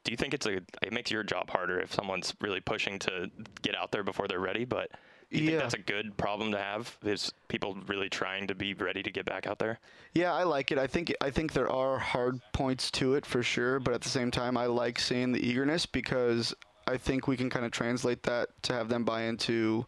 do 0.04 0.12
you 0.12 0.18
think 0.18 0.34
it's 0.34 0.46
a 0.46 0.58
it 0.82 0.92
makes 0.94 1.12
your 1.12 1.24
job 1.24 1.50
harder 1.50 1.80
if 1.80 1.94
someone's 1.94 2.34
really 2.42 2.62
pushing 2.62 3.00
to 3.00 3.30
get 3.62 3.75
out 3.75 3.92
there 3.92 4.04
before 4.04 4.27
they're 4.27 4.39
ready? 4.39 4.66
But 4.66 4.92
you 5.29 5.41
Yeah. 5.41 5.48
think 5.48 5.60
that's 5.62 5.74
a 5.74 5.77
good 5.79 6.17
problem 6.17 6.51
to 6.51 6.57
have? 6.57 6.98
Is 7.03 7.31
people 7.48 7.77
really 7.88 8.10
trying 8.10 8.48
to 8.48 8.55
be 8.55 8.74
ready 8.74 9.03
to 9.03 9.12
get 9.12 9.25
back 9.25 9.46
out 9.48 9.60
there? 9.60 9.79
Yeah, 10.13 10.34
I 10.34 10.43
like 10.43 10.72
it. 10.72 10.77
I 10.77 10.88
think 10.88 11.13
I 11.22 11.29
think 11.29 11.53
there 11.53 11.69
are 11.69 12.00
hard 12.00 12.39
points 12.53 12.89
to 12.91 13.15
it 13.15 13.25
for 13.25 13.43
sure, 13.43 13.79
but 13.79 13.93
at 13.93 14.01
the 14.01 14.10
same 14.10 14.31
time, 14.31 14.57
I 14.57 14.65
like 14.67 15.00
seeing 15.00 15.31
the 15.31 15.46
eagerness 15.46 15.86
because 15.86 16.53
I 16.88 16.98
think 16.98 17.27
we 17.27 17.36
can 17.36 17.50
kind 17.50 17.65
of 17.65 17.72
translate 17.72 18.24
that 18.24 18.50
to 18.63 18.74
have 18.74 18.88
them 18.89 19.03
buy 19.03 19.24
into 19.24 19.86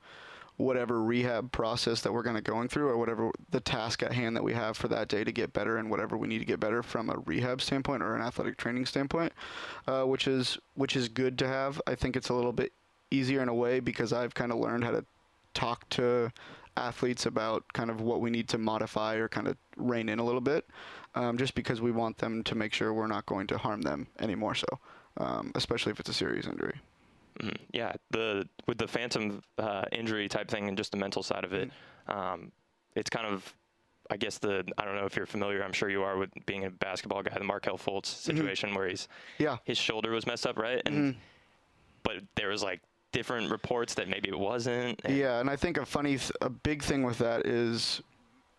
whatever 0.57 1.01
rehab 1.01 1.49
process 1.53 2.01
that 2.01 2.11
we're 2.11 2.21
going 2.21 2.35
to 2.35 2.41
going 2.41 2.67
through 2.67 2.89
or 2.89 2.97
whatever 2.97 3.31
the 3.51 3.61
task 3.61 4.03
at 4.03 4.11
hand 4.11 4.35
that 4.35 4.43
we 4.43 4.51
have 4.53 4.75
for 4.75 4.89
that 4.89 5.07
day 5.07 5.23
to 5.23 5.31
get 5.31 5.53
better 5.53 5.77
and 5.77 5.89
whatever 5.89 6.17
we 6.17 6.27
need 6.27 6.39
to 6.39 6.43
get 6.45 6.59
better 6.59 6.83
from 6.83 7.09
a 7.09 7.17
rehab 7.25 7.61
standpoint 7.61 8.03
or 8.03 8.13
an 8.13 8.21
athletic 8.21 8.57
training 8.57 8.85
standpoint, 8.85 9.31
uh, 9.87 10.03
which 10.03 10.27
is 10.27 10.57
which 10.75 10.97
is 10.97 11.07
good 11.07 11.39
to 11.39 11.47
have. 11.47 11.81
I 11.87 11.95
think 11.95 12.17
it's 12.17 12.27
a 12.27 12.33
little 12.33 12.51
bit 12.51 12.73
easier 13.09 13.41
in 13.41 13.47
a 13.47 13.53
way 13.53 13.79
because 13.79 14.11
I've 14.11 14.33
kind 14.33 14.51
of 14.51 14.57
learned 14.57 14.83
how 14.83 14.91
to 14.91 15.05
talk 15.59 15.87
to 15.89 16.31
athletes 16.77 17.25
about 17.25 17.63
kind 17.73 17.89
of 17.89 17.99
what 18.01 18.21
we 18.21 18.29
need 18.29 18.47
to 18.47 18.57
modify 18.57 19.15
or 19.15 19.27
kind 19.27 19.47
of 19.47 19.57
rein 19.75 20.07
in 20.09 20.19
a 20.19 20.23
little 20.23 20.39
bit, 20.41 20.65
um, 21.15 21.37
just 21.37 21.53
because 21.55 21.81
we 21.81 21.91
want 21.91 22.17
them 22.17 22.43
to 22.43 22.55
make 22.55 22.73
sure 22.73 22.93
we're 22.93 23.07
not 23.07 23.25
going 23.25 23.45
to 23.47 23.57
harm 23.57 23.81
them 23.81 24.07
anymore. 24.19 24.55
So, 24.55 24.67
um, 25.17 25.51
especially 25.55 25.91
if 25.91 25.99
it's 25.99 26.09
a 26.09 26.13
serious 26.13 26.45
injury. 26.47 26.79
Mhm. 27.39 27.57
Yeah, 27.73 27.93
the 28.11 28.47
with 28.67 28.77
the 28.77 28.87
phantom 28.87 29.41
uh, 29.57 29.85
injury 29.91 30.27
type 30.29 30.49
thing 30.49 30.67
and 30.69 30.77
just 30.77 30.91
the 30.91 30.97
mental 30.97 31.23
side 31.23 31.43
of 31.43 31.51
it, 31.53 31.69
um, 32.07 32.51
it's 32.95 33.09
kind 33.09 33.27
of, 33.27 33.53
I 34.09 34.17
guess 34.17 34.37
the 34.39 34.63
I 34.77 34.85
don't 34.85 34.95
know 34.95 35.05
if 35.05 35.15
you're 35.15 35.25
familiar. 35.25 35.63
I'm 35.63 35.73
sure 35.73 35.89
you 35.89 36.03
are 36.03 36.17
with 36.17 36.31
being 36.45 36.63
a 36.65 36.69
basketball 36.69 37.21
guy. 37.23 37.37
The 37.37 37.43
Markelle 37.43 37.77
Fultz 37.77 38.07
situation 38.07 38.73
where 38.73 38.87
he's 38.87 39.07
Yeah. 39.37 39.57
his 39.65 39.77
shoulder 39.77 40.11
was 40.11 40.25
messed 40.25 40.45
up, 40.47 40.57
right? 40.57 40.81
And 40.85 41.15
but 42.03 42.23
there 42.35 42.49
was 42.49 42.63
like 42.63 42.81
different 43.11 43.49
reports 43.51 43.93
that 43.95 44.07
maybe 44.07 44.29
it 44.29 44.37
wasn't. 44.39 44.99
and- 45.03 45.17
Yeah, 45.17 45.39
and 45.39 45.49
I 45.49 45.55
think 45.55 45.77
a 45.77 45.85
funny, 45.85 46.17
th- 46.17 46.31
a 46.41 46.49
big 46.49 46.83
thing 46.83 47.03
with 47.03 47.17
that 47.19 47.45
is 47.45 48.01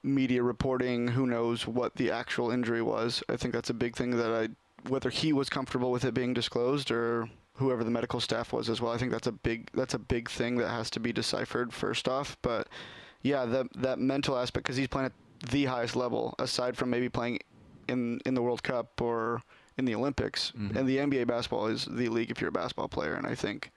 media 0.02 0.42
reporting. 0.42 1.08
Who 1.08 1.26
knows 1.26 1.66
what 1.66 1.94
the 1.96 2.10
actual 2.10 2.50
injury 2.50 2.82
was? 2.82 3.22
I 3.28 3.36
think 3.36 3.54
that's 3.54 3.70
a 3.70 3.74
big 3.74 3.96
thing 3.96 4.16
that 4.16 4.30
I, 4.32 4.48
whether 4.88 5.10
he 5.10 5.32
was 5.32 5.48
comfortable 5.50 5.90
with 5.90 6.04
it 6.04 6.14
being 6.14 6.34
disclosed 6.34 6.90
or 6.90 7.28
whoever 7.54 7.84
the 7.84 7.90
medical 7.90 8.18
staff 8.20 8.52
was 8.52 8.68
as 8.70 8.80
well. 8.80 8.92
I 8.92 8.96
think 8.98 9.12
that's 9.12 9.26
a 9.26 9.32
big, 9.32 9.70
that's 9.74 9.94
a 9.94 9.98
big 9.98 10.30
thing 10.30 10.56
that 10.56 10.68
has 10.68 10.88
to 10.90 11.00
be 11.00 11.12
deciphered 11.12 11.72
first 11.72 12.08
off. 12.08 12.36
But 12.42 12.68
yeah, 13.22 13.44
that 13.44 13.66
that 13.76 13.98
mental 13.98 14.38
aspect 14.38 14.64
because 14.64 14.76
he's 14.78 14.88
playing 14.88 15.06
at 15.06 15.50
the 15.50 15.66
highest 15.66 15.94
level, 15.96 16.34
aside 16.38 16.76
from 16.76 16.88
maybe 16.90 17.08
playing 17.10 17.38
in 17.88 18.18
in 18.24 18.32
the 18.34 18.40
World 18.42 18.62
Cup 18.62 19.00
or 19.02 19.42
in 19.76 19.84
the 19.84 19.94
Olympics. 19.94 20.52
Mm-hmm. 20.58 20.76
And 20.78 20.88
the 20.88 20.96
NBA 20.96 21.26
basketball 21.26 21.66
is 21.66 21.84
the 21.84 22.08
league 22.08 22.30
if 22.30 22.40
you're 22.40 22.48
a 22.48 22.52
basketball 22.52 22.88
player, 22.88 23.14
and 23.14 23.26
I 23.26 23.34
think 23.34 23.70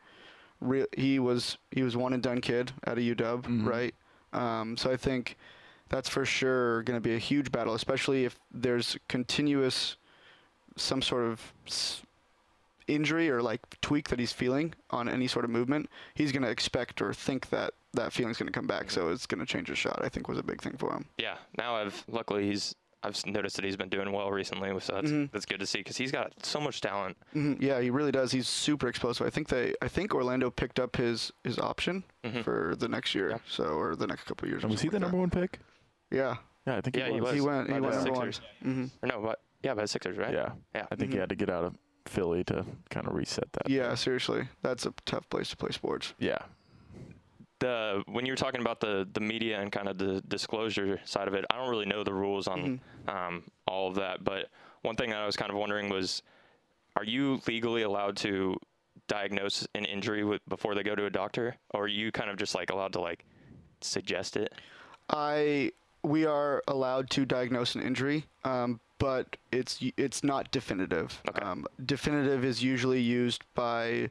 re- 0.63 0.85
he 0.97 1.19
was 1.19 1.57
he 1.71 1.83
was 1.83 1.95
one 1.97 2.13
and 2.13 2.23
done 2.23 2.41
kid 2.41 2.71
at 2.85 2.97
a 2.97 3.01
UW, 3.01 3.65
right? 3.65 3.93
Um, 4.33 4.77
so 4.77 4.91
I 4.91 4.97
think 4.97 5.37
that's 5.89 6.09
for 6.09 6.25
sure 6.25 6.81
going 6.83 6.97
to 6.97 7.01
be 7.01 7.13
a 7.15 7.19
huge 7.19 7.51
battle, 7.51 7.73
especially 7.75 8.25
if 8.25 8.39
there's 8.51 8.97
continuous 9.07 9.97
some 10.75 11.01
sort 11.03 11.23
of 11.25 11.53
s- 11.67 12.01
injury 12.87 13.29
or 13.29 13.41
like 13.41 13.61
tweak 13.81 14.09
that 14.09 14.19
he's 14.19 14.33
feeling 14.33 14.73
on 14.89 15.07
any 15.07 15.27
sort 15.27 15.45
of 15.45 15.51
movement. 15.51 15.89
He's 16.15 16.31
going 16.31 16.41
to 16.43 16.49
expect 16.49 17.01
or 17.01 17.13
think 17.13 17.49
that 17.49 17.73
that 17.93 18.11
feeling's 18.11 18.37
going 18.37 18.47
to 18.51 18.53
come 18.59 18.65
back, 18.65 18.89
so 18.89 19.09
it's 19.09 19.27
going 19.27 19.39
to 19.39 19.45
change 19.45 19.67
his 19.67 19.77
shot. 19.77 19.99
I 20.03 20.09
think 20.09 20.27
was 20.27 20.39
a 20.39 20.43
big 20.43 20.61
thing 20.61 20.75
for 20.77 20.91
him. 20.93 21.05
yeah. 21.17 21.35
Now 21.57 21.75
I've 21.75 22.03
luckily 22.07 22.47
he's 22.49 22.73
I've 23.03 23.25
noticed 23.25 23.55
that 23.57 23.65
he's 23.65 23.75
been 23.75 23.89
doing 23.89 24.11
well 24.11 24.31
recently, 24.31 24.69
so 24.79 24.93
that's 25.01 25.11
that's 25.33 25.45
good 25.45 25.59
to 25.59 25.65
see 25.65 25.79
because 25.79 25.97
he's 25.97 26.11
got 26.11 26.33
so 26.45 26.59
much 26.59 26.79
talent. 26.81 27.17
Mhm, 27.35 27.61
Yeah, 27.61 27.79
he 27.81 27.89
really 27.89 28.11
does. 28.11 28.31
He's 28.31 28.47
super 28.47 28.87
explosive. 28.87 29.27
I 29.27 29.29
think 29.29 29.49
they, 29.49 29.73
I 29.81 29.87
think 29.87 30.13
Orlando 30.15 30.49
picked 30.49 30.79
up 30.79 30.95
his 30.95 31.31
his 31.43 31.59
option 31.59 32.03
for 32.43 32.75
the 32.77 32.87
next 32.87 33.13
year, 33.13 33.31
Yeah. 33.31 33.37
so 33.47 33.65
or 33.65 33.95
the 33.95 34.07
next 34.07 34.23
couple 34.23 34.45
of 34.45 34.49
years. 34.51 34.63
or 34.63 34.67
And 34.67 34.71
was 34.71 34.81
he 34.81 34.87
the 34.87 34.93
something 34.93 35.01
number 35.11 35.17
like 35.17 35.33
one 35.35 35.41
pick? 35.41 35.59
Yeah, 36.11 36.37
Yeah, 36.65 36.77
I 36.77 36.81
think 36.81 36.95
Yeah, 36.95 37.07
he 37.07 37.13
he 37.15 37.21
was. 37.21 37.31
was. 37.31 37.33
he 37.35 37.41
went. 37.41 37.67
He 37.67 37.73
went 37.73 37.83
the 37.85 37.91
number 38.05 38.11
one. 38.11 38.31
Sixers. 38.31 38.41
hmm 38.61 38.85
Or 39.01 39.07
no, 39.09 39.21
but 39.21 39.41
Yeah, 39.63 39.73
by 39.73 39.81
the 39.83 39.87
Sixers, 39.87 40.17
right? 40.17 40.33
Yeah. 40.33 40.51
Yeah. 40.75 40.85
I 40.91 40.95
think 40.95 41.11
he 41.11 41.17
had 41.17 41.29
to 41.29 41.35
get 41.35 41.49
out 41.49 41.63
of 41.65 41.75
Philly 42.05 42.43
to 42.45 42.65
kind 42.89 43.07
of 43.07 43.13
reset 43.15 43.51
that. 43.53 43.69
Yeah, 43.69 43.95
seriously, 43.95 44.47
that's 44.61 44.85
a 44.85 44.93
tough 45.05 45.27
place 45.29 45.49
to 45.49 45.57
play 45.57 45.71
sports. 45.71 46.13
Yeah. 46.19 46.39
The 47.63 48.03
when 48.07 48.25
you 48.25 48.33
were 48.33 48.37
talking 48.37 48.61
about 48.61 48.79
the 48.79 49.07
the 49.13 49.21
media 49.21 49.59
and 49.61 49.71
kind 49.71 49.87
of 49.87 49.97
the 49.97 50.21
disclosure 50.27 50.99
side 51.05 51.27
of 51.27 51.33
it, 51.33 51.45
I 51.49 51.57
don't 51.57 51.69
really 51.69 51.85
know 51.85 52.03
the 52.03 52.13
rules 52.13 52.47
on 52.47 52.81
um, 53.07 53.43
all 53.67 53.87
of 53.87 53.95
that. 53.95 54.23
But 54.23 54.49
one 54.81 54.95
thing 54.95 55.09
that 55.11 55.19
I 55.19 55.25
was 55.25 55.37
kind 55.37 55.49
of 55.49 55.57
wondering 55.57 55.89
was, 55.89 56.21
are 56.97 57.05
you 57.05 57.41
legally 57.47 57.83
allowed 57.83 58.17
to 58.17 58.57
diagnose 59.07 59.65
an 59.75 59.85
injury 59.85 60.23
with, 60.23 60.41
before 60.47 60.75
they 60.75 60.83
go 60.83 60.95
to 60.95 61.05
a 61.05 61.09
doctor, 61.09 61.55
or 61.73 61.85
are 61.85 61.87
you 61.87 62.11
kind 62.11 62.29
of 62.29 62.37
just 62.37 62.53
like 62.53 62.69
allowed 62.69 62.93
to 62.93 63.01
like 63.01 63.25
suggest 63.81 64.35
it? 64.35 64.53
I 65.09 65.71
we 66.03 66.25
are 66.25 66.61
allowed 66.67 67.09
to 67.11 67.25
diagnose 67.25 67.75
an 67.75 67.81
injury, 67.81 68.25
um, 68.43 68.81
but 68.99 69.37
it's 69.53 69.79
it's 69.95 70.21
not 70.23 70.51
definitive. 70.51 71.21
Okay. 71.29 71.41
Um, 71.41 71.65
definitive 71.85 72.43
is 72.43 72.61
usually 72.61 73.01
used 73.01 73.43
by 73.55 74.09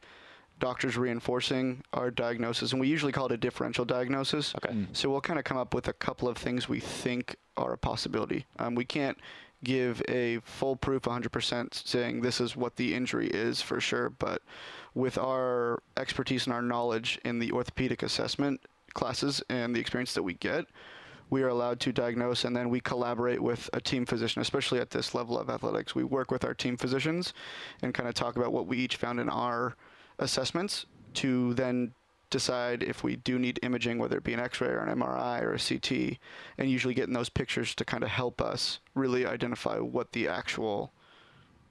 doctors 0.62 0.96
reinforcing 0.96 1.83
our 1.92 2.09
diagnosis, 2.09 2.70
and 2.70 2.81
we 2.81 2.87
usually 2.87 3.11
call 3.11 3.27
it 3.27 3.33
a 3.33 3.37
differential 3.37 3.85
diagnosis. 3.85 4.55
Okay. 4.55 4.72
Mm. 4.72 4.87
So 4.92 5.11
we'll 5.11 5.20
kind 5.20 5.40
of 5.40 5.44
come 5.44 5.57
up 5.57 5.75
with 5.75 5.88
a 5.88 5.92
couple 5.92 6.29
of 6.29 6.38
things 6.38 6.68
we 6.68 6.79
think 6.79 7.35
are 7.57 7.72
a 7.72 7.79
possibility. 7.79 8.46
Um, 8.61 8.77
we 8.77 8.85
can't 8.85 9.18
give 9.64 10.01
a 10.09 10.38
foolproof 10.44 11.03
100% 11.03 11.75
saying 11.75 12.20
this 12.20 12.40
is 12.40 12.55
what 12.57 12.77
the 12.77 12.94
injury 12.94 13.27
is 13.27 13.61
for 13.61 13.81
sure, 13.81 14.11
but 14.11 14.42
with 14.94 15.18
our 15.18 15.83
expertise 15.96 16.46
and 16.46 16.55
our 16.55 16.62
knowledge 16.62 17.18
in 17.25 17.40
the 17.40 17.51
orthopedic 17.51 18.05
assessment 18.05 18.61
classes 18.94 19.42
and 19.48 19.75
the 19.75 19.81
experience 19.81 20.14
that 20.14 20.22
we 20.22 20.35
get, 20.35 20.66
we 21.29 21.42
are 21.42 21.48
allowed 21.48 21.81
to 21.81 21.92
diagnose 21.92 22.44
and 22.44 22.55
then 22.55 22.70
we 22.70 22.79
collaborate 22.79 23.42
with 23.42 23.68
a 23.72 23.81
team 23.81 24.07
physician, 24.07 24.40
especially 24.40 24.79
at 24.79 24.90
this 24.90 25.12
level 25.12 25.37
of 25.37 25.51
athletics. 25.51 25.92
We 25.92 26.05
work 26.05 26.31
with 26.31 26.44
our 26.44 26.55
team 26.55 26.77
physicians 26.77 27.35
and 27.83 27.92
kind 27.92 28.09
of 28.09 28.14
talk 28.14 28.37
about 28.37 28.53
what 28.53 28.68
we 28.68 28.79
each 28.79 28.94
found 28.94 29.18
in 29.18 29.29
our 29.29 29.75
assessments 30.18 30.87
to 31.14 31.55
then 31.55 31.92
decide 32.31 32.83
if 32.83 33.05
we 33.05 33.16
do 33.16 33.38
need 33.38 33.61
imaging, 33.62 33.98
whether 33.98 34.16
it 34.16 34.25
be 34.25 34.33
an 34.33 34.40
X-ray 34.40 34.68
or 34.68 34.81
an 34.81 34.98
MRI 34.98 35.42
or 35.42 35.53
a 35.53 35.59
CT, 35.59 36.18
and 36.59 36.70
usually 36.70 36.94
getting 36.94 37.12
those 37.14 37.29
pictures 37.29 37.75
to 37.75 37.85
kind 37.85 38.03
of 38.03 38.09
help 38.09 38.40
us 38.40 38.81
really 38.94 39.27
identify 39.27 39.79
what 39.79 40.12
the 40.12 40.27
actual 40.27 40.92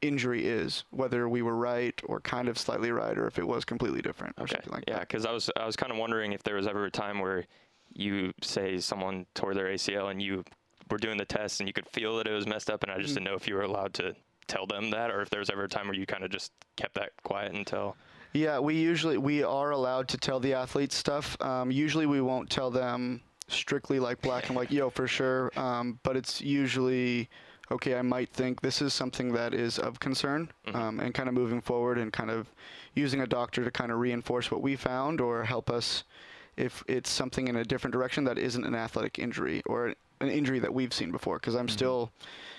injury 0.02 0.46
is, 0.46 0.84
whether 0.92 1.28
we 1.28 1.42
were 1.42 1.56
right 1.56 2.00
or 2.06 2.20
kind 2.22 2.48
of 2.48 2.58
slightly 2.58 2.92
right, 2.92 3.18
or 3.18 3.28
if 3.28 3.38
it 3.40 3.48
was 3.48 3.66
completely 3.66 4.02
different 4.02 4.36
or 4.38 4.44
Okay. 4.44 4.54
something 4.54 4.74
like 4.74 4.84
yeah, 4.88 5.00
that. 5.00 5.08
because 5.08 5.26
I 5.26 5.32
was 5.32 5.50
I 5.56 5.66
was 5.66 5.76
kind 5.76 5.92
of 5.92 5.98
wondering 5.98 6.32
if 6.32 6.44
there 6.44 6.56
was 6.56 6.68
ever 6.68 6.86
a 6.86 6.92
time 6.92 7.20
where 7.20 7.46
you 7.94 8.32
say 8.42 8.80
someone 8.80 9.26
tore 9.36 9.54
their 9.54 9.68
ACL 9.68 10.10
and 10.10 10.22
you 10.22 10.44
were 10.90 10.98
doing 10.98 11.18
the 11.18 11.26
test 11.26 11.60
and 11.60 11.68
you 11.68 11.74
could 11.74 11.88
feel 11.88 12.18
that 12.18 12.28
it 12.28 12.32
was 12.32 12.48
messed 12.48 12.70
up, 12.70 12.84
and 12.84 12.92
I 12.92 12.98
just 13.00 13.12
mm. 13.12 13.16
didn't 13.16 13.26
know 13.26 13.36
if 13.36 13.48
you 13.48 13.56
were 13.56 13.62
allowed 13.64 13.94
to 13.96 14.16
tell 14.48 14.66
them 14.66 14.90
that, 14.92 15.12
or 15.12 15.22
if 15.22 15.30
there 15.30 15.40
was 15.40 15.50
ever 15.50 15.64
a 15.64 15.70
time 15.70 15.88
where 15.88 15.96
you 15.96 16.06
kind 16.06 16.24
of 16.24 16.32
just 16.32 16.52
kept 16.76 16.96
that 16.96 17.12
quiet 17.24 17.54
until. 17.54 17.96
Yeah, 18.34 18.60
we 18.60 18.76
usually 18.76 19.18
we 19.18 19.44
are 19.44 19.72
allowed 19.72 20.08
to 20.10 20.18
tell 20.18 20.40
the 20.40 20.54
athletes 20.54 20.96
stuff. 20.96 21.36
Um, 21.42 21.72
usually 21.72 22.06
we 22.06 22.22
won't 22.22 22.50
tell 22.50 22.72
them 22.72 23.22
strictly 23.48 24.00
like 24.00 24.22
black 24.22 24.48
and 24.48 24.56
white, 24.56 24.72
yo, 24.72 24.90
for 24.90 25.08
sure. 25.08 25.52
Um, 25.58 26.00
but 26.04 26.16
it's 26.16 26.42
usually 26.42 27.30
okay. 27.72 27.96
I 27.96 28.02
might 28.02 28.30
think 28.30 28.62
this 28.62 28.82
is 28.82 28.94
something 28.94 29.34
that 29.34 29.54
is 29.54 29.78
of 29.80 30.00
concern, 30.00 30.50
um, 30.74 31.00
and 31.00 31.14
kind 31.14 31.28
of 31.28 31.36
moving 31.36 31.62
forward 31.62 31.98
and 31.98 32.14
kind 32.14 32.32
of 32.32 32.48
using 32.96 33.22
a 33.22 33.28
doctor 33.28 33.64
to 33.64 33.72
kind 33.72 33.92
of 33.92 34.00
reinforce 34.00 34.50
what 34.50 34.62
we 34.62 34.76
found 34.76 35.20
or 35.20 35.44
help 35.44 35.70
us 35.70 36.04
if 36.58 36.84
it's 36.88 37.10
something 37.10 37.48
in 37.48 37.58
a 37.58 37.64
different 37.64 37.94
direction 37.94 38.24
that 38.26 38.38
isn't 38.38 38.66
an 38.66 38.76
athletic 38.76 39.20
injury 39.20 39.62
or 39.66 39.94
an 40.20 40.30
injury 40.30 40.60
that 40.60 40.74
we've 40.74 40.94
seen 40.94 41.12
before. 41.12 41.36
Because 41.36 41.56
I'm 41.56 41.70
still 41.70 42.12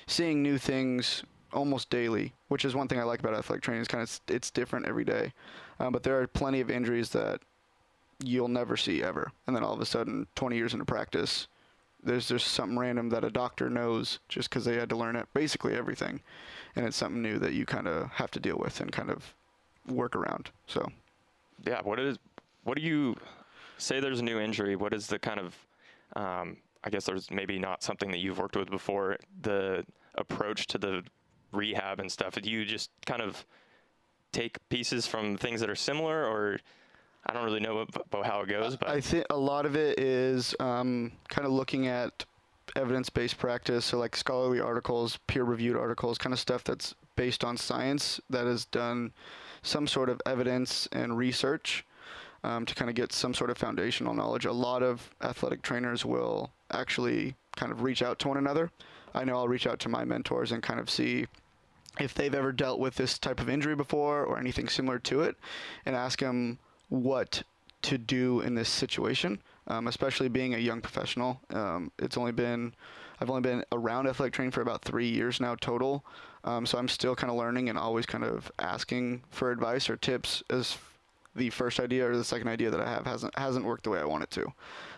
seeing 0.07 0.43
new 0.43 0.59
things 0.59 1.23
almost 1.53 1.91
daily, 1.91 2.33
which 2.49 2.65
is 2.65 2.75
one 2.75 2.89
thing 2.89 2.99
I 2.99 3.03
like 3.03 3.21
about 3.21 3.35
athletic 3.35 3.63
training. 3.63 3.83
Is 3.83 3.89
kind 3.89 4.03
of 4.03 4.21
it's 4.29 4.51
different 4.51 4.87
every 4.87 5.05
day, 5.05 5.33
um, 5.79 5.93
but 5.93 6.03
there 6.03 6.21
are 6.21 6.27
plenty 6.27 6.61
of 6.61 6.71
injuries 6.71 7.11
that 7.11 7.41
you'll 8.23 8.49
never 8.49 8.77
see 8.77 9.03
ever, 9.03 9.33
and 9.47 9.55
then 9.57 9.65
all 9.65 9.75
of 9.75 9.81
a 9.81 9.87
sudden, 9.87 10.27
20 10.35 10.57
years 10.57 10.73
into 10.73 10.85
practice, 10.85 11.49
there's 12.03 12.29
just 12.29 12.49
something 12.49 12.79
random 12.79 13.11
that 13.11 13.25
a 13.25 13.31
doctor 13.31 13.71
knows 13.71 14.19
just 14.29 14.51
because 14.51 14.65
they 14.65 14.77
had 14.77 14.89
to 14.89 14.97
learn 14.97 15.17
it, 15.17 15.29
basically 15.35 15.75
everything, 15.75 16.21
and 16.75 16.87
it's 16.87 16.97
something 16.97 17.23
new 17.23 17.39
that 17.39 17.53
you 17.53 17.65
kind 17.65 17.87
of 17.87 18.11
have 18.11 18.31
to 18.33 18.41
deal 18.41 18.59
with 18.59 18.81
and 18.81 18.93
kind 18.93 19.11
of 19.11 19.35
work 19.87 20.17
around. 20.17 20.51
So 20.67 20.91
Yeah, 21.65 21.81
what 21.83 22.01
is 22.01 22.19
what 22.65 22.77
do 22.77 22.83
you 22.83 23.17
say? 23.79 24.01
There's 24.01 24.21
a 24.21 24.25
new 24.25 24.39
injury. 24.39 24.77
What 24.77 24.93
is 24.93 25.07
the 25.07 25.19
kind 25.19 25.41
of 25.41 25.57
um, 26.17 26.57
I 26.85 26.91
guess 26.91 27.05
there's 27.07 27.31
maybe 27.31 27.59
not 27.59 27.83
something 27.83 28.11
that 28.11 28.19
you've 28.19 28.39
worked 28.39 28.57
with 28.57 28.71
before. 28.71 29.17
The 29.43 29.85
approach 30.17 30.67
to 30.69 30.79
the 30.79 31.03
rehab 31.53 32.01
and 32.01 32.11
stuff. 32.11 32.35
Do 32.35 32.51
you 32.51 32.65
just 32.65 32.91
kind 33.07 33.23
of 33.23 33.45
take 34.33 34.57
pieces 34.69 35.07
from 35.07 35.37
things 35.37 35.61
that 35.61 35.71
are 35.71 35.77
similar, 35.77 36.25
or 36.25 36.59
I 37.27 37.33
don't 37.33 37.45
really 37.45 37.61
know 37.61 37.79
about 37.79 38.27
how 38.27 38.41
it 38.41 38.49
goes, 38.49 38.77
but 38.77 38.89
I 38.89 39.01
think 39.01 39.27
a 39.31 39.37
lot 39.37 39.67
of 39.67 39.77
it 39.77 40.01
is 40.01 40.55
um, 40.59 41.13
kind 41.29 41.47
of 41.47 41.53
looking 41.53 41.87
at 41.87 42.25
evidence-based 42.75 43.39
practice, 43.39 43.85
so 43.85 43.99
like 43.99 44.17
scholarly 44.17 44.61
articles, 44.61 45.19
peer-reviewed 45.27 45.77
articles, 45.77 46.19
kind 46.19 46.33
of 46.33 46.41
stuff 46.41 46.65
that's 46.65 46.95
based 47.17 47.45
on 47.45 47.57
science 47.57 48.21
that 48.31 48.47
has 48.47 48.65
done 48.67 49.13
some 49.63 49.87
sort 49.87 50.09
of 50.09 50.21
evidence 50.27 50.89
and 50.93 51.17
research 51.17 51.85
um, 52.45 52.65
to 52.67 52.75
kind 52.75 52.89
of 52.89 52.97
get 52.97 53.13
some 53.13 53.35
sort 53.35 53.51
of 53.51 53.59
foundational 53.59 54.15
knowledge. 54.15 54.47
A 54.47 54.53
lot 54.53 54.83
of 54.83 55.11
athletic 55.23 55.63
trainers 55.63 56.05
will 56.05 56.51
actually 56.71 57.35
kind 57.55 57.71
of 57.71 57.83
reach 57.83 58.03
out 58.03 58.19
to 58.21 58.29
one 58.29 58.39
another. 58.39 58.71
I 59.15 59.25
know 59.25 59.37
I'll 59.37 59.49
reach 59.49 59.67
out 59.67 59.79
to 59.81 59.89
my 59.89 60.05
mentors 60.05 60.53
and 60.53 60.63
kind 60.63 60.81
of 60.81 60.89
see 60.89 61.27
if 62.01 62.15
they've 62.15 62.35
ever 62.35 62.53
dealt 62.53 62.79
with 62.79 62.95
this 62.97 63.19
type 63.19 63.41
of 63.41 63.49
injury 63.49 63.75
before 63.75 64.25
or 64.25 64.39
anything 64.39 64.69
similar 64.69 64.99
to 65.01 65.23
it 65.23 65.37
and 65.85 65.95
ask 65.95 66.21
them 66.21 66.59
what 66.89 67.43
to 67.83 67.99
do 67.99 68.41
in 68.41 68.55
this 68.55 68.69
situation, 68.69 69.41
um, 69.67 69.89
especially 69.89 70.29
being 70.29 70.55
a 70.55 70.59
young 70.59 70.81
professional. 70.81 71.41
Um, 71.51 71.91
it's 71.99 72.17
only 72.17 72.33
been, 72.33 72.75
I've 73.21 73.29
only 73.29 73.43
been 73.43 73.65
around 73.73 74.07
athletic 74.07 74.33
training 74.33 74.53
for 74.53 74.63
about 74.63 74.83
three 74.83 75.09
years 75.09 75.41
now 75.41 75.57
total. 75.57 76.05
Um, 76.45 76.67
so 76.67 76.79
I'm 76.79 76.89
still 76.89 77.15
kind 77.15 77.31
of 77.31 77.37
learning 77.37 77.69
and 77.69 77.79
always 77.79 78.07
kind 78.07 78.25
of 78.25 78.51
asking 78.59 79.23
for 79.31 79.51
advice 79.51 79.91
or 79.91 79.97
tips 79.97 80.43
as 80.51 80.77
the 81.35 81.51
first 81.51 81.81
idea 81.81 82.09
or 82.09 82.17
the 82.17 82.25
second 82.25 82.49
idea 82.49 82.71
that 82.71 82.81
I 82.81 82.89
have 82.89 83.07
hasn't 83.07 83.37
hasn't 83.39 83.65
worked 83.65 83.85
the 83.85 83.91
way 83.91 84.01
I 84.01 84.05
want 84.05 84.25
it 84.25 84.31
to. 84.33 84.53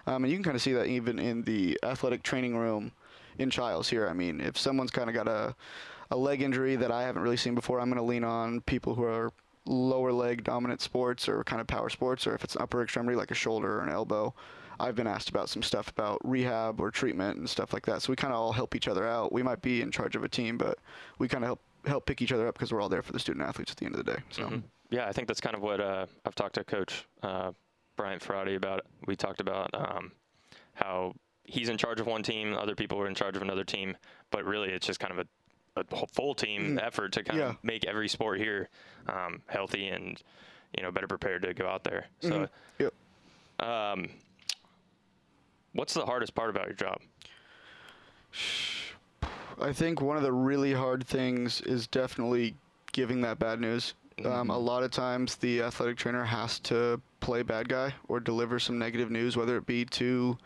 Um, 0.07 0.25
and 0.25 0.31
you 0.31 0.37
can 0.37 0.43
kind 0.43 0.57
of 0.57 0.63
see 0.63 0.73
that 0.73 0.87
even 0.87 1.19
in 1.19 1.43
the 1.43 1.79
athletic 1.83 2.23
training 2.23 2.57
room 2.57 2.93
in 3.39 3.51
Chiles 3.51 3.89
here. 3.89 4.09
I 4.09 4.13
mean, 4.13 4.41
if 4.41 4.59
someone's 4.59 4.91
kind 4.91 5.09
of 5.09 5.15
got 5.15 5.29
a 5.29 5.55
a 6.11 6.17
leg 6.17 6.43
injury 6.43 6.77
that 6.77 6.91
I 6.91 7.03
haven't 7.03 7.23
really 7.23 7.37
seen 7.37 7.55
before, 7.55 7.81
I'm 7.81 7.89
going 7.89 7.97
to 7.97 8.03
lean 8.03 8.25
on 8.25 8.61
people 8.63 8.95
who 8.95 9.05
are 9.05 9.33
lower 9.67 10.13
leg 10.13 10.45
dominant 10.45 10.83
sports 10.83 11.29
or 11.29 11.43
kind 11.45 11.61
of 11.61 11.67
power 11.67 11.89
sports, 11.89 12.27
or 12.27 12.35
if 12.35 12.45
it's 12.45 12.55
an 12.55 12.63
upper 12.63 12.83
extremity 12.83 13.17
like 13.17 13.31
a 13.31 13.35
shoulder 13.35 13.79
or 13.79 13.83
an 13.83 13.89
elbow. 13.89 14.35
I've 14.79 14.97
been 14.97 15.07
asked 15.07 15.29
about 15.29 15.49
some 15.49 15.63
stuff 15.63 15.89
about 15.89 16.21
rehab 16.25 16.81
or 16.81 16.91
treatment 16.91 17.39
and 17.39 17.49
stuff 17.49 17.73
like 17.73 17.87
that. 17.87 18.03
So 18.03 18.13
we 18.13 18.17
kind 18.17 18.33
of 18.33 18.41
all 18.41 18.53
help 18.53 18.75
each 18.75 18.89
other 18.89 19.07
out. 19.07 19.33
We 19.33 19.43
might 19.43 19.63
be 19.63 19.81
in 19.83 19.91
charge 19.93 20.17
of 20.17 20.25
a 20.25 20.29
team, 20.29 20.59
but 20.59 20.79
we 21.19 21.29
kind 21.29 21.45
of 21.45 21.49
help 21.49 21.61
help 21.87 22.07
pick 22.07 22.23
each 22.23 22.33
other 22.33 22.49
up 22.49 22.55
because 22.55 22.73
we're 22.73 22.81
all 22.81 22.89
there 22.89 23.03
for 23.03 23.13
the 23.13 23.19
student 23.19 23.47
athletes 23.47 23.71
at 23.71 23.77
the 23.77 23.85
end 23.85 23.95
of 23.95 24.05
the 24.05 24.13
day. 24.13 24.19
So 24.31 24.49
yeah, 24.91 25.07
I 25.07 25.13
think 25.13 25.29
that's 25.29 25.41
kind 25.41 25.55
of 25.55 25.63
what 25.63 25.81
uh, 25.81 26.07
I've 26.25 26.35
talked 26.35 26.55
to 26.57 26.65
Coach 26.65 27.07
uh, 27.23 27.53
Bryant 27.97 28.23
Ferrati 28.23 28.55
about. 28.57 28.85
We 29.07 29.17
talked 29.17 29.41
about 29.41 29.71
um, 29.75 30.13
how 30.75 31.15
he's 31.45 31.69
in 31.69 31.77
charge 31.77 32.01
of 32.01 32.07
one 32.07 32.23
team, 32.23 32.55
other 32.55 32.75
people 32.75 32.99
are 33.01 33.07
in 33.07 33.15
charge 33.15 33.37
of 33.37 33.43
another 33.43 33.65
team, 33.65 33.97
but 34.31 34.45
really 34.45 34.71
it's 34.71 34.87
just 34.87 34.99
kind 35.01 35.13
of 35.19 35.27
a, 35.77 35.85
a 35.93 36.07
full 36.09 36.35
team 36.35 36.79
effort 36.83 37.13
to 37.13 37.23
kind 37.23 37.39
Yeah. 37.39 37.49
of 37.51 37.57
make 37.63 37.85
every 37.85 38.09
sport 38.09 38.39
here 38.39 38.69
um, 39.09 39.43
healthy 39.47 39.89
and 39.89 40.23
you 40.77 40.83
know 40.83 40.91
better 40.91 41.07
prepared 41.07 41.43
to 41.43 41.55
go 41.55 41.69
out 41.69 41.85
there. 41.85 42.07
So, 42.21 42.49
yep. 42.79 42.93
um, 43.61 44.09
what's 45.73 45.95
the 45.95 46.05
hardest 46.07 46.35
part 46.35 46.51
about 46.51 46.67
your 46.67 46.75
job? 46.75 46.99
I 49.61 49.73
think 49.73 50.01
one 50.01 50.17
of 50.17 50.23
the 50.23 50.33
really 50.33 50.73
hard 50.73 51.07
things 51.07 51.61
is 51.63 51.87
definitely 51.87 52.55
giving 52.93 53.21
that 53.21 53.39
bad 53.39 53.61
news. 53.61 53.95
Um, 54.25 54.51
a 54.51 54.59
lot 54.59 54.83
of 54.83 54.91
times, 54.91 55.37
the 55.37 55.63
athletic 55.63 55.97
trainer 55.97 56.25
has 56.25 56.59
to 56.61 57.01
play 57.21 57.43
bad 57.43 57.69
guy 57.69 57.93
or 58.09 58.21
deliver 58.21 58.59
some 58.59 58.79
negative 58.79 59.11
news, 59.11 59.37
whether 59.37 59.57
it 59.57 59.67
be 59.67 59.85
to 59.87 60.37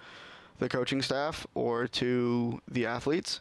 the 0.59 0.69
coaching 0.69 1.03
staff 1.03 1.47
or 1.55 1.87
to 1.87 2.61
the 2.71 2.87
athletes. 2.87 3.41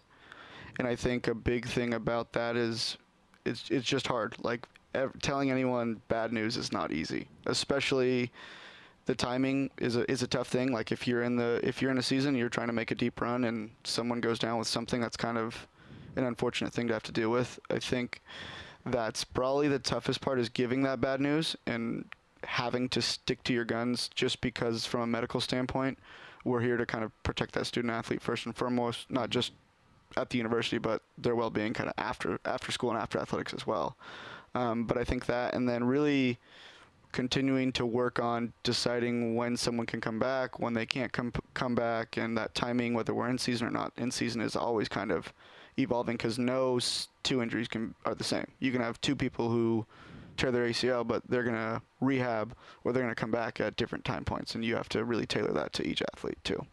And 0.80 0.88
I 0.88 0.96
think 0.96 1.28
a 1.28 1.36
big 1.36 1.68
thing 1.68 1.94
about 1.94 2.34
that 2.34 2.56
is 2.56 2.98
it's 3.46 3.70
it's 3.70 3.86
just 3.86 4.08
hard. 4.08 4.36
Like 4.44 4.68
ev- 4.94 5.20
telling 5.22 5.50
anyone 5.50 6.02
bad 6.08 6.32
news 6.32 6.58
is 6.58 6.72
not 6.72 6.92
easy, 6.92 7.28
especially 7.46 8.32
the 9.06 9.16
timing 9.16 9.72
is 9.80 9.96
a 9.96 10.10
is 10.12 10.22
a 10.22 10.28
tough 10.28 10.48
thing. 10.48 10.72
Like 10.72 10.92
if 10.92 11.08
you're 11.08 11.24
in 11.24 11.36
the 11.36 11.60
if 11.64 11.82
you're 11.82 11.92
in 11.92 11.98
a 11.98 12.04
season, 12.04 12.36
you're 12.36 12.50
trying 12.50 12.68
to 12.68 12.74
make 12.74 12.92
a 12.92 12.96
deep 12.96 13.20
run, 13.22 13.46
and 13.46 13.72
someone 13.84 14.22
goes 14.22 14.38
down 14.38 14.60
with 14.60 14.68
something 14.68 15.02
that's 15.02 15.18
kind 15.18 15.38
of 15.38 15.68
an 16.16 16.26
unfortunate 16.26 16.74
thing 16.74 16.88
to 16.88 16.94
have 16.94 17.04
to 17.04 17.12
deal 17.12 17.32
with. 17.32 17.60
I 17.72 17.80
think 17.80 18.22
that's 18.86 19.24
probably 19.24 19.68
the 19.68 19.80
toughest 19.80 20.22
part 20.22 20.40
is 20.40 20.50
giving 20.50 20.84
that 20.84 21.02
bad 21.02 21.22
news 21.22 21.56
and 21.66 22.06
having 22.44 22.88
to 22.90 23.02
stick 23.02 23.44
to 23.44 23.54
your 23.54 23.66
guns 23.66 24.10
just 24.14 24.42
because 24.42 24.86
from 24.86 25.02
a 25.02 25.08
medical 25.08 25.42
standpoint 25.42 25.98
we're 26.48 26.62
here 26.62 26.78
to 26.78 26.86
kind 26.86 27.04
of 27.04 27.12
protect 27.24 27.54
that 27.54 27.66
student 27.66 27.94
athlete 27.94 28.22
first 28.22 28.46
and 28.46 28.56
foremost 28.56 29.10
not 29.10 29.30
just 29.30 29.52
at 30.16 30.30
the 30.30 30.38
university 30.38 30.78
but 30.78 31.02
their 31.18 31.36
well-being 31.36 31.74
kind 31.74 31.90
of 31.90 31.94
after 31.98 32.40
after 32.46 32.72
school 32.72 32.90
and 32.90 33.00
after 33.00 33.20
athletics 33.20 33.54
as 33.54 33.68
well 33.68 33.96
um, 34.56 34.86
but 34.86 34.98
i 34.98 35.04
think 35.04 35.26
that 35.26 35.54
and 35.54 35.68
then 35.68 35.84
really 35.84 36.38
continuing 37.12 37.72
to 37.72 37.86
work 37.86 38.20
on 38.20 38.54
deciding 38.64 39.36
when 39.36 39.58
someone 39.58 39.86
can 39.86 40.02
come 40.02 40.20
back, 40.20 40.60
when 40.60 40.74
they 40.74 40.86
can't 40.86 41.12
come 41.12 41.32
come 41.54 41.76
back, 41.76 42.18
and 42.18 42.38
that 42.38 42.54
timing, 42.54 42.94
whether 42.94 43.14
we're 43.14 43.30
in 43.30 43.38
season 43.38 43.68
or 43.68 43.72
not 43.72 43.92
in 43.98 44.12
season, 44.12 44.42
is 44.42 44.56
always 44.56 44.88
kind 44.88 45.12
of 45.12 45.34
evolving 45.78 46.16
because 46.16 46.38
no 46.38 46.80
two 47.24 47.42
injuries 47.42 47.68
can 47.68 47.94
are 48.06 48.16
the 48.16 48.24
same. 48.24 48.46
You 48.60 48.72
can 48.72 48.82
have 48.82 49.00
two 49.02 49.16
people 49.16 49.50
who 49.50 49.86
tear 50.38 50.52
their 50.52 50.68
ACL, 50.68 51.06
but 51.06 51.24
they're 51.28 51.44
gonna 51.44 51.82
rehab 52.02 52.56
or 52.84 52.94
they're 52.94 53.04
gonna 53.04 53.16
come 53.16 53.32
back 53.32 53.60
at 53.60 53.76
different 53.76 54.06
time 54.06 54.24
points, 54.24 54.56
and 54.56 54.64
you 54.64 54.76
have 54.76 54.90
to 54.90 55.04
really 55.04 55.26
tailor 55.26 55.52
that 55.54 55.74
to 55.74 55.88
each 55.88 56.02
athlete 56.14 56.38
too. 56.44 56.66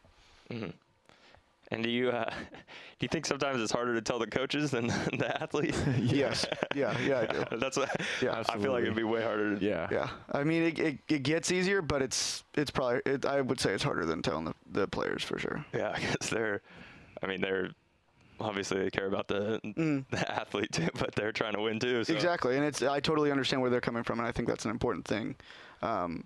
And 1.71 1.83
do 1.83 1.91
you 1.91 2.11
uh, 2.11 2.31
do 2.99 3.01
you 3.01 3.09
think 3.09 3.27
sometimes 3.27 3.61
it's 3.61 3.73
harder 3.73 3.95
to 3.95 4.03
tell 4.03 4.19
the 4.19 4.27
coaches 4.27 4.71
than 4.71 4.87
the 5.19 5.43
athletes? 5.43 5.81
Yes, 5.99 6.47
yeah, 6.75 6.97
yeah, 7.01 7.21
I 7.21 7.27
do. 7.27 7.57
That's 7.57 7.77
what, 7.77 8.01
Yeah, 8.23 8.43
I 8.49 8.59
feel 8.59 8.73
like 8.73 8.83
it'd 8.83 8.95
be 8.95 9.03
way 9.03 9.23
harder. 9.23 9.59
To, 9.59 9.65
Yeah. 9.65 9.89
Yeah, 9.91 10.11
I 10.33 10.45
mean 10.45 10.63
it, 10.65 10.79
it, 10.79 10.99
it 11.09 11.23
gets 11.23 11.51
easier, 11.51 11.83
but 11.83 12.03
it's 12.03 12.45
it's 12.55 12.71
probably 12.71 13.01
it, 13.07 13.25
I 13.25 13.41
would 13.41 13.59
say 13.61 13.73
it's 13.73 13.83
harder 13.83 14.05
than 14.05 14.23
telling 14.23 14.45
the, 14.45 14.55
the 14.71 14.87
players 14.87 15.23
for 15.25 15.39
sure. 15.39 15.65
Yeah, 15.73 15.93
I 15.95 16.01
guess 16.01 16.29
they're. 16.31 16.61
I 17.23 17.27
mean, 17.27 17.41
they're 17.41 17.71
obviously 18.41 18.79
they 18.83 18.91
care 18.91 19.07
about 19.07 19.29
the, 19.29 19.61
the 20.11 20.33
athlete 20.33 20.73
too, 20.73 20.89
but 20.99 21.15
they're 21.15 21.33
trying 21.33 21.55
to 21.55 21.61
win 21.63 21.79
too. 21.79 22.05
So. 22.05 22.13
Exactly, 22.15 22.57
and 22.57 22.65
it's 22.65 22.83
I 22.83 23.01
totally 23.01 23.31
understand 23.31 23.63
where 23.63 23.71
they're 23.71 23.81
coming 23.81 24.03
from, 24.03 24.19
and 24.19 24.29
I 24.29 24.33
think 24.33 24.49
that's 24.49 24.65
an 24.65 24.71
important 24.71 25.07
thing 25.07 25.37
um, 25.83 26.25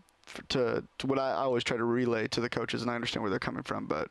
to, 0.50 0.84
to 0.98 1.06
what 1.06 1.18
I, 1.18 1.30
I 1.30 1.42
always 1.42 1.64
try 1.64 1.76
to 1.76 1.84
relay 1.84 2.28
to 2.28 2.40
the 2.40 2.48
coaches, 2.48 2.82
and 2.82 2.90
I 2.90 2.94
understand 2.94 3.22
where 3.22 3.30
they're 3.30 3.38
coming 3.38 3.62
from, 3.62 3.86
but 3.86 4.08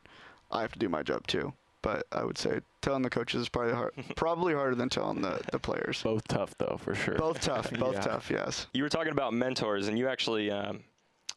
I 0.50 0.62
have 0.62 0.72
to 0.72 0.78
do 0.78 0.88
my 0.88 1.02
job 1.02 1.26
too. 1.26 1.52
But 1.80 2.06
I 2.10 2.24
would 2.24 2.36
say 2.36 2.60
telling 2.82 3.02
the 3.02 3.10
coaches 3.10 3.42
is 3.42 3.48
probably 3.48 3.72
hard, 3.72 3.92
probably 4.16 4.52
harder 4.52 4.74
than 4.74 4.88
telling 4.88 5.20
the, 5.22 5.40
the 5.52 5.60
players. 5.60 6.02
Both 6.02 6.26
tough 6.26 6.54
though, 6.58 6.76
for 6.82 6.94
sure. 6.94 7.14
Both 7.14 7.40
tough, 7.40 7.70
both 7.78 7.94
Yeah. 7.94 8.00
tough, 8.00 8.30
yes. 8.30 8.66
You 8.72 8.82
were 8.82 8.88
talking 8.88 9.12
about 9.12 9.32
mentors, 9.32 9.86
and 9.88 9.96
you 9.96 10.08
actually, 10.08 10.50
um, 10.50 10.80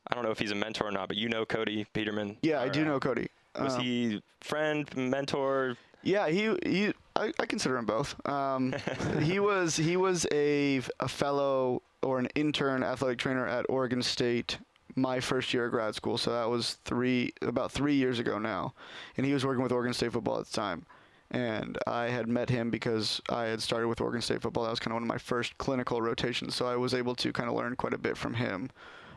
I 0.10 0.16
don't 0.16 0.24
know 0.24 0.32
if 0.32 0.40
he's 0.40 0.52
a 0.52 0.56
mentor 0.56 0.88
or 0.88 0.92
not, 0.92 1.08
but 1.10 1.18
you 1.18 1.30
know 1.30 1.46
Cody 1.46 1.86
Peterman. 1.94 2.38
Yeah, 2.42 2.60
I 2.60 2.70
do 2.70 2.82
uh, 2.82 2.86
know 2.86 3.00
Cody. 3.00 3.28
Was 3.60 3.76
Um, 3.76 3.84
he 3.84 4.22
friend, 4.42 4.90
mentor? 4.98 5.76
Yeah, 6.04 6.28
he 6.30 6.56
he. 6.66 6.94
I, 7.16 7.32
I 7.40 7.46
consider 7.46 7.78
him 7.78 7.86
both. 7.86 8.16
Um, 8.28 8.74
he 9.22 9.40
was 9.40 9.76
he 9.76 9.98
was 9.98 10.26
a, 10.32 10.82
a 11.00 11.08
fellow 11.08 11.82
or 12.02 12.20
an 12.20 12.28
intern 12.36 12.84
athletic 12.84 13.20
trainer 13.20 13.48
at 13.48 13.66
Oregon 13.70 14.02
State 14.02 14.58
my 14.96 15.20
first 15.20 15.54
year 15.54 15.66
of 15.66 15.72
grad 15.72 15.96
school. 15.96 16.18
So 16.18 16.32
that 16.32 16.50
was 16.50 16.78
three 16.86 17.34
about 17.42 17.72
three 17.72 17.96
years 17.96 18.20
ago 18.20 18.40
now, 18.40 18.74
and 19.18 19.26
he 19.26 19.34
was 19.34 19.46
working 19.46 19.64
with 19.64 19.72
Oregon 19.72 19.94
State 19.94 20.12
football 20.14 20.40
at 20.40 20.48
the 20.48 20.54
time. 20.54 20.86
And 21.34 21.78
I 21.88 22.06
had 22.06 22.28
met 22.28 22.50
him 22.50 22.70
because 22.70 23.22
I 23.30 23.46
had 23.46 23.62
started 23.62 23.88
with 23.88 24.02
Oregon 24.02 24.22
State 24.22 24.42
football. 24.42 24.66
That 24.66 24.72
was 24.72 24.80
kind 24.80 24.92
of 24.92 24.96
one 24.96 25.04
of 25.04 25.08
my 25.08 25.18
first 25.18 25.58
clinical 25.58 26.02
rotations. 26.02 26.56
So 26.56 26.68
I 26.68 26.76
was 26.76 26.94
able 26.94 27.16
to 27.16 27.32
kind 27.32 27.48
of 27.48 27.56
learn 27.56 27.78
quite 27.78 27.94
a 27.94 27.98
bit 27.98 28.18
from 28.18 28.34
him 28.34 28.70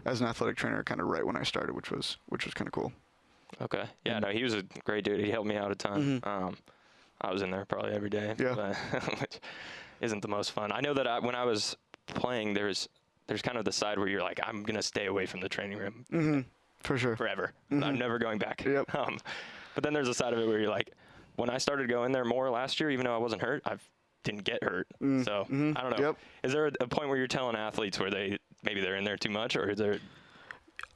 as 0.05 0.21
an 0.21 0.29
athletic 0.29 0.57
trainer, 0.57 0.85
kind 0.85 1.01
of 1.01 1.09
right 1.09 1.27
when 1.27 1.37
I 1.37 1.43
started, 1.43 1.75
which 1.75 1.91
was 1.91 2.19
which 2.27 2.45
was 2.45 2.55
kind 2.55 2.69
of 2.69 2.73
cool. 2.73 2.93
Okay. 3.61 3.85
Yeah, 4.05 4.19
no, 4.21 4.29
he 4.29 4.45
was 4.45 4.55
a 4.55 4.63
great 4.85 5.05
dude. 5.05 5.21
He 5.21 5.31
helped 5.31 5.49
me 5.49 5.57
out 5.57 5.71
a 5.73 5.75
ton. 5.75 6.21
Um, 6.25 6.57
I 7.25 7.33
was 7.33 7.43
in 7.43 7.51
there 7.51 7.65
probably 7.65 7.93
every 7.93 8.11
day. 8.11 8.35
Yeah. 8.39 8.55
But, 8.55 9.03
which 9.21 9.41
isn't 10.01 10.23
the 10.23 10.29
most 10.29 10.53
fun. 10.53 10.73
I 10.73 10.81
know 10.81 10.95
that 10.95 11.07
I, 11.07 11.19
when 11.19 11.35
I 11.35 11.45
was 11.45 11.77
playing, 12.07 12.55
there's 12.55 12.89
there's 13.27 13.43
kind 13.43 13.57
of 13.57 13.65
the 13.65 13.73
side 13.73 13.99
where 13.99 14.09
you're 14.09 14.23
like, 14.23 14.41
I'm 14.43 14.63
gonna 14.63 14.83
stay 14.83 15.07
away 15.07 15.27
from 15.27 15.41
the 15.41 15.49
training 15.49 15.79
room 15.79 16.05
mm-hmm. 16.13 16.41
For 16.83 16.99
sure. 16.99 17.17
forever. 17.17 17.53
I'm 17.71 17.81
mm-hmm. 17.81 17.99
never 17.99 18.19
going 18.19 18.39
back. 18.39 18.65
Yep. 18.65 18.95
Um, 18.95 19.19
but 19.75 19.83
then 19.83 19.93
there's 19.93 20.09
a 20.09 20.15
side 20.15 20.33
of 20.33 20.39
it 20.39 20.47
where 20.47 20.61
you're 20.61 20.71
like, 20.71 20.93
when 21.35 21.51
I 21.51 21.59
started 21.59 21.89
going 21.89 22.13
there 22.13 22.25
more 22.25 22.49
last 22.49 22.79
year, 22.79 22.91
even 22.91 23.07
though 23.07 23.15
I 23.15 23.19
wasn't 23.19 23.43
hurt, 23.43 23.61
I 23.65 23.77
didn't 24.23 24.45
get 24.45 24.63
hurt. 24.63 24.87
Mm. 25.03 25.25
So 25.25 25.33
mm-hmm. 25.45 25.73
I 25.77 25.83
don't 25.83 25.99
know. 25.99 26.07
Yep. 26.07 26.17
Is 26.45 26.53
there 26.53 26.67
a, 26.67 26.73
a 26.81 26.87
point 26.87 27.09
where 27.09 27.19
you're 27.19 27.27
telling 27.27 27.57
athletes 27.57 27.99
where 27.99 28.11
they 28.11 28.39
maybe 28.63 28.81
they're 28.81 28.97
in 28.97 29.05
there 29.05 29.17
too 29.17 29.31
much, 29.31 29.57
or 29.57 29.71
is 29.71 29.79
there? 29.79 29.99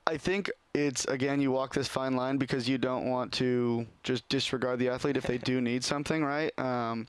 I 0.08 0.16
think 0.16 0.50
it's 0.72 1.04
again 1.04 1.38
you 1.38 1.52
walk 1.52 1.74
this 1.74 1.86
fine 1.86 2.16
line 2.16 2.38
because 2.38 2.66
you 2.66 2.78
don't 2.78 3.10
want 3.10 3.30
to 3.34 3.86
just 4.04 4.26
disregard 4.30 4.78
the 4.78 4.88
athlete 4.88 5.18
if 5.18 5.24
they 5.24 5.36
do 5.50 5.60
need 5.60 5.84
something, 5.84 6.24
right? 6.24 6.58
Um, 6.58 7.06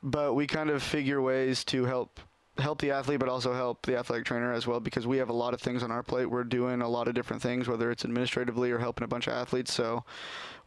but 0.00 0.34
we 0.34 0.46
kind 0.46 0.70
of 0.70 0.80
figure 0.80 1.20
ways 1.20 1.64
to 1.64 1.84
help 1.86 2.20
help 2.58 2.80
the 2.80 2.92
athlete, 2.92 3.18
but 3.18 3.28
also 3.28 3.52
help 3.52 3.84
the 3.84 3.98
athletic 3.98 4.24
trainer 4.24 4.52
as 4.52 4.64
well 4.64 4.78
because 4.78 5.08
we 5.08 5.18
have 5.18 5.28
a 5.28 5.32
lot 5.32 5.54
of 5.54 5.60
things 5.60 5.82
on 5.82 5.90
our 5.90 6.04
plate. 6.04 6.26
We're 6.26 6.44
doing 6.44 6.82
a 6.82 6.88
lot 6.88 7.08
of 7.08 7.14
different 7.14 7.42
things, 7.42 7.66
whether 7.66 7.90
it's 7.90 8.04
administratively 8.04 8.70
or 8.70 8.78
helping 8.78 9.04
a 9.04 9.08
bunch 9.08 9.26
of 9.26 9.32
athletes. 9.32 9.74
So 9.74 10.04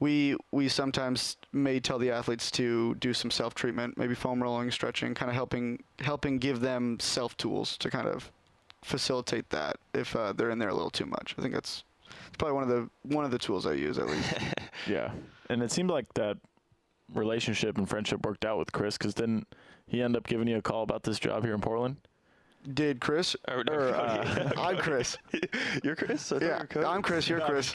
we 0.02 0.36
we 0.52 0.68
sometimes 0.68 1.38
may 1.54 1.80
tell 1.80 1.98
the 1.98 2.12
athletes 2.12 2.52
to 2.52 2.96
do 2.96 3.14
some 3.14 3.32
self 3.32 3.56
treatment, 3.56 3.98
maybe 3.98 4.16
foam 4.16 4.44
rolling, 4.44 4.70
stretching, 4.70 5.14
kind 5.16 5.30
of 5.30 5.36
helping 5.36 5.82
helping 6.00 6.40
give 6.40 6.60
them 6.60 7.00
self 7.00 7.38
tools 7.38 7.78
to 7.78 7.90
kind 7.90 8.08
of 8.10 8.30
facilitate 8.84 9.50
that 9.50 9.78
if 9.94 10.16
uh, 10.16 10.34
they're 10.34 10.50
in 10.52 10.60
there 10.60 10.70
a 10.70 10.74
little 10.74 10.90
too 10.90 11.06
much. 11.06 11.36
I 11.38 11.42
think 11.42 11.54
that's 11.54 11.84
it's 12.28 12.38
probably 12.38 12.54
one 12.56 12.64
of 12.64 12.70
the 12.70 12.90
one 13.16 13.26
of 13.26 13.32
the 13.32 13.38
tools 13.40 13.66
I 13.66 13.74
use 13.74 13.98
at 13.98 14.08
least. 14.08 14.34
Yeah, 14.88 15.12
and 15.50 15.62
it 15.62 15.72
seemed 15.72 15.90
like 15.90 16.12
that 16.14 16.38
relationship 17.14 17.78
and 17.78 17.88
friendship 17.88 18.26
worked 18.26 18.46
out 18.46 18.58
with 18.58 18.72
Chris 18.72 18.98
because 18.98 19.14
didn't 19.14 19.46
he 19.88 20.02
end 20.02 20.16
up 20.16 20.26
giving 20.26 20.48
you 20.48 20.58
a 20.58 20.62
call 20.62 20.84
about 20.84 21.04
this 21.04 21.20
job 21.20 21.44
here 21.44 21.54
in 21.54 21.60
Portland? 21.62 21.98
Did 22.74 23.00
Chris? 23.02 23.36
Or- 23.48 23.64
Or, 23.70 23.94
uh, 23.96 24.52
I'm 24.58 24.78
Chris. 24.78 25.18
you're 25.84 25.96
Chris. 25.96 26.32
I 26.32 26.38
Yeah, 26.38 26.42
you 26.46 26.52
were 26.60 26.66
Cody. 26.68 26.86
I'm 26.86 27.02
Chris. 27.02 27.28
You're 27.30 27.40
No, 27.40 27.46
Chris. 27.48 27.74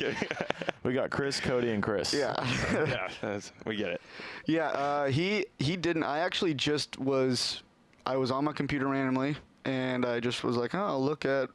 We 0.83 0.93
got 0.93 1.11
Chris, 1.11 1.41
Cody, 1.41 1.71
and 1.71 1.83
Chris. 1.83 2.13
Yeah. 2.13 2.35
yeah, 2.73 3.09
that's, 3.21 3.53
we 3.67 3.77
get 3.77 3.89
it. 3.91 4.01
Yeah, 4.47 4.69
uh, 4.69 5.07
he 5.09 5.47
he 5.59 5.77
didn't. 5.77 6.05
I 6.05 6.21
actually 6.21 6.55
just 6.55 6.99
was. 6.99 7.63
I 8.07 8.17
was 8.17 8.31
on 8.31 8.45
my 8.45 8.53
computer 8.53 8.87
randomly, 8.89 9.37
and 9.65 10.05
I 10.05 10.21
just 10.21 10.45
was 10.45 10.57
like, 10.57 10.75
oh, 10.75 10.85
I'll 10.85 11.05
look 11.05 11.25
at 11.25 11.49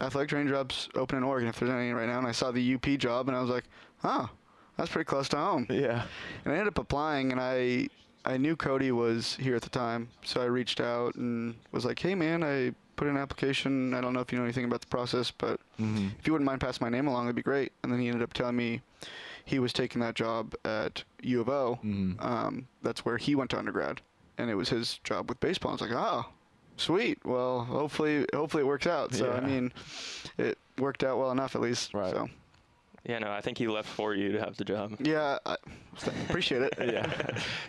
athletic 0.00 0.30
training 0.30 0.48
jobs 0.48 0.88
open 0.94 1.18
in 1.18 1.24
Oregon 1.24 1.48
if 1.48 1.58
there's 1.58 1.70
any 1.70 1.92
right 1.92 2.08
now. 2.08 2.18
And 2.18 2.26
I 2.26 2.32
saw 2.32 2.50
the 2.50 2.74
UP 2.74 2.86
job, 2.98 3.28
and 3.28 3.36
I 3.36 3.40
was 3.40 3.50
like, 3.50 3.64
oh, 4.02 4.28
that's 4.76 4.90
pretty 4.90 5.06
close 5.06 5.28
to 5.30 5.36
home. 5.36 5.66
Yeah. 5.70 6.04
And 6.44 6.52
I 6.52 6.56
ended 6.56 6.68
up 6.68 6.78
applying, 6.78 7.32
and 7.32 7.40
I 7.40 7.88
I 8.24 8.36
knew 8.36 8.56
Cody 8.56 8.90
was 8.90 9.36
here 9.36 9.54
at 9.54 9.62
the 9.62 9.70
time, 9.70 10.08
so 10.24 10.40
I 10.40 10.46
reached 10.46 10.80
out 10.80 11.14
and 11.16 11.54
was 11.72 11.84
like, 11.84 11.98
hey 11.98 12.14
man, 12.14 12.42
I 12.42 12.72
put 12.96 13.06
in 13.06 13.16
an 13.16 13.22
application. 13.22 13.92
I 13.92 14.00
don't 14.00 14.14
know 14.14 14.20
if 14.20 14.32
you 14.32 14.38
know 14.38 14.44
anything 14.44 14.64
about 14.64 14.80
the 14.80 14.86
process, 14.86 15.30
but 15.30 15.60
mm-hmm. 15.78 16.08
if 16.18 16.26
you 16.26 16.32
wouldn't 16.32 16.46
mind 16.46 16.60
passing 16.60 16.84
my 16.84 16.90
name 16.90 17.06
along, 17.06 17.26
that'd 17.26 17.36
be 17.36 17.42
great. 17.42 17.72
And 17.82 17.92
then 17.92 18.00
he 18.00 18.08
ended 18.08 18.22
up 18.22 18.32
telling 18.32 18.56
me 18.56 18.80
he 19.44 19.58
was 19.58 19.72
taking 19.72 20.00
that 20.00 20.14
job 20.14 20.54
at 20.64 21.04
U 21.22 21.40
of 21.42 21.48
O. 21.50 21.78
Mm-hmm. 21.84 22.24
Um, 22.24 22.66
that's 22.82 23.04
where 23.04 23.18
he 23.18 23.34
went 23.34 23.50
to 23.50 23.58
undergrad, 23.58 24.00
and 24.38 24.48
it 24.48 24.54
was 24.54 24.70
his 24.70 24.98
job 25.04 25.28
with 25.28 25.38
baseball. 25.40 25.72
I 25.72 25.74
was 25.74 25.80
like, 25.82 25.92
oh, 25.92 26.26
sweet. 26.76 27.18
Well, 27.24 27.64
hopefully, 27.64 28.26
hopefully 28.32 28.62
it 28.62 28.66
works 28.66 28.86
out. 28.86 29.14
So 29.14 29.32
I 29.32 29.40
mean, 29.40 29.72
it 30.38 30.58
worked 30.78 31.04
out 31.04 31.18
well 31.18 31.30
enough 31.30 31.54
at 31.54 31.60
least. 31.62 31.94
Right. 31.94 32.10
So 32.12 32.28
Yeah, 33.04 33.18
no, 33.18 33.30
I 33.30 33.40
think 33.40 33.58
he 33.58 33.66
left 33.68 33.88
for 33.88 34.14
you 34.14 34.32
to 34.32 34.40
have 34.40 34.56
the 34.56 34.64
job. 34.64 34.96
yeah, 35.00 35.38
I 35.46 35.56
appreciate 36.28 36.62
it. 36.62 36.74
Yeah. 36.80 37.10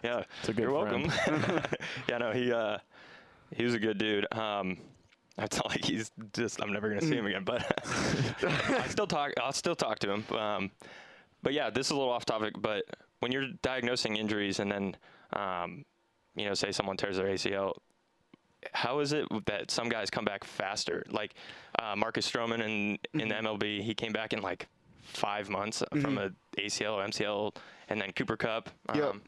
Yeah, 0.04 0.24
it's 0.40 0.50
a 0.50 0.54
good 0.54 0.64
you're 0.64 0.72
welcome. 0.72 1.12
yeah, 2.10 2.18
no, 2.18 2.32
he 2.32 2.52
uh, 2.52 2.78
he 3.56 3.64
was 3.64 3.74
a 3.74 3.80
good 3.80 3.98
dude. 3.98 4.26
Um, 4.34 4.78
it's 5.38 5.58
not 5.58 5.70
like 5.70 5.84
he's 5.84 6.12
just 6.34 6.62
I'm 6.62 6.72
never 6.72 6.88
gonna 6.90 7.02
see 7.02 7.16
him 7.16 7.26
again, 7.26 7.44
but 7.44 7.64
I 8.44 8.88
still 8.88 9.08
talk. 9.08 9.34
I'll 9.42 9.52
still 9.54 9.76
talk 9.76 10.00
to 10.00 10.12
him. 10.14 10.26
Um, 10.38 10.72
but 11.44 11.54
yeah, 11.54 11.70
this 11.70 11.88
is 11.88 11.92
a 11.92 11.96
little 11.96 12.12
off 12.12 12.26
topic. 12.26 12.54
But 12.60 12.86
when 13.20 13.32
you're 13.32 13.48
diagnosing 13.62 14.16
injuries 14.16 14.60
and 14.60 14.72
then, 14.72 14.96
um, 15.34 15.84
you 16.36 16.46
know, 16.46 16.54
say 16.54 16.72
someone 16.72 16.96
tears 16.98 17.18
their 17.18 17.28
ACL, 17.28 17.74
how 18.74 19.00
is 19.00 19.14
it 19.14 19.26
that 19.46 19.72
some 19.72 19.90
guys 19.90 20.10
come 20.10 20.26
back 20.26 20.44
faster? 20.44 21.04
Like 21.10 21.36
uh, 21.80 21.96
Marcus 21.96 22.30
Stroman 22.30 22.62
in 22.62 22.98
in 23.20 23.30
the 23.30 23.36
MLB, 23.36 23.82
he 23.82 23.94
came 23.94 24.12
back 24.12 24.34
in 24.34 24.42
like 24.42 24.68
five 25.02 25.50
months 25.50 25.84
from 26.02 26.18
a 26.18 26.32
ACL, 26.58 26.94
or 26.94 27.06
MCL, 27.08 27.56
and 27.90 28.02
then 28.02 28.12
Cooper 28.12 28.38
Kupp. 28.38 28.70
Yep. 28.94 29.04
Um, 29.04 29.22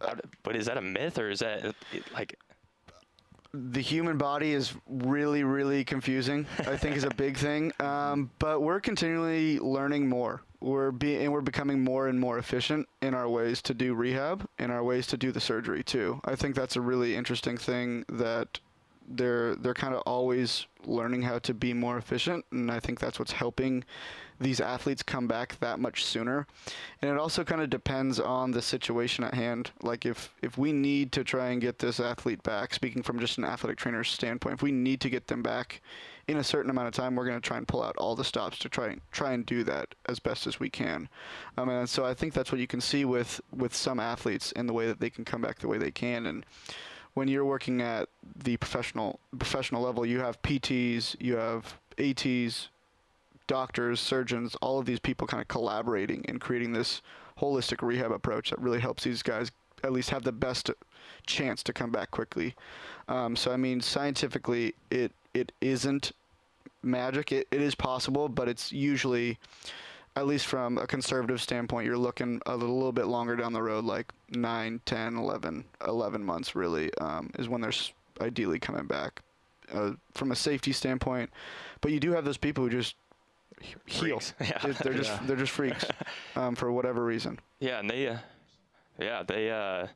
how 0.00 0.14
but 0.42 0.56
is 0.56 0.66
that 0.66 0.76
a 0.76 0.82
myth 0.82 1.18
or 1.18 1.30
is 1.30 1.40
that 1.40 1.64
it, 1.64 1.76
like 2.12 2.36
the 3.54 3.80
human 3.80 4.16
body 4.16 4.52
is 4.52 4.74
really, 4.88 5.44
really 5.44 5.84
confusing. 5.84 6.46
I 6.60 6.76
think 6.76 6.96
is 6.96 7.04
a 7.04 7.10
big 7.10 7.36
thing. 7.36 7.72
Um, 7.82 8.30
but 8.38 8.62
we're 8.62 8.80
continually 8.80 9.58
learning 9.58 10.08
more. 10.08 10.42
We're 10.62 10.92
be 10.92 11.16
and 11.16 11.32
we're 11.32 11.40
becoming 11.40 11.82
more 11.82 12.06
and 12.06 12.18
more 12.18 12.38
efficient 12.38 12.88
in 13.00 13.14
our 13.14 13.28
ways 13.28 13.60
to 13.62 13.74
do 13.74 13.94
rehab, 13.94 14.46
in 14.58 14.70
our 14.70 14.84
ways 14.84 15.06
to 15.08 15.16
do 15.16 15.32
the 15.32 15.40
surgery 15.40 15.82
too. 15.82 16.20
I 16.24 16.36
think 16.36 16.54
that's 16.54 16.76
a 16.76 16.80
really 16.80 17.16
interesting 17.16 17.56
thing 17.56 18.04
that 18.08 18.60
they're 19.08 19.56
they're 19.56 19.74
kind 19.74 19.94
of 19.94 20.02
always 20.02 20.66
learning 20.84 21.22
how 21.22 21.38
to 21.40 21.54
be 21.54 21.72
more 21.72 21.98
efficient, 21.98 22.44
and 22.52 22.70
I 22.70 22.80
think 22.80 23.00
that's 23.00 23.18
what's 23.18 23.32
helping 23.32 23.84
these 24.40 24.60
athletes 24.60 25.02
come 25.02 25.28
back 25.28 25.58
that 25.60 25.78
much 25.78 26.04
sooner. 26.04 26.46
And 27.00 27.10
it 27.10 27.16
also 27.16 27.44
kind 27.44 27.60
of 27.60 27.70
depends 27.70 28.18
on 28.18 28.50
the 28.50 28.62
situation 28.62 29.24
at 29.24 29.34
hand. 29.34 29.70
Like 29.82 30.06
if 30.06 30.32
if 30.42 30.58
we 30.58 30.72
need 30.72 31.12
to 31.12 31.24
try 31.24 31.48
and 31.50 31.60
get 31.60 31.78
this 31.78 32.00
athlete 32.00 32.42
back, 32.42 32.74
speaking 32.74 33.02
from 33.02 33.18
just 33.18 33.38
an 33.38 33.44
athletic 33.44 33.78
trainer's 33.78 34.10
standpoint, 34.10 34.54
if 34.54 34.62
we 34.62 34.72
need 34.72 35.00
to 35.00 35.10
get 35.10 35.26
them 35.26 35.42
back 35.42 35.80
in 36.28 36.38
a 36.38 36.44
certain 36.44 36.70
amount 36.70 36.88
of 36.88 36.94
time, 36.94 37.16
we're 37.16 37.26
going 37.26 37.40
to 37.40 37.46
try 37.46 37.56
and 37.56 37.66
pull 37.66 37.82
out 37.82 37.96
all 37.96 38.14
the 38.14 38.24
stops 38.24 38.58
to 38.60 38.68
try 38.68 38.96
try 39.10 39.32
and 39.32 39.44
do 39.44 39.64
that 39.64 39.94
as 40.06 40.18
best 40.18 40.46
as 40.46 40.60
we 40.60 40.70
can. 40.70 41.08
Um, 41.56 41.68
and 41.68 41.88
so 41.88 42.04
I 42.04 42.14
think 42.14 42.32
that's 42.32 42.52
what 42.52 42.60
you 42.60 42.66
can 42.66 42.80
see 42.80 43.04
with 43.04 43.40
with 43.54 43.74
some 43.74 44.00
athletes 44.00 44.52
in 44.52 44.66
the 44.66 44.72
way 44.72 44.86
that 44.86 45.00
they 45.00 45.10
can 45.10 45.24
come 45.24 45.42
back 45.42 45.58
the 45.58 45.68
way 45.68 45.78
they 45.78 45.90
can 45.90 46.26
and 46.26 46.44
when 47.14 47.28
you're 47.28 47.44
working 47.44 47.82
at 47.82 48.08
the 48.36 48.56
professional 48.56 49.20
professional 49.38 49.82
level, 49.82 50.06
you 50.06 50.20
have 50.20 50.40
PTs, 50.42 51.16
you 51.20 51.36
have 51.36 51.78
ATs, 51.98 52.68
doctors, 53.46 54.00
surgeons, 54.00 54.56
all 54.62 54.78
of 54.78 54.86
these 54.86 55.00
people 55.00 55.26
kind 55.26 55.40
of 55.40 55.48
collaborating 55.48 56.24
and 56.28 56.40
creating 56.40 56.72
this 56.72 57.02
holistic 57.38 57.86
rehab 57.86 58.12
approach 58.12 58.50
that 58.50 58.58
really 58.60 58.80
helps 58.80 59.04
these 59.04 59.22
guys 59.22 59.50
at 59.84 59.92
least 59.92 60.10
have 60.10 60.22
the 60.22 60.32
best 60.32 60.70
chance 61.26 61.62
to 61.62 61.72
come 61.72 61.90
back 61.90 62.10
quickly. 62.10 62.54
Um, 63.08 63.36
so 63.36 63.52
I 63.52 63.56
mean, 63.56 63.80
scientifically, 63.80 64.74
it 64.90 65.12
it 65.34 65.52
isn't 65.60 66.12
magic. 66.82 67.32
It, 67.32 67.48
it 67.50 67.60
is 67.60 67.74
possible, 67.74 68.28
but 68.28 68.48
it's 68.48 68.72
usually 68.72 69.38
at 70.16 70.26
least 70.26 70.46
from 70.46 70.78
a 70.78 70.86
conservative 70.86 71.40
standpoint, 71.40 71.86
you're 71.86 71.96
looking 71.96 72.40
a 72.46 72.54
little, 72.54 72.76
little 72.76 72.92
bit 72.92 73.06
longer 73.06 73.34
down 73.34 73.52
the 73.52 73.62
road, 73.62 73.84
like 73.84 74.12
9, 74.30 74.80
10, 74.84 75.16
11, 75.16 75.64
11 75.86 76.24
months 76.24 76.54
really, 76.54 76.92
um, 76.98 77.30
is 77.38 77.48
when 77.48 77.60
they're 77.62 77.72
ideally 78.20 78.58
coming 78.58 78.86
back 78.86 79.22
uh, 79.72 79.92
from 80.14 80.32
a 80.32 80.36
safety 80.36 80.72
standpoint. 80.72 81.30
But 81.80 81.92
you 81.92 82.00
do 82.00 82.12
have 82.12 82.24
those 82.24 82.36
people 82.36 82.64
who 82.64 82.70
just 82.70 82.94
heal. 83.86 84.20
Yeah. 84.40 84.58
They're, 84.82 84.92
just 84.94 85.26
they're 85.26 85.36
just 85.36 85.52
freaks 85.52 85.84
um, 86.36 86.54
for 86.54 86.70
whatever 86.70 87.04
reason. 87.04 87.38
Yeah, 87.60 87.78
and 87.78 87.88
they, 87.88 88.08
uh, 88.08 88.18
yeah, 88.98 89.22
they, 89.22 89.50
uh, 89.50 89.86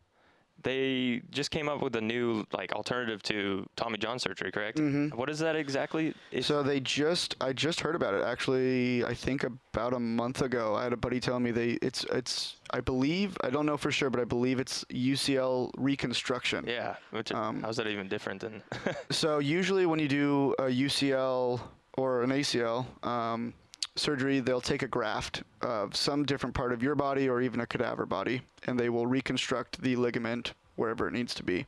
they 0.66 1.22
just 1.30 1.50
came 1.52 1.68
up 1.68 1.80
with 1.80 1.94
a 1.94 2.00
new 2.00 2.44
like 2.52 2.72
alternative 2.72 3.22
to 3.22 3.64
Tommy 3.76 3.98
John 3.98 4.18
surgery, 4.18 4.50
correct? 4.50 4.80
What 5.14 5.30
is 5.30 5.38
that 5.38 5.54
exactly? 5.54 6.12
So 6.40 6.62
they 6.62 6.80
just 6.80 7.36
I 7.40 7.52
just 7.52 7.80
heard 7.80 7.94
about 7.94 8.14
it 8.14 8.22
actually 8.24 9.04
I 9.04 9.14
think 9.14 9.44
about 9.44 9.94
a 9.94 10.00
month 10.00 10.42
ago. 10.42 10.74
I 10.74 10.82
had 10.82 10.92
a 10.92 10.96
buddy 10.96 11.20
telling 11.20 11.44
me 11.44 11.52
they 11.52 11.70
it's 11.88 12.02
it's 12.12 12.56
I 12.70 12.80
believe 12.80 13.36
I 13.42 13.50
don't 13.50 13.64
know 13.66 13.76
for 13.76 13.92
sure 13.92 14.10
but 14.10 14.20
I 14.20 14.24
believe 14.24 14.58
it's 14.58 14.84
UCL 14.90 15.70
reconstruction. 15.78 16.64
yeah, 16.66 16.96
which 17.12 17.30
um, 17.32 17.62
how's 17.62 17.76
that 17.76 17.86
even 17.86 18.08
different 18.08 18.40
than? 18.40 18.62
So 19.10 19.38
usually 19.38 19.86
when 19.86 20.00
you 20.00 20.08
do 20.08 20.54
a 20.58 20.64
UCL 20.64 21.60
or 21.96 22.22
an 22.22 22.30
ACL 22.30 22.84
um, 23.06 23.54
surgery, 23.98 24.40
they'll 24.40 24.60
take 24.60 24.82
a 24.82 24.88
graft 24.88 25.42
of 25.62 25.96
some 25.96 26.24
different 26.24 26.54
part 26.54 26.72
of 26.72 26.82
your 26.82 26.94
body 26.94 27.28
or 27.28 27.40
even 27.40 27.60
a 27.60 27.66
cadaver 27.66 28.06
body, 28.06 28.42
and 28.66 28.78
they 28.78 28.88
will 28.90 29.06
reconstruct 29.06 29.80
the 29.82 29.96
ligament 29.96 30.52
wherever 30.76 31.08
it 31.08 31.12
needs 31.12 31.34
to 31.34 31.42
be. 31.42 31.66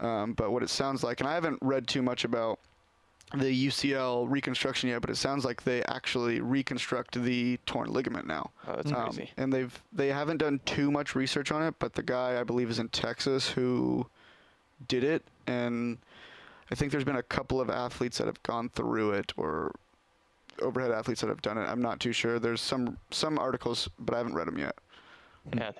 Um, 0.00 0.32
but 0.34 0.52
what 0.52 0.62
it 0.62 0.70
sounds 0.70 1.02
like, 1.02 1.20
and 1.20 1.28
I 1.28 1.34
haven't 1.34 1.58
read 1.62 1.86
too 1.86 2.02
much 2.02 2.24
about 2.24 2.58
the 3.34 3.66
UCL 3.68 4.26
reconstruction 4.30 4.88
yet, 4.88 5.00
but 5.00 5.10
it 5.10 5.16
sounds 5.16 5.44
like 5.44 5.64
they 5.64 5.82
actually 5.84 6.40
reconstruct 6.40 7.20
the 7.22 7.58
torn 7.66 7.92
ligament 7.92 8.26
now. 8.26 8.50
Oh, 8.68 8.76
that's 8.76 8.92
Um, 8.92 9.04
crazy. 9.06 9.30
and 9.36 9.52
they've 9.52 9.82
they 9.92 10.08
haven't 10.08 10.36
done 10.36 10.60
too 10.64 10.90
much 10.92 11.14
research 11.16 11.50
on 11.50 11.62
it, 11.62 11.74
but 11.80 11.94
the 11.94 12.02
guy 12.04 12.38
I 12.40 12.44
believe 12.44 12.70
is 12.70 12.78
in 12.78 12.88
Texas 12.90 13.48
who 13.50 14.06
did 14.86 15.02
it, 15.02 15.24
and 15.48 15.98
I 16.70 16.74
think 16.76 16.92
there's 16.92 17.04
been 17.04 17.16
a 17.16 17.22
couple 17.22 17.60
of 17.60 17.68
athletes 17.68 18.18
that 18.18 18.26
have 18.28 18.42
gone 18.44 18.68
through 18.68 19.12
it 19.12 19.32
or 19.36 19.72
overhead 20.62 20.90
athletes 20.90 21.20
that 21.20 21.28
have 21.28 21.42
done 21.42 21.58
it. 21.58 21.62
I'm 21.62 21.82
not 21.82 22.00
too 22.00 22.12
sure. 22.12 22.38
There's 22.38 22.60
some 22.60 22.96
some 23.10 23.38
articles, 23.38 23.88
but 23.98 24.14
I 24.14 24.18
haven't 24.18 24.34
read 24.34 24.46
them 24.46 24.58
yet. 24.58 24.76
Yeah, 25.56 25.70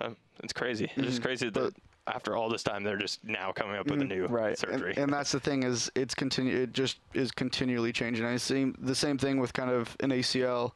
it's 0.42 0.52
crazy. 0.52 0.84
It's 0.84 0.94
just 0.94 1.16
mm-hmm. 1.16 1.22
crazy 1.22 1.50
that 1.50 1.74
But- 1.74 1.74
after 2.08 2.36
all 2.36 2.48
this 2.48 2.62
time, 2.62 2.84
they're 2.84 2.96
just 2.96 3.24
now 3.24 3.50
coming 3.50 3.76
up 3.76 3.86
with 3.86 4.00
a 4.00 4.04
mm-hmm. 4.04 4.08
new 4.08 4.26
Right. 4.26 4.50
And, 4.50 4.58
surgery. 4.58 4.94
and 4.96 5.12
that's 5.12 5.32
the 5.32 5.40
thing 5.40 5.64
is 5.64 5.90
it's 5.96 6.14
continue 6.14 6.56
it 6.56 6.72
just 6.72 6.98
is 7.14 7.32
continually 7.32 7.92
changing. 7.92 8.24
I 8.24 8.36
see 8.36 8.72
the 8.78 8.94
same 8.94 9.18
thing 9.18 9.40
with 9.40 9.52
kind 9.52 9.70
of 9.70 9.96
an 10.00 10.10
ACL. 10.10 10.72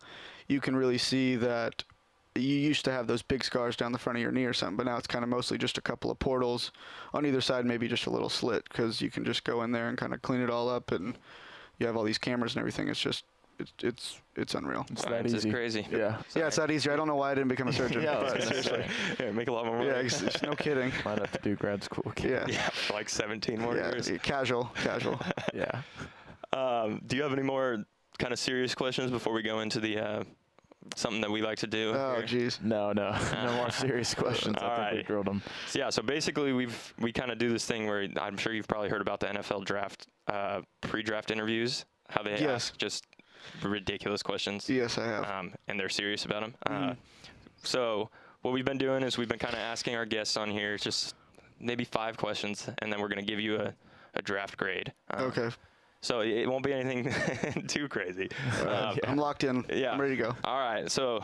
You 0.49 0.61
can 0.61 0.75
really 0.75 0.99
see 0.99 1.37
that 1.37 1.85
you 2.35 2.57
used 2.57 2.85
to 2.85 2.93
have 2.93 3.07
those 3.07 3.23
big 3.23 3.45
scars 3.45 3.77
down 3.77 3.93
the 3.93 3.99
front 3.99 4.17
of 4.17 4.23
your 4.23 4.33
knee 4.33 4.45
or 4.45 4.53
something, 4.53 4.77
but 4.77 4.87
now 4.87 4.97
it's 4.97 5.07
kind 5.07 5.23
of 5.25 5.29
mostly 5.29 5.59
just 5.59 5.79
a 5.79 5.81
couple 5.81 6.11
of 6.11 6.19
portals 6.19 6.73
on 7.13 7.27
either 7.27 7.41
side, 7.41 7.67
maybe 7.67 7.89
just 7.89 8.07
a 8.07 8.11
little 8.11 8.29
slit 8.29 8.65
because 8.69 9.01
you 9.01 9.11
can 9.11 9.25
just 9.25 9.45
go 9.45 9.63
in 9.63 9.73
there 9.73 9.89
and 9.89 9.99
kind 9.99 10.15
of 10.15 10.23
clean 10.23 10.41
it 10.41 10.51
all 10.51 10.69
up, 10.69 10.93
and 10.93 11.17
you 11.79 11.87
have 11.87 11.97
all 11.97 12.05
these 12.05 12.19
cameras 12.19 12.55
and 12.55 12.61
everything. 12.61 12.89
It's 12.89 13.01
just 13.01 13.25
it's 13.61 13.73
it's 13.83 14.21
it's 14.37 14.55
unreal. 14.55 14.87
It's 14.91 15.03
that 15.03 15.11
Science 15.11 15.33
is 15.33 15.45
easy. 15.47 15.51
crazy. 15.53 15.87
Yeah. 15.91 16.21
Yeah, 16.35 16.47
it's 16.49 16.57
that 16.57 16.71
easy. 16.71 16.91
I 16.91 16.97
don't 16.97 17.07
know 17.07 17.17
why 17.17 17.31
I 17.33 17.35
didn't 17.35 17.49
become 17.49 17.69
a 17.69 17.73
surgeon. 17.73 18.03
Yeah, 18.05 18.19
I 18.19 18.23
was 18.25 18.33
but 18.33 18.43
seriously. 18.45 18.85
yeah, 19.21 19.31
make 19.33 19.49
a 19.49 19.53
lot 19.53 19.67
more 19.67 19.77
money. 19.79 19.89
Yeah, 19.91 19.97
it's, 19.97 20.23
it's 20.23 20.43
no 20.43 20.53
kidding. 20.65 20.91
Might 21.05 21.19
have 21.19 21.33
to 21.33 21.39
do 21.43 21.55
grad 21.57 21.83
school 21.85 22.11
again. 22.11 22.31
Yeah. 22.31 22.45
Yeah, 22.55 22.69
for 22.71 22.95
like 22.95 23.09
17 23.09 23.61
more 23.61 23.77
Yeah, 23.77 23.91
years. 23.91 24.11
casual, 24.23 24.65
casual. 24.83 25.21
Yeah. 25.55 25.83
Um, 26.53 27.01
do 27.07 27.17
you 27.17 27.23
have 27.23 27.33
any 27.33 27.43
more 27.43 27.85
kind 28.19 28.33
of 28.33 28.39
serious 28.39 28.75
questions 28.75 29.11
before 29.11 29.33
we 29.33 29.43
go 29.43 29.61
into 29.61 29.79
the 29.81 29.99
uh, 29.99 30.25
something 30.97 31.21
that 31.21 31.31
we 31.31 31.43
like 31.43 31.59
to 31.59 31.67
do? 31.67 31.91
Oh, 31.95 32.23
jeez. 32.25 32.61
No, 32.63 32.93
no, 32.93 33.17
no 33.45 33.57
more 33.57 33.71
serious 33.71 34.15
questions. 34.15 34.57
I 34.59 34.61
think 34.61 34.71
we 34.79 34.85
Alright. 34.85 35.07
grilled 35.07 35.27
them. 35.27 35.43
So, 35.69 35.79
yeah, 35.79 35.91
so 35.91 36.03
basically 36.03 36.53
we've 36.53 36.95
we 36.99 37.13
kind 37.13 37.31
of 37.31 37.39
do 37.39 37.51
this 37.51 37.65
thing 37.67 37.87
where 37.87 38.09
I'm 38.21 38.37
sure 38.37 38.53
you've 38.53 38.69
probably 38.69 38.89
heard 38.89 39.01
about 39.03 39.21
the 39.21 39.27
NFL 39.27 39.65
draft 39.65 40.07
uh, 40.27 40.63
pre-draft 40.81 41.31
interviews, 41.31 41.85
how 42.09 42.23
they 42.23 42.33
Yes. 42.33 42.43
ask 42.43 42.77
just 42.79 43.05
ridiculous 43.63 44.23
questions. 44.23 44.69
Yes, 44.69 44.99
I 44.99 45.07
have. 45.07 45.25
um, 45.29 45.53
and 45.69 45.79
they're 45.79 45.89
serious 45.89 46.25
about 46.25 46.43
them. 46.43 46.55
Uh, 46.67 46.71
Mm-hmm. 46.71 46.93
so 47.63 48.11
what 48.43 48.53
we've 48.55 48.65
been 48.65 48.79
doing 48.79 49.03
is 49.03 49.19
we've 49.19 49.29
been 49.29 49.39
kind 49.39 49.55
of 49.55 49.61
asking 49.61 49.95
our 49.97 50.07
guests 50.07 50.37
on 50.37 50.51
here 50.51 50.77
just 50.79 51.15
maybe 51.61 51.85
five 51.85 52.17
questions, 52.17 52.69
and 52.79 52.93
then 52.93 53.01
we're 53.01 53.09
going 53.09 53.25
to 53.25 53.31
give 53.31 53.41
you 53.41 53.57
a, 53.57 53.75
a 54.15 54.23
draft 54.23 54.57
grade. 54.57 54.93
Uh, 55.13 55.25
Okay. 55.25 55.51
So 56.03 56.21
it 56.21 56.47
won't 56.49 56.65
be 56.65 56.73
anything 56.73 57.13
too 57.69 57.87
crazy. 57.87 58.31
Um, 58.67 58.99
I'm 59.07 59.17
locked 59.19 59.45
in. 59.45 59.67
yeah. 59.71 59.93
I'm 59.93 60.01
ready 60.01 60.17
to 60.17 60.23
go. 60.23 60.35
All 60.45 60.59
right. 60.59 60.91
So 60.91 61.23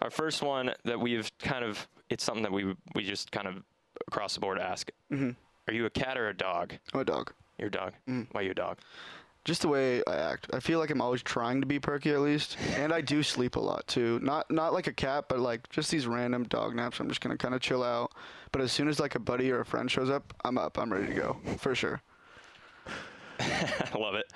our 0.00 0.10
first 0.10 0.42
one 0.42 0.72
that 0.84 1.00
we've 1.00 1.28
kind 1.40 1.64
of 1.64 1.88
it's 2.08 2.22
something 2.22 2.44
that 2.44 2.52
we 2.52 2.72
we 2.94 3.02
just 3.02 3.32
kind 3.32 3.48
of 3.48 3.64
across 4.06 4.34
the 4.34 4.40
board 4.40 4.60
ask. 4.60 4.92
Mm-hmm. 5.10 5.30
Are 5.66 5.74
you 5.74 5.86
a 5.86 5.90
cat 5.90 6.16
or 6.16 6.28
a 6.28 6.34
dog? 6.36 6.72
I'm 6.94 7.00
a 7.00 7.04
dog. 7.04 7.32
You're 7.58 7.66
a 7.66 7.70
dog. 7.72 7.94
Mm. 8.08 8.28
Why 8.30 8.42
you 8.42 8.52
a 8.52 8.54
dog? 8.54 8.78
Just 9.44 9.62
the 9.62 9.68
way 9.68 10.02
I 10.06 10.14
act. 10.14 10.46
I 10.52 10.60
feel 10.60 10.78
like 10.78 10.90
I'm 10.90 11.00
always 11.00 11.22
trying 11.22 11.60
to 11.62 11.66
be 11.66 11.80
perky 11.80 12.10
at 12.10 12.20
least, 12.20 12.56
and 12.76 12.92
I 12.92 13.00
do 13.00 13.24
sleep 13.24 13.56
a 13.56 13.60
lot 13.60 13.84
too. 13.88 14.20
Not 14.22 14.48
not 14.52 14.72
like 14.72 14.86
a 14.86 14.92
cat, 14.92 15.24
but 15.28 15.40
like 15.40 15.68
just 15.68 15.90
these 15.90 16.06
random 16.06 16.44
dog 16.44 16.76
naps. 16.76 17.00
I'm 17.00 17.08
just 17.08 17.20
gonna 17.20 17.36
kind 17.36 17.52
of 17.54 17.60
chill 17.60 17.82
out. 17.82 18.12
But 18.52 18.62
as 18.62 18.70
soon 18.70 18.86
as 18.86 19.00
like 19.00 19.16
a 19.16 19.18
buddy 19.18 19.50
or 19.50 19.60
a 19.60 19.64
friend 19.64 19.90
shows 19.90 20.10
up, 20.10 20.32
I'm 20.44 20.58
up. 20.58 20.78
I'm 20.78 20.92
ready 20.92 21.08
to 21.08 21.14
go 21.14 21.36
for 21.58 21.74
sure. 21.74 22.02
I 23.40 23.88
love 23.98 24.14
it. 24.14 24.32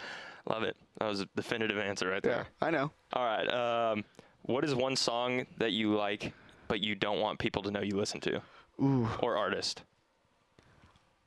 Love 0.48 0.62
it. 0.64 0.76
That 0.98 1.06
was 1.08 1.20
a 1.20 1.26
definitive 1.36 1.78
answer 1.78 2.08
right 2.08 2.22
Yeah, 2.24 2.30
there. 2.30 2.46
I 2.60 2.70
know. 2.70 2.90
All 3.12 3.24
right. 3.24 3.46
Um, 3.92 4.04
what 4.42 4.64
is 4.64 4.74
one 4.74 4.96
song 4.96 5.46
that 5.58 5.72
you 5.72 5.94
like, 5.94 6.32
but 6.68 6.80
you 6.80 6.94
don't 6.94 7.20
want 7.20 7.38
people 7.38 7.62
to 7.62 7.70
know 7.70 7.80
you 7.80 7.96
listen 7.96 8.20
to, 8.22 8.40
Ooh, 8.82 9.08
or 9.20 9.36
artist? 9.36 9.82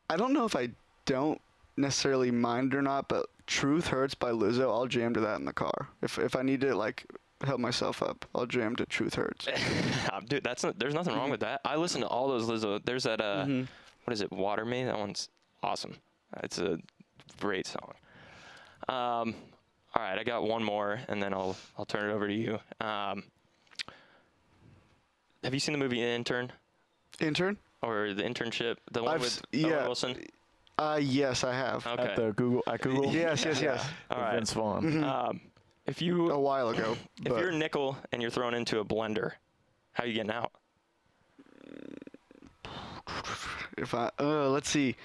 I 0.09 0.17
don't 0.17 0.33
know 0.33 0.45
if 0.45 0.55
I 0.55 0.69
don't 1.05 1.39
necessarily 1.77 2.31
mind 2.31 2.73
or 2.73 2.81
not, 2.81 3.07
but 3.07 3.27
"Truth 3.49 3.87
Hurts" 3.87 4.13
by 4.15 4.31
Lizzo, 4.31 4.69
I'll 4.69 4.85
jam 4.87 5.13
to 5.15 5.19
that 5.21 5.39
in 5.39 5.45
the 5.45 5.53
car. 5.53 5.89
If 6.01 6.17
if 6.19 6.35
I 6.35 6.41
need 6.43 6.61
to 6.61 6.75
like 6.75 7.05
help 7.43 7.59
myself 7.59 8.03
up, 8.03 8.25
I'll 8.35 8.45
jam 8.45 8.75
to 8.77 8.85
"Truth 8.85 9.15
Hurts." 9.15 9.47
Dude, 10.27 10.43
that's 10.43 10.63
not, 10.63 10.77
there's 10.77 10.93
nothing 10.93 11.15
wrong 11.15 11.29
with 11.31 11.39
that. 11.41 11.61
I 11.65 11.75
listen 11.75 12.01
to 12.01 12.07
all 12.07 12.27
those 12.27 12.47
Lizzo. 12.47 12.79
There's 12.85 13.03
that 13.03 13.19
uh, 13.21 13.45
Mm-hmm. 13.45 13.63
what 14.05 14.13
is 14.13 14.21
it? 14.21 14.31
Water 14.31 14.65
Me. 14.65 14.83
That 14.85 14.97
one's 14.99 15.29
awesome. 15.63 15.95
It's 16.43 16.59
a 16.59 16.77
great 17.39 17.65
song. 17.65 17.93
Um, 18.87 19.33
all 19.95 20.03
right, 20.03 20.19
I 20.19 20.23
got 20.23 20.43
one 20.43 20.63
more, 20.63 20.99
and 21.07 21.21
then 21.21 21.33
I'll 21.33 21.55
I'll 21.77 21.85
turn 21.85 22.09
it 22.09 22.13
over 22.13 22.27
to 22.27 22.33
you. 22.33 22.59
Um, 22.85 23.23
have 25.43 25.53
you 25.53 25.59
seen 25.59 25.73
the 25.73 25.79
movie 25.79 26.01
Intern 26.03 26.51
Intern? 27.19 27.57
or 27.81 28.13
the 28.13 28.23
internship? 28.23 28.75
The 28.91 29.01
one 29.01 29.15
I've 29.15 29.21
with 29.21 29.41
s- 29.53 29.63
Owen 29.63 29.71
yeah. 29.71 29.85
Wilson. 29.85 30.25
Uh, 30.79 30.95
yes, 31.01 31.43
I 31.43 31.53
have. 31.53 31.85
Okay. 31.85 32.01
At 32.03 32.15
the 32.15 32.31
Google, 32.33 32.63
at 32.65 32.79
Google. 32.81 33.11
Yes, 33.13 33.43
yes, 33.43 33.61
yes. 33.61 33.85
all 34.09 34.17
with 34.17 34.25
right. 34.25 34.35
Vince 34.35 34.53
Vaughn. 34.53 34.83
Mm-hmm. 34.83 35.03
Um, 35.03 35.41
if 35.85 36.01
you 36.01 36.31
A 36.31 36.39
while 36.39 36.69
ago. 36.69 36.95
if 37.25 37.27
you're 37.37 37.51
nickel 37.51 37.97
and 38.13 38.21
you're 38.21 38.31
thrown 38.31 38.53
into 38.53 38.79
a 38.79 38.85
blender, 38.85 39.33
how 39.91 40.05
you 40.05 40.13
getting 40.13 40.31
out? 40.31 40.51
If 43.77 43.93
I, 43.93 44.09
uh, 44.19 44.49
let's 44.49 44.69
see. 44.69 44.95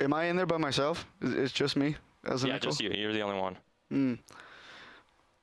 Am 0.00 0.12
I 0.12 0.24
in 0.24 0.36
there 0.36 0.46
by 0.46 0.56
myself? 0.56 1.06
Is 1.22 1.32
It's 1.32 1.52
just 1.52 1.76
me 1.76 1.96
as 2.24 2.42
a 2.44 2.48
Yeah, 2.48 2.54
nickel? 2.54 2.70
just 2.70 2.80
you. 2.80 2.90
You're 2.90 3.12
the 3.12 3.22
only 3.22 3.38
one. 3.38 4.18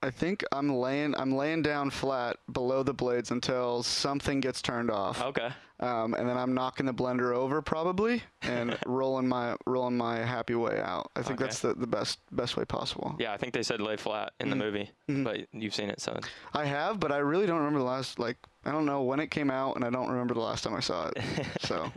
I 0.03 0.11
think 0.11 0.43
I'm 0.51 0.69
laying. 0.75 1.15
I'm 1.15 1.33
laying 1.35 1.61
down 1.61 1.89
flat 1.89 2.35
below 2.51 2.83
the 2.83 2.93
blades 2.93 3.31
until 3.31 3.83
something 3.83 4.41
gets 4.41 4.61
turned 4.61 4.91
off, 4.91 5.21
Okay. 5.21 5.49
um, 5.79 6.13
and 6.13 6.27
then 6.27 6.37
I'm 6.37 6.53
knocking 6.53 6.85
the 6.85 6.93
blender 6.93 7.33
over 7.33 7.61
probably 7.61 8.21
and 8.41 8.77
rolling 8.85 9.27
my 9.29 9.55
rolling 9.65 9.95
my 9.95 10.17
happy 10.17 10.55
way 10.55 10.81
out. 10.81 11.09
I 11.15 11.21
think 11.21 11.39
Okay. 11.39 11.45
that's 11.45 11.59
the, 11.59 11.73
the 11.73 11.87
best 11.87 12.19
best 12.33 12.57
way 12.57 12.65
possible. 12.65 13.15
Yeah, 13.17 13.31
I 13.33 13.37
think 13.37 13.53
they 13.53 13.63
said 13.63 13.79
lay 13.79 13.95
flat 13.95 14.33
in 14.41 14.49
the 14.49 14.57
movie, 14.57 14.91
but 15.07 15.47
you've 15.53 15.73
seen 15.73 15.89
it, 15.89 16.01
so 16.01 16.19
I 16.53 16.65
have, 16.65 16.99
but 16.99 17.11
I 17.13 17.17
really 17.19 17.45
don't 17.45 17.59
remember 17.59 17.79
the 17.79 17.85
last. 17.85 18.19
Like 18.19 18.35
I 18.65 18.71
don't 18.73 18.85
know 18.85 19.03
when 19.03 19.21
it 19.21 19.31
came 19.31 19.49
out, 19.49 19.77
and 19.77 19.85
I 19.85 19.89
don't 19.89 20.09
remember 20.09 20.33
the 20.33 20.41
last 20.41 20.65
time 20.65 20.73
I 20.75 20.81
saw 20.81 21.07
it. 21.15 21.17
so, 21.61 21.91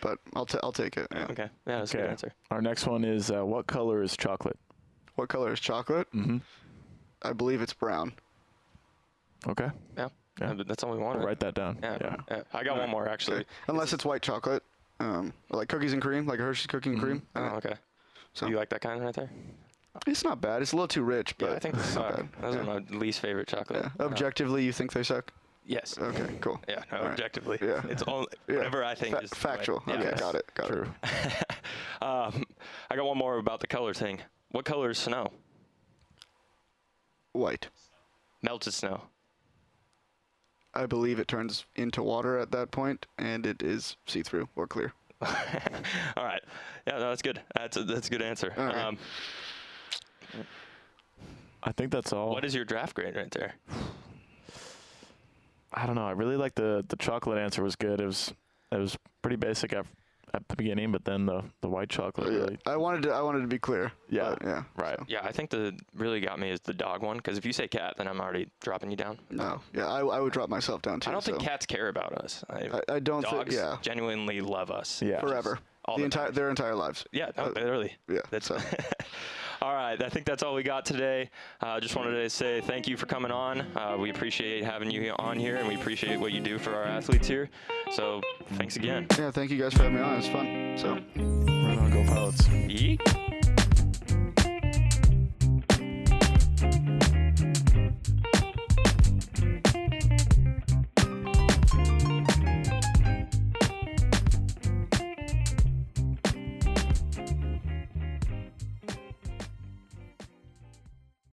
but 0.00 0.18
I'll 0.34 0.46
t- 0.46 0.58
I'll 0.62 0.72
take 0.72 0.96
it. 0.96 1.06
yeah. 1.14 1.26
okay. 1.30 1.48
Yeah, 1.68 1.78
that's 1.78 1.94
a 1.94 1.98
good 1.98 2.10
answer. 2.10 2.32
Our 2.50 2.60
next 2.60 2.86
one 2.88 3.04
is 3.04 3.30
uh, 3.30 3.46
what 3.46 3.68
color 3.68 4.02
is 4.02 4.16
chocolate? 4.16 4.58
What 5.14 5.28
color 5.28 5.52
is 5.52 5.60
chocolate? 5.60 6.08
Mm-hmm. 6.12 6.38
I 7.24 7.32
believe 7.32 7.62
it's 7.62 7.72
brown. 7.72 8.12
Okay. 9.48 9.70
Yeah. 9.96 10.08
Yeah. 10.40 10.54
That's 10.66 10.82
all 10.84 10.92
we 10.92 10.98
wanted. 10.98 11.24
Write 11.24 11.40
that 11.40 11.54
down. 11.54 11.78
Yeah. 11.82 11.98
Yeah. 12.00 12.16
yeah. 12.30 12.42
I 12.52 12.64
got 12.64 12.78
one 12.78 12.90
more 12.90 13.08
actually. 13.08 13.38
Okay. 13.38 13.46
Unless 13.68 13.92
it's 13.92 14.04
white 14.04 14.22
chocolate, 14.22 14.62
um, 15.00 15.32
like 15.50 15.68
cookies 15.68 15.92
and 15.92 16.02
cream, 16.02 16.26
like 16.26 16.38
Hershey's 16.40 16.66
cookie 16.66 16.90
and 16.90 17.00
cream. 17.00 17.22
Oh, 17.36 17.42
Uh, 17.44 17.50
okay. 17.56 17.74
So 18.32 18.46
You 18.48 18.56
like 18.56 18.68
that 18.70 18.80
kind 18.80 19.02
right 19.02 19.14
there? 19.14 19.30
it's 20.08 20.24
not 20.24 20.40
bad. 20.40 20.60
It's 20.60 20.72
a 20.72 20.76
little 20.76 20.88
too 20.88 21.04
rich, 21.04 21.38
but 21.38 21.50
Yeah, 21.50 21.56
I 21.56 21.58
think 21.60 21.74
they 21.76 21.80
it's 21.82 21.94
not 21.94 22.16
suck. 22.16 22.16
bad. 22.32 22.42
Those 22.42 22.54
yeah. 22.56 22.60
are 22.60 22.64
my 22.64 22.78
least 22.98 23.20
favorite 23.20 23.46
chocolate. 23.46 23.84
Yeah. 23.84 24.04
Objectively, 24.06 24.64
you 24.64 24.72
think 24.72 24.92
they 24.92 25.02
suck? 25.04 25.32
yes. 25.66 25.96
Okay, 25.98 26.26
cool. 26.40 26.60
Yeah. 26.68 26.82
No, 26.90 26.98
All 26.98 27.04
right. 27.04 27.12
objectively. 27.12 27.58
Yeah. 27.62 27.80
It's 27.88 28.02
all 28.02 28.26
Yeah. 28.48 28.56
whatever 28.56 28.82
I 28.84 28.94
think 28.96 29.14
Fa- 29.16 29.22
is 29.22 29.30
factual. 29.32 29.82
Yeah. 29.86 29.94
Okay, 30.00 30.14
got 30.18 30.34
it. 30.34 30.50
Got 30.54 30.66
True. 30.66 30.86
it. 31.04 31.44
Um, 32.02 32.44
I 32.90 32.96
got 32.96 33.06
one 33.06 33.16
more 33.16 33.38
about 33.38 33.60
the 33.60 33.66
color 33.66 33.94
thing. 33.94 34.18
What 34.50 34.66
color 34.66 34.90
is 34.90 34.98
snow? 34.98 35.30
White. 37.34 37.68
Melted 38.42 38.72
snow. 38.72 39.02
I 40.72 40.86
believe 40.86 41.18
it 41.18 41.28
turns 41.28 41.66
into 41.76 42.02
water 42.02 42.38
at 42.38 42.50
that 42.52 42.70
point, 42.70 43.06
and 43.18 43.44
it 43.46 43.62
is 43.62 43.96
see-through 44.06 44.48
or 44.56 44.66
clear. 44.66 44.92
all 45.22 46.24
right. 46.24 46.42
Yeah, 46.86 46.94
no, 46.94 47.10
that's 47.10 47.22
good. 47.22 47.40
That's 47.56 47.76
a, 47.76 47.84
that's 47.84 48.08
a 48.08 48.10
good 48.10 48.22
answer. 48.22 48.52
All 48.56 48.64
right. 48.64 48.76
Um, 48.76 48.98
I 51.62 51.72
think 51.72 51.90
that's 51.92 52.12
all. 52.12 52.30
what 52.30 52.44
is 52.44 52.54
your 52.54 52.64
draft 52.64 52.94
grade 52.94 53.16
right 53.16 53.30
there? 53.30 53.54
I 55.72 55.86
don't 55.86 55.94
know. 55.96 56.06
I 56.06 56.12
really 56.12 56.36
like 56.36 56.54
the 56.54 56.84
the 56.88 56.96
chocolate 56.96 57.38
answer 57.38 57.62
was 57.62 57.74
good. 57.74 58.00
It 58.00 58.06
was 58.06 58.32
it 58.70 58.76
was 58.76 58.96
pretty 59.22 59.36
basic 59.36 59.72
at, 60.34 60.40
at 60.40 60.48
the 60.48 60.56
beginning, 60.56 60.92
but 60.92 61.04
then 61.04 61.26
the 61.26 61.42
the 61.60 61.68
white 61.68 61.88
chocolate 61.88 62.32
Yeah. 62.32 62.38
really. 62.38 62.58
I 62.66 62.76
wanted 62.76 63.02
to. 63.04 63.10
I 63.12 63.22
wanted 63.22 63.40
to 63.42 63.46
be 63.46 63.58
clear. 63.58 63.92
Yeah. 64.08 64.30
but 64.38 64.42
yeah. 64.46 64.62
Right. 64.76 64.98
so, 64.98 65.04
Yeah, 65.08 65.20
I 65.22 65.32
think 65.32 65.50
the 65.50 65.76
really 65.94 66.20
got 66.20 66.38
me 66.38 66.50
is 66.50 66.60
the 66.60 66.74
dog 66.74 67.02
one 67.02 67.16
because 67.18 67.38
if 67.38 67.46
you 67.46 67.52
say 67.52 67.68
cat, 67.68 67.94
then 67.96 68.08
I'm 68.08 68.20
already 68.20 68.48
dropping 68.60 68.90
you 68.90 68.96
down. 68.96 69.18
No. 69.30 69.60
Yeah. 69.72 69.86
I, 69.88 70.00
I 70.00 70.20
would 70.20 70.32
drop 70.32 70.48
myself 70.48 70.82
down 70.82 71.00
too. 71.00 71.10
I 71.10 71.12
don't 71.12 71.24
think 71.24 71.38
cats 71.40 71.66
care 71.66 71.88
about 71.88 72.12
us. 72.14 72.44
I, 72.50 72.68
I, 72.88 72.94
I 72.96 72.98
don't 72.98 73.22
think. 73.22 73.34
dogs 73.34 73.54
Yeah. 73.54 73.76
genuinely 73.82 74.40
love 74.40 74.70
us. 74.70 75.00
Yeah. 75.02 75.20
Forever. 75.20 75.58
All 75.86 75.96
the 75.96 76.00
the 76.02 76.04
entire 76.06 76.24
time. 76.26 76.34
their 76.34 76.50
entire 76.50 76.74
lives. 76.74 77.04
Yeah, 77.12 77.30
no, 77.36 77.44
Uh, 77.44 77.48
literally. 77.50 77.94
Yeah. 78.08 78.20
That's 78.30 78.46
so. 78.46 78.58
all 79.64 79.74
right. 79.74 80.00
I 80.02 80.10
think 80.10 80.26
that's 80.26 80.42
all 80.42 80.54
we 80.54 80.62
got 80.62 80.84
today. 80.84 81.30
Uh, 81.62 81.80
just 81.80 81.96
wanted 81.96 82.22
to 82.22 82.28
say 82.28 82.60
thank 82.60 82.86
you 82.86 82.98
for 82.98 83.06
coming 83.06 83.30
on. 83.30 83.62
Uh, 83.74 83.96
we 83.98 84.10
appreciate 84.10 84.62
having 84.62 84.90
you 84.90 85.14
on 85.18 85.38
here, 85.38 85.56
and 85.56 85.66
we 85.66 85.74
appreciate 85.74 86.20
what 86.20 86.32
you 86.32 86.40
do 86.40 86.58
for 86.58 86.74
our 86.74 86.84
athletes 86.84 87.26
here. 87.26 87.48
So 87.90 88.20
thanks 88.52 88.76
again. 88.76 89.06
Yeah. 89.18 89.30
Thank 89.30 89.50
you 89.50 89.58
guys 89.58 89.72
for 89.72 89.84
having 89.84 89.96
me 89.96 90.02
on. 90.02 90.18
It's 90.18 90.28
fun. 90.28 90.74
So. 90.76 90.92
Right 91.16 91.78
on, 91.78 91.90
go 91.90 92.04
pilots. 92.04 92.42
Yeet. 92.42 93.23